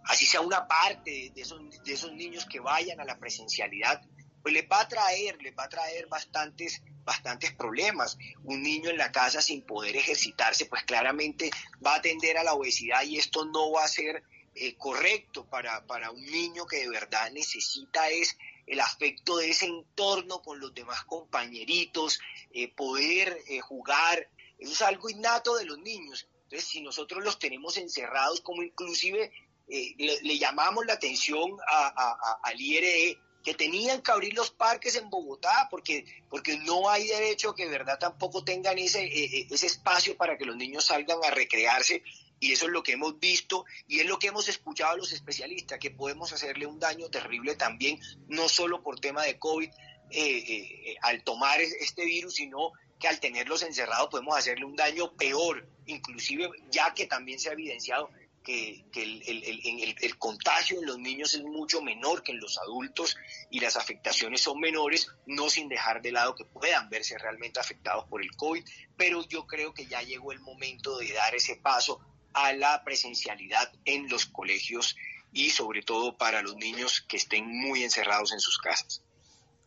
así 0.05 0.27
sea 0.27 0.43
una 0.43 0.69
parte 0.69 1.33
de 1.35 1.41
esos, 1.41 1.83
de 1.83 1.93
esos 1.93 2.13
niños 2.13 2.45
que 2.45 2.61
vayan 2.61 3.01
a 3.01 3.05
la 3.05 3.19
presencialidad, 3.19 4.03
pues 4.45 4.53
les 4.53 4.69
va 4.71 4.83
a 4.83 4.89
traer, 4.89 5.41
les 5.43 5.57
va 5.59 5.65
a 5.65 5.69
traer 5.71 6.07
bastantes 6.07 6.83
bastantes 7.05 7.53
problemas. 7.53 8.19
Un 8.45 8.63
niño 8.63 8.91
en 8.91 8.99
la 8.99 9.11
casa 9.11 9.41
sin 9.41 9.63
poder 9.63 9.97
ejercitarse, 9.97 10.67
pues 10.67 10.85
claramente 10.85 11.51
va 11.85 11.95
a 11.95 12.03
tender 12.03 12.37
a 12.37 12.45
la 12.45 12.55
obesidad 12.55 13.03
y 13.05 13.19
esto 13.19 13.47
no 13.47 13.73
va 13.73 13.85
a 13.85 13.89
ser 13.89 14.23
eh, 14.55 14.77
correcto 14.77 15.47
para, 15.47 15.87
para 15.87 16.11
un 16.11 16.25
niño 16.25 16.67
que 16.67 16.81
de 16.81 16.89
verdad 16.89 17.31
necesita 17.33 18.09
es 18.11 18.37
el 18.67 18.81
afecto 18.81 19.39
de 19.39 19.51
ese 19.51 19.67
entorno 19.67 20.43
con 20.43 20.61
los 20.61 20.75
demás 20.75 21.05
compañeritos, 21.05 22.21
eh, 22.53 22.69
poder 22.69 23.39
eh, 23.49 23.61
jugar. 23.61 24.29
Eso 24.59 24.73
es 24.73 24.83
algo 24.83 25.11
innato 25.11 25.57
de 25.57 25.65
los 25.65 25.79
niños. 25.79 26.29
Entonces, 26.45 26.69
si 26.69 26.83
nosotros 26.83 27.25
los 27.25 27.39
tenemos 27.39 27.79
encerrados, 27.79 28.43
como 28.43 28.63
inclusive 28.63 29.33
le, 29.67 30.39
llamamos 30.39 30.85
la 30.85 30.93
atención 30.93 31.57
a, 31.67 32.39
al 32.43 32.61
IRE, 32.61 33.19
que 33.45 33.55
tenían 33.55 34.01
que 34.01 34.11
abrir 34.11 34.35
los 34.35 34.51
parques 34.51 34.97
en 34.97 35.11
Bogotá, 35.11 35.69
porque, 35.71 36.07
porque 36.31 36.57
no 36.59 36.89
hay 36.89 37.07
derecho 37.07 37.55
que 37.55 37.65
de 37.65 37.71
verdad 37.71 37.99
tampoco 37.99 38.43
tengan 38.43 38.79
ese, 38.79 39.05
eh, 39.05 39.25
eh, 39.25 39.47
ese 39.51 39.67
espacio 39.67 40.17
para 40.17 40.39
que 40.39 40.47
los 40.47 40.57
niños 40.57 40.87
salgan 40.87 41.19
a 41.23 41.31
recrearse. 41.31 42.03
Y 42.41 42.53
eso 42.53 42.67
es 42.67 42.73
lo 42.73 42.83
que 42.83 42.93
hemos 42.93 43.21
visto 43.21 43.65
y 43.87 44.01
es 44.01 44.07
lo 44.07 44.19
que 44.19 44.29
hemos 44.29 44.49
escuchado 44.49 44.93
a 44.93 44.97
los 44.97 45.13
especialistas, 45.13 45.79
que 45.79 45.91
podemos 45.91 46.33
hacerle 46.33 46.67
un 46.67 46.81
daño 46.81 47.09
terrible 47.11 47.55
también, 47.55 48.01
no 48.29 48.49
solo 48.49 48.83
por 48.83 48.99
tema 48.99 49.23
de 49.23 49.39
COVID, 49.39 49.71
eh, 50.11 50.97
al 51.03 51.23
tomar 51.23 51.61
este 51.61 52.05
virus, 52.05 52.35
sino 52.35 52.73
que 52.99 53.09
al 53.09 53.21
tenerlos 53.21 53.63
encerrados 53.63 54.09
podemos 54.09 54.37
hacerle 54.37 54.65
un 54.65 54.77
daño 54.77 55.13
peor, 55.13 55.67
inclusive 55.87 56.51
ya 56.71 56.95
que 56.95 57.07
también 57.07 57.39
se 57.39 57.51
ha 57.51 57.53
evidenciado 57.53 58.11
que, 58.45 58.85
el, 58.95 59.97
el, 60.01 60.19
contagio 60.19 60.79
en 60.79 60.87
los 60.87 60.99
niños 60.99 61.35
es 61.35 61.43
mucho 61.43 61.83
menor 61.83 62.23
que 62.23 62.33
en 62.33 62.41
los 62.41 62.59
adultos 62.59 63.17
y 63.51 63.59
las 63.59 63.77
afectaciones 63.77 64.43
son 64.43 64.61
menores, 64.61 65.09
no 65.27 65.51
sin 65.51 65.69
dejar 65.69 66.03
de 66.03 66.13
lado 66.13 66.35
que 66.35 66.45
puedan 66.45 66.89
verse 66.91 67.19
realmente 67.19 67.59
afectados 67.59 68.05
por 68.05 68.23
el 68.23 68.31
COVID, 68.37 68.63
pero 68.97 69.27
yo 69.27 69.47
creo 69.47 69.73
que 69.73 69.87
ya 69.87 70.03
llegó 70.03 70.31
el 70.31 70.41
momento 70.41 70.99
de 70.99 71.13
dar 71.13 71.35
ese 71.35 71.57
paso 71.57 72.01
a 72.35 72.53
la 72.53 72.85
presencialidad 72.85 73.73
en 73.85 74.09
los 74.09 74.27
colegios 74.27 74.95
y 75.33 75.51
sobre 75.51 75.83
todo 75.83 76.17
para 76.17 76.43
los 76.43 76.57
niños 76.57 77.05
que 77.09 77.17
estén 77.17 77.47
muy 77.49 77.83
encerrados 77.83 78.33
en 78.33 78.41
sus 78.41 78.59
casas. 78.59 79.03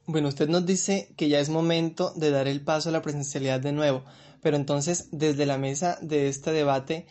Bueno, 0.06 0.30
usted 0.30 0.48
nos 0.48 0.66
dice 0.66 1.10
que 1.18 1.28
ya 1.28 1.40
es 1.40 1.50
momento 1.50 2.14
de 2.16 2.32
dar 2.32 2.48
el 2.48 2.62
paso 2.62 2.90
a 2.90 2.92
la 2.94 3.02
presencialidad 3.02 3.60
de 3.60 3.74
nuevo, 3.74 4.06
pero 4.42 4.56
entonces 4.56 5.10
desde 5.12 5.46
la 5.46 5.58
mesa 5.58 5.98
de 6.02 6.30
este 6.30 6.52
debate, 6.52 7.08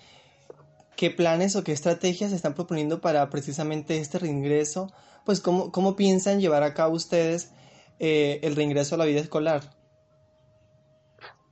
qué 0.96 1.10
planes 1.10 1.56
o 1.56 1.64
qué 1.64 1.72
estrategias 1.72 2.32
están 2.32 2.54
proponiendo 2.54 3.00
para 3.00 3.28
precisamente 3.30 3.98
este 3.98 4.18
reingreso, 4.18 4.92
pues 5.24 5.40
cómo, 5.40 5.70
cómo 5.70 5.96
piensan 5.96 6.40
llevar 6.40 6.62
a 6.62 6.74
cabo 6.74 6.94
ustedes 6.94 7.50
eh, 7.98 8.40
el 8.42 8.56
reingreso 8.56 8.94
a 8.94 8.98
la 8.98 9.04
vida 9.04 9.20
escolar. 9.20 9.70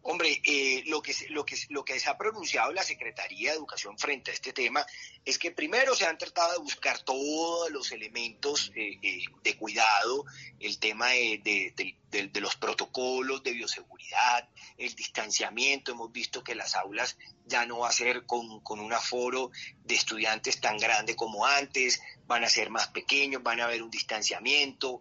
Hombre, 0.06 0.42
eh, 0.44 0.82
lo, 0.84 1.00
que, 1.00 1.14
lo, 1.30 1.46
que, 1.46 1.56
lo 1.70 1.82
que 1.82 1.98
se 1.98 2.10
ha 2.10 2.18
pronunciado 2.18 2.70
la 2.74 2.82
Secretaría 2.82 3.50
de 3.50 3.56
Educación 3.56 3.98
frente 3.98 4.30
a 4.30 4.34
este 4.34 4.52
tema 4.52 4.84
es 5.24 5.38
que 5.38 5.50
primero 5.50 5.96
se 5.96 6.04
han 6.04 6.18
tratado 6.18 6.52
de 6.52 6.58
buscar 6.58 6.98
todos 6.98 7.70
los 7.70 7.90
elementos 7.90 8.70
eh, 8.76 8.98
eh, 9.02 9.22
de 9.42 9.56
cuidado, 9.56 10.26
el 10.60 10.78
tema 10.78 11.08
de, 11.08 11.72
de, 12.10 12.40
los 12.40 12.54
protocolos 12.56 13.42
de 13.42 13.52
bioseguridad, 13.52 14.46
el 14.76 14.94
distanciamiento. 14.94 15.92
Hemos 15.92 16.12
visto 16.12 16.44
que 16.44 16.54
las 16.54 16.74
aulas 16.74 17.16
ya 17.46 17.64
no 17.64 17.78
va 17.78 17.88
a 17.88 17.92
ser 17.92 18.26
con, 18.26 18.60
con 18.60 18.80
un 18.80 18.92
aforo 18.92 19.52
de 19.84 19.94
estudiantes 19.94 20.60
tan 20.60 20.76
grande 20.76 21.16
como 21.16 21.46
antes, 21.46 22.02
van 22.26 22.44
a 22.44 22.48
ser 22.48 22.70
más 22.70 22.88
pequeños, 22.88 23.42
van 23.42 23.60
a 23.60 23.64
haber 23.64 23.82
un 23.82 23.90
distanciamiento, 23.90 25.00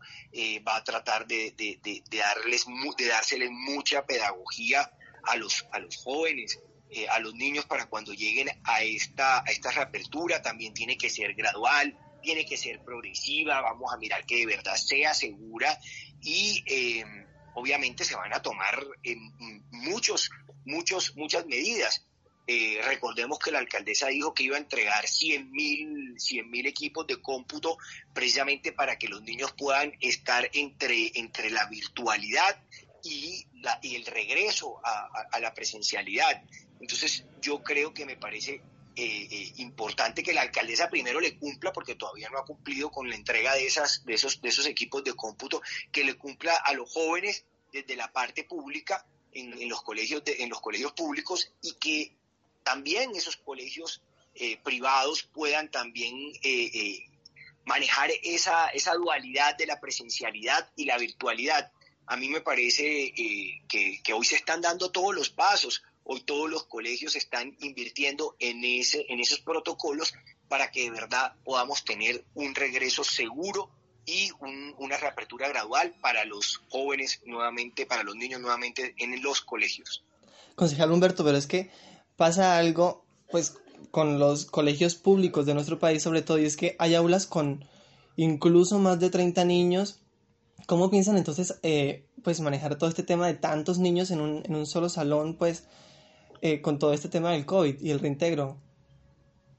va 0.68 0.76
a 0.78 0.84
tratar 0.84 1.26
de, 1.26 1.54
de, 1.58 2.04
darles, 2.12 2.66
de 2.66 3.50
mucha 3.50 4.06
pedagogía 4.06 4.92
a 5.24 5.36
los, 5.38 5.66
a 5.72 5.80
los 5.80 5.96
jóvenes, 5.98 6.60
eh, 6.96 7.08
a 7.10 7.20
los 7.20 7.34
niños 7.34 7.66
para 7.66 7.88
cuando 7.88 8.14
lleguen 8.14 8.50
a 8.66 8.84
esta, 8.84 9.40
a 9.40 9.46
esta 9.46 9.72
reapertura, 9.72 10.44
también 10.44 10.76
tiene 10.76 10.96
que 10.96 11.10
ser 11.10 11.34
gradual, 11.34 11.98
tiene 12.22 12.46
que 12.46 12.56
ser 12.56 12.84
progresiva, 12.84 13.62
vamos 13.62 13.92
a 13.92 13.98
mirar 13.98 14.26
que 14.28 14.38
de 14.38 14.46
verdad 14.46 14.76
sea 14.76 15.16
segura 15.16 15.80
y 16.22 16.64
em, 16.68 17.26
obviamente 17.56 18.04
se 18.06 18.16
van 18.16 18.32
a 18.32 18.44
tomar 18.44 18.78
em, 19.02 19.32
muchos, 19.72 20.30
muchos, 20.66 21.16
muchas 21.16 21.48
medidas. 21.48 22.06
Eh, 22.46 22.82
recordemos 22.84 23.40
que 23.40 23.52
la 23.52 23.60
alcaldesa 23.60 24.08
dijo 24.08 24.34
que 24.34 24.44
iba 24.44 24.58
a 24.58 24.60
entregar 24.60 25.08
100 25.08 25.50
mil 25.50 26.66
equipos 26.66 27.08
de 27.08 27.22
cómputo 27.22 27.78
precisamente 28.14 28.74
para 28.74 28.98
que 28.98 29.08
los 29.08 29.22
niños 29.22 29.54
puedan 29.54 29.94
estar 30.02 30.50
entre, 30.54 31.12
entre 31.16 31.50
la 31.52 31.66
virtualidad 31.68 32.62
y, 33.02 33.48
la, 33.62 33.80
y 33.82 33.96
el 33.96 34.06
regreso 34.06 34.82
a, 34.84 35.40
la 35.40 35.54
presencialidad. 35.54 36.44
Entonces 36.82 37.26
yo 37.42 37.64
creo 37.64 37.94
que 37.94 38.06
me 38.06 38.18
parece 38.18 38.62
eh, 38.96 39.28
eh, 39.32 39.54
importante 39.58 40.22
que 40.22 40.34
la 40.34 40.42
alcaldesa 40.42 40.90
primero 40.90 41.22
le 41.22 41.38
cumpla, 41.38 41.72
porque 41.72 41.96
todavía 41.96 42.30
no 42.30 42.40
ha 42.40 42.46
cumplido 42.46 42.92
con 42.92 43.10
la 43.10 43.16
entrega 43.16 43.56
de, 43.56 43.66
esas, 43.66 44.04
de, 44.04 44.16
esos, 44.16 44.42
de 44.42 44.50
esos 44.50 44.66
equipos 44.66 45.02
de 45.06 45.14
cómputo, 45.14 45.62
que 45.94 46.04
le 46.04 46.16
cumpla 46.16 46.56
a 46.56 46.74
los 46.74 46.92
jóvenes 46.92 47.46
desde 47.72 47.96
la 47.96 48.12
parte 48.12 48.44
pública 48.44 49.06
en, 49.32 49.70
los, 49.70 49.82
colegios 49.82 50.22
en 50.26 50.50
los 50.50 50.62
colegios 50.62 50.92
públicos 50.92 51.52
y 51.62 51.74
que 51.74 52.16
también 52.64 53.16
esos 53.16 53.38
colegios 53.38 54.02
eh, 54.36 54.58
privados 54.64 55.24
puedan 55.24 55.70
también 55.70 56.34
manejar 57.66 58.10
esa, 58.24 58.68
esa 58.70 58.94
dualidad 58.96 59.56
de 59.58 59.68
la 59.68 59.80
presencialidad 59.80 60.70
y 60.76 60.86
la 60.86 60.98
virtualidad 60.98 61.72
a 62.06 62.18
mí 62.18 62.30
me 62.30 62.42
parece 62.42 63.06
eh, 63.06 63.62
que, 63.68 64.14
hoy 64.14 64.26
se 64.26 64.36
están 64.36 64.62
dando 64.62 64.92
todos 64.92 65.16
los 65.16 65.30
pasos, 65.30 65.84
hoy 66.04 66.22
todos 66.22 66.50
los 66.50 66.66
colegios 66.66 67.16
están 67.16 67.56
invirtiendo 67.62 68.36
en, 68.40 68.64
ese, 68.64 69.06
en 69.10 69.20
esos 69.20 69.40
protocolos 69.40 70.14
para 70.50 70.70
que 70.72 70.84
de 70.84 70.92
verdad 70.92 71.34
podamos 71.44 71.84
tener 71.86 72.24
un 72.34 72.54
regreso 72.56 73.04
seguro 73.04 73.70
y 74.06 74.32
una 74.78 74.98
reapertura 74.98 75.48
gradual 75.48 75.94
para 76.02 76.26
los 76.26 76.62
jóvenes 76.70 77.22
nuevamente, 77.26 77.86
para 77.86 78.04
los 78.04 78.18
niños 78.18 78.42
nuevamente 78.42 78.94
en 78.98 79.22
los 79.24 79.40
colegios. 79.40 80.04
Concejal 80.56 80.92
Humberto, 80.92 81.24
pero 81.24 81.38
es 81.38 81.48
que 81.48 81.72
pasa 82.24 82.58
algo, 82.58 83.06
pues, 83.32 83.56
con 83.92 84.20
los 84.20 84.46
colegios 84.46 84.96
públicos 84.96 85.46
de 85.46 85.54
nuestro 85.54 85.78
país 85.78 86.02
sobre 86.02 86.22
todo, 86.22 86.40
y 86.40 86.46
es 86.46 86.58
que 86.58 86.76
hay 86.80 86.96
aulas 86.96 87.26
con 87.28 87.66
incluso 88.16 88.80
más 88.80 89.00
de 89.00 89.10
30 89.10 89.44
niños 89.46 90.04
¿Cómo 90.66 90.90
piensan 90.90 91.18
entonces 91.18 91.60
eh, 91.64 92.06
pues 92.24 92.40
manejar 92.40 92.78
todo 92.78 92.90
este 92.90 93.04
tema 93.04 93.28
de 93.28 93.34
tantos 93.34 93.80
niños 93.80 94.12
en 94.12 94.22
un, 94.22 94.44
en 94.46 94.56
un 94.56 94.66
solo 94.66 94.88
salón, 94.88 95.38
pues 95.38 95.66
eh, 96.42 96.62
con 96.62 96.80
todo 96.80 96.94
este 96.94 97.10
tema 97.10 97.32
del 97.32 97.46
COVID 97.46 97.82
y 97.82 97.92
el 97.92 98.00
reintegro? 98.00 98.58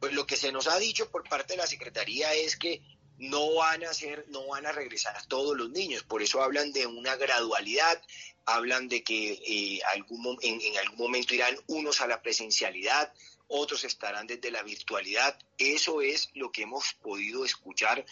Pues 0.01 0.13
lo 0.15 0.27
que 0.27 0.37
se 0.37 0.51
nos 0.51 0.67
ha 0.67 0.79
dicho 0.79 1.11
por 1.11 1.29
parte 1.29 1.55
de 1.55 1.59
la 1.59 1.67
Secretaría 1.67 2.33
es 2.33 2.57
que 2.57 2.83
no 3.19 3.55
van 3.55 3.85
a 3.85 3.93
ser, 3.93 4.27
no 4.29 4.47
van 4.49 4.67
a 4.67 4.73
regresar 4.73 5.15
todos 5.27 5.57
los 5.57 5.71
niños, 5.71 6.03
por 6.05 6.23
eso 6.23 6.43
hablan 6.43 6.73
de 6.73 6.87
una 6.87 7.17
gradualidad, 7.17 8.01
hablan 8.47 8.89
de 8.89 9.03
que 9.03 9.33
eh, 9.47 9.81
algún, 9.95 10.39
en, 10.43 10.61
en 10.61 10.79
algún 10.79 10.99
momento 10.99 11.35
irán 11.35 11.57
unos 11.67 12.01
a 12.01 12.07
la 12.07 12.23
presencialidad, 12.23 13.13
otros 13.49 13.85
estarán 13.85 14.27
desde 14.27 14.51
la 14.51 14.63
virtualidad. 14.63 15.39
Eso 15.59 16.01
es 16.01 16.31
lo 16.35 16.51
que 16.51 16.63
hemos 16.63 16.95
podido 16.95 17.45
escuchar 17.45 18.05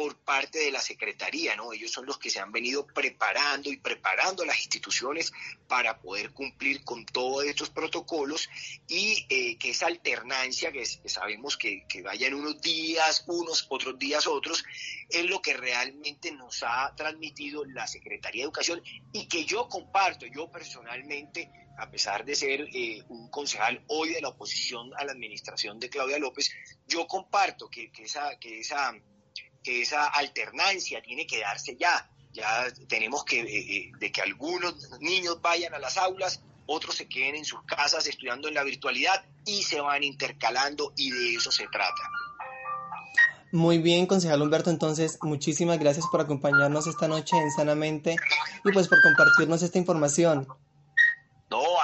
por 0.00 0.16
parte 0.16 0.60
de 0.60 0.70
la 0.70 0.80
Secretaría, 0.80 1.54
¿no? 1.56 1.74
Ellos 1.74 1.92
son 1.92 2.06
los 2.06 2.16
que 2.16 2.30
se 2.30 2.40
han 2.40 2.50
venido 2.50 2.86
preparando 2.86 3.68
y 3.68 3.76
preparando 3.76 4.46
las 4.46 4.58
instituciones 4.58 5.30
para 5.68 6.00
poder 6.00 6.30
cumplir 6.30 6.82
con 6.84 7.04
todos 7.04 7.44
estos 7.44 7.68
protocolos 7.68 8.48
y 8.88 9.26
eh, 9.28 9.58
que 9.58 9.72
esa 9.72 9.88
alternancia, 9.88 10.72
que, 10.72 10.86
sabemos 10.86 11.58
que, 11.58 11.84
que 11.86 12.00
vayan 12.00 12.32
unos 12.32 12.62
días, 12.62 13.24
unos, 13.26 13.66
otros 13.68 13.98
días 13.98 14.26
otros, 14.26 14.64
es 15.10 15.26
lo 15.26 15.42
que 15.42 15.52
realmente 15.52 16.32
nos 16.32 16.62
ha 16.62 16.94
transmitido 16.96 17.66
la 17.66 17.86
Secretaría 17.86 18.40
de 18.40 18.44
Educación 18.44 18.82
y 19.12 19.28
que 19.28 19.44
yo 19.44 19.68
comparto, 19.68 20.24
yo 20.24 20.50
personalmente 20.50 21.50
a 21.80 21.90
pesar 21.90 22.24
de 22.24 22.34
ser 22.34 22.68
eh, 22.74 23.02
un 23.08 23.28
concejal 23.30 23.82
hoy 23.88 24.12
de 24.12 24.20
la 24.20 24.28
oposición 24.28 24.92
a 24.96 25.04
la 25.04 25.12
administración 25.12 25.78
de 25.78 25.88
Claudia 25.88 26.18
López, 26.18 26.50
yo 26.86 27.06
comparto 27.06 27.70
que, 27.70 27.90
esa 27.98 28.92
que 29.62 29.82
esa 29.82 30.06
alternancia 30.06 31.02
tiene 31.02 31.26
que 31.26 31.40
darse 31.40 31.76
ya. 31.76 32.08
Ya 32.32 32.66
tenemos 32.88 33.24
que, 33.24 33.40
eh, 33.40 33.76
eh, 33.76 33.92
de 33.98 34.12
que 34.12 34.22
algunos 34.22 34.74
niños 35.00 35.40
vayan 35.42 35.74
a 35.74 35.78
las 35.78 35.96
aulas, 35.96 36.42
otros 36.66 36.94
se 36.94 37.08
queden 37.08 37.34
en 37.34 37.44
sus 37.44 37.62
casas 37.64 38.06
estudiando 38.06 38.46
en 38.46 38.54
la 38.54 38.62
virtualidad 38.62 39.24
y 39.44 39.62
se 39.62 39.80
van 39.80 40.04
intercalando 40.04 40.92
y 40.96 41.10
de 41.10 41.34
eso 41.34 41.50
se 41.50 41.66
trata. 41.66 42.02
Muy 43.52 43.78
bien, 43.78 44.06
concejal 44.06 44.42
Humberto, 44.42 44.70
entonces 44.70 45.18
muchísimas 45.22 45.80
gracias 45.80 46.06
por 46.06 46.20
acompañarnos 46.20 46.86
esta 46.86 47.08
noche 47.08 47.36
en 47.36 47.50
Sanamente 47.50 48.14
y 48.64 48.72
pues 48.72 48.86
por 48.86 49.02
compartirnos 49.02 49.62
esta 49.62 49.78
información. 49.78 50.46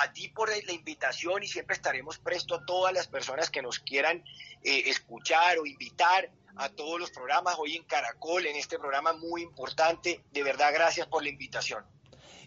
A 0.06 0.12
ti 0.12 0.28
por 0.28 0.48
la 0.48 0.72
invitación 0.72 1.42
y 1.42 1.48
siempre 1.48 1.74
estaremos 1.74 2.18
presto 2.18 2.54
a 2.54 2.64
todas 2.64 2.94
las 2.94 3.08
personas 3.08 3.50
que 3.50 3.60
nos 3.60 3.80
quieran 3.80 4.22
eh, 4.62 4.84
escuchar 4.86 5.58
o 5.58 5.66
invitar 5.66 6.30
a 6.54 6.68
todos 6.68 7.00
los 7.00 7.10
programas, 7.10 7.56
hoy 7.58 7.74
en 7.74 7.82
Caracol, 7.82 8.46
en 8.46 8.54
este 8.54 8.78
programa 8.78 9.14
muy 9.14 9.42
importante. 9.42 10.20
De 10.32 10.44
verdad, 10.44 10.68
gracias 10.72 11.08
por 11.08 11.24
la 11.24 11.28
invitación. 11.28 11.82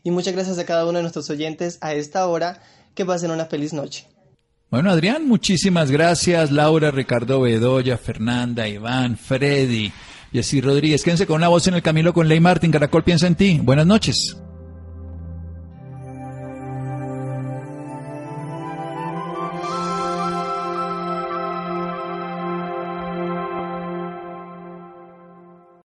Y 0.03 0.12
muchas 0.12 0.34
gracias 0.34 0.57
a 0.57 0.66
cada 0.66 0.86
uno 0.86 0.99
de 0.99 1.01
nuestros 1.01 1.30
oyentes 1.30 1.80
a 1.82 1.93
esta 1.93 2.28
hora. 2.28 2.64
Que 2.95 3.05
pasen 3.05 3.32
una 3.32 3.45
feliz 3.45 3.74
noche. 3.74 4.07
Bueno, 4.72 4.89
Adrián, 4.89 5.28
muchísimas 5.28 5.91
gracias. 5.91 6.51
Laura, 6.51 6.91
Ricardo 6.91 7.41
Bedoya, 7.41 7.97
Fernanda, 7.97 8.70
Iván, 8.70 9.18
Freddy, 9.18 9.91
Jessy 10.32 10.62
Rodríguez. 10.62 11.03
Quédense 11.03 11.28
con 11.28 11.36
una 11.36 11.49
voz 11.49 11.68
en 11.68 11.74
el 11.74 11.82
camino 11.82 12.14
con 12.14 12.30
Ley 12.30 12.39
Martín. 12.39 12.72
Caracol 12.72 13.03
piensa 13.03 13.28
en 13.28 13.36
ti. 13.36 13.60
Buenas 13.62 13.86
noches. 13.86 14.38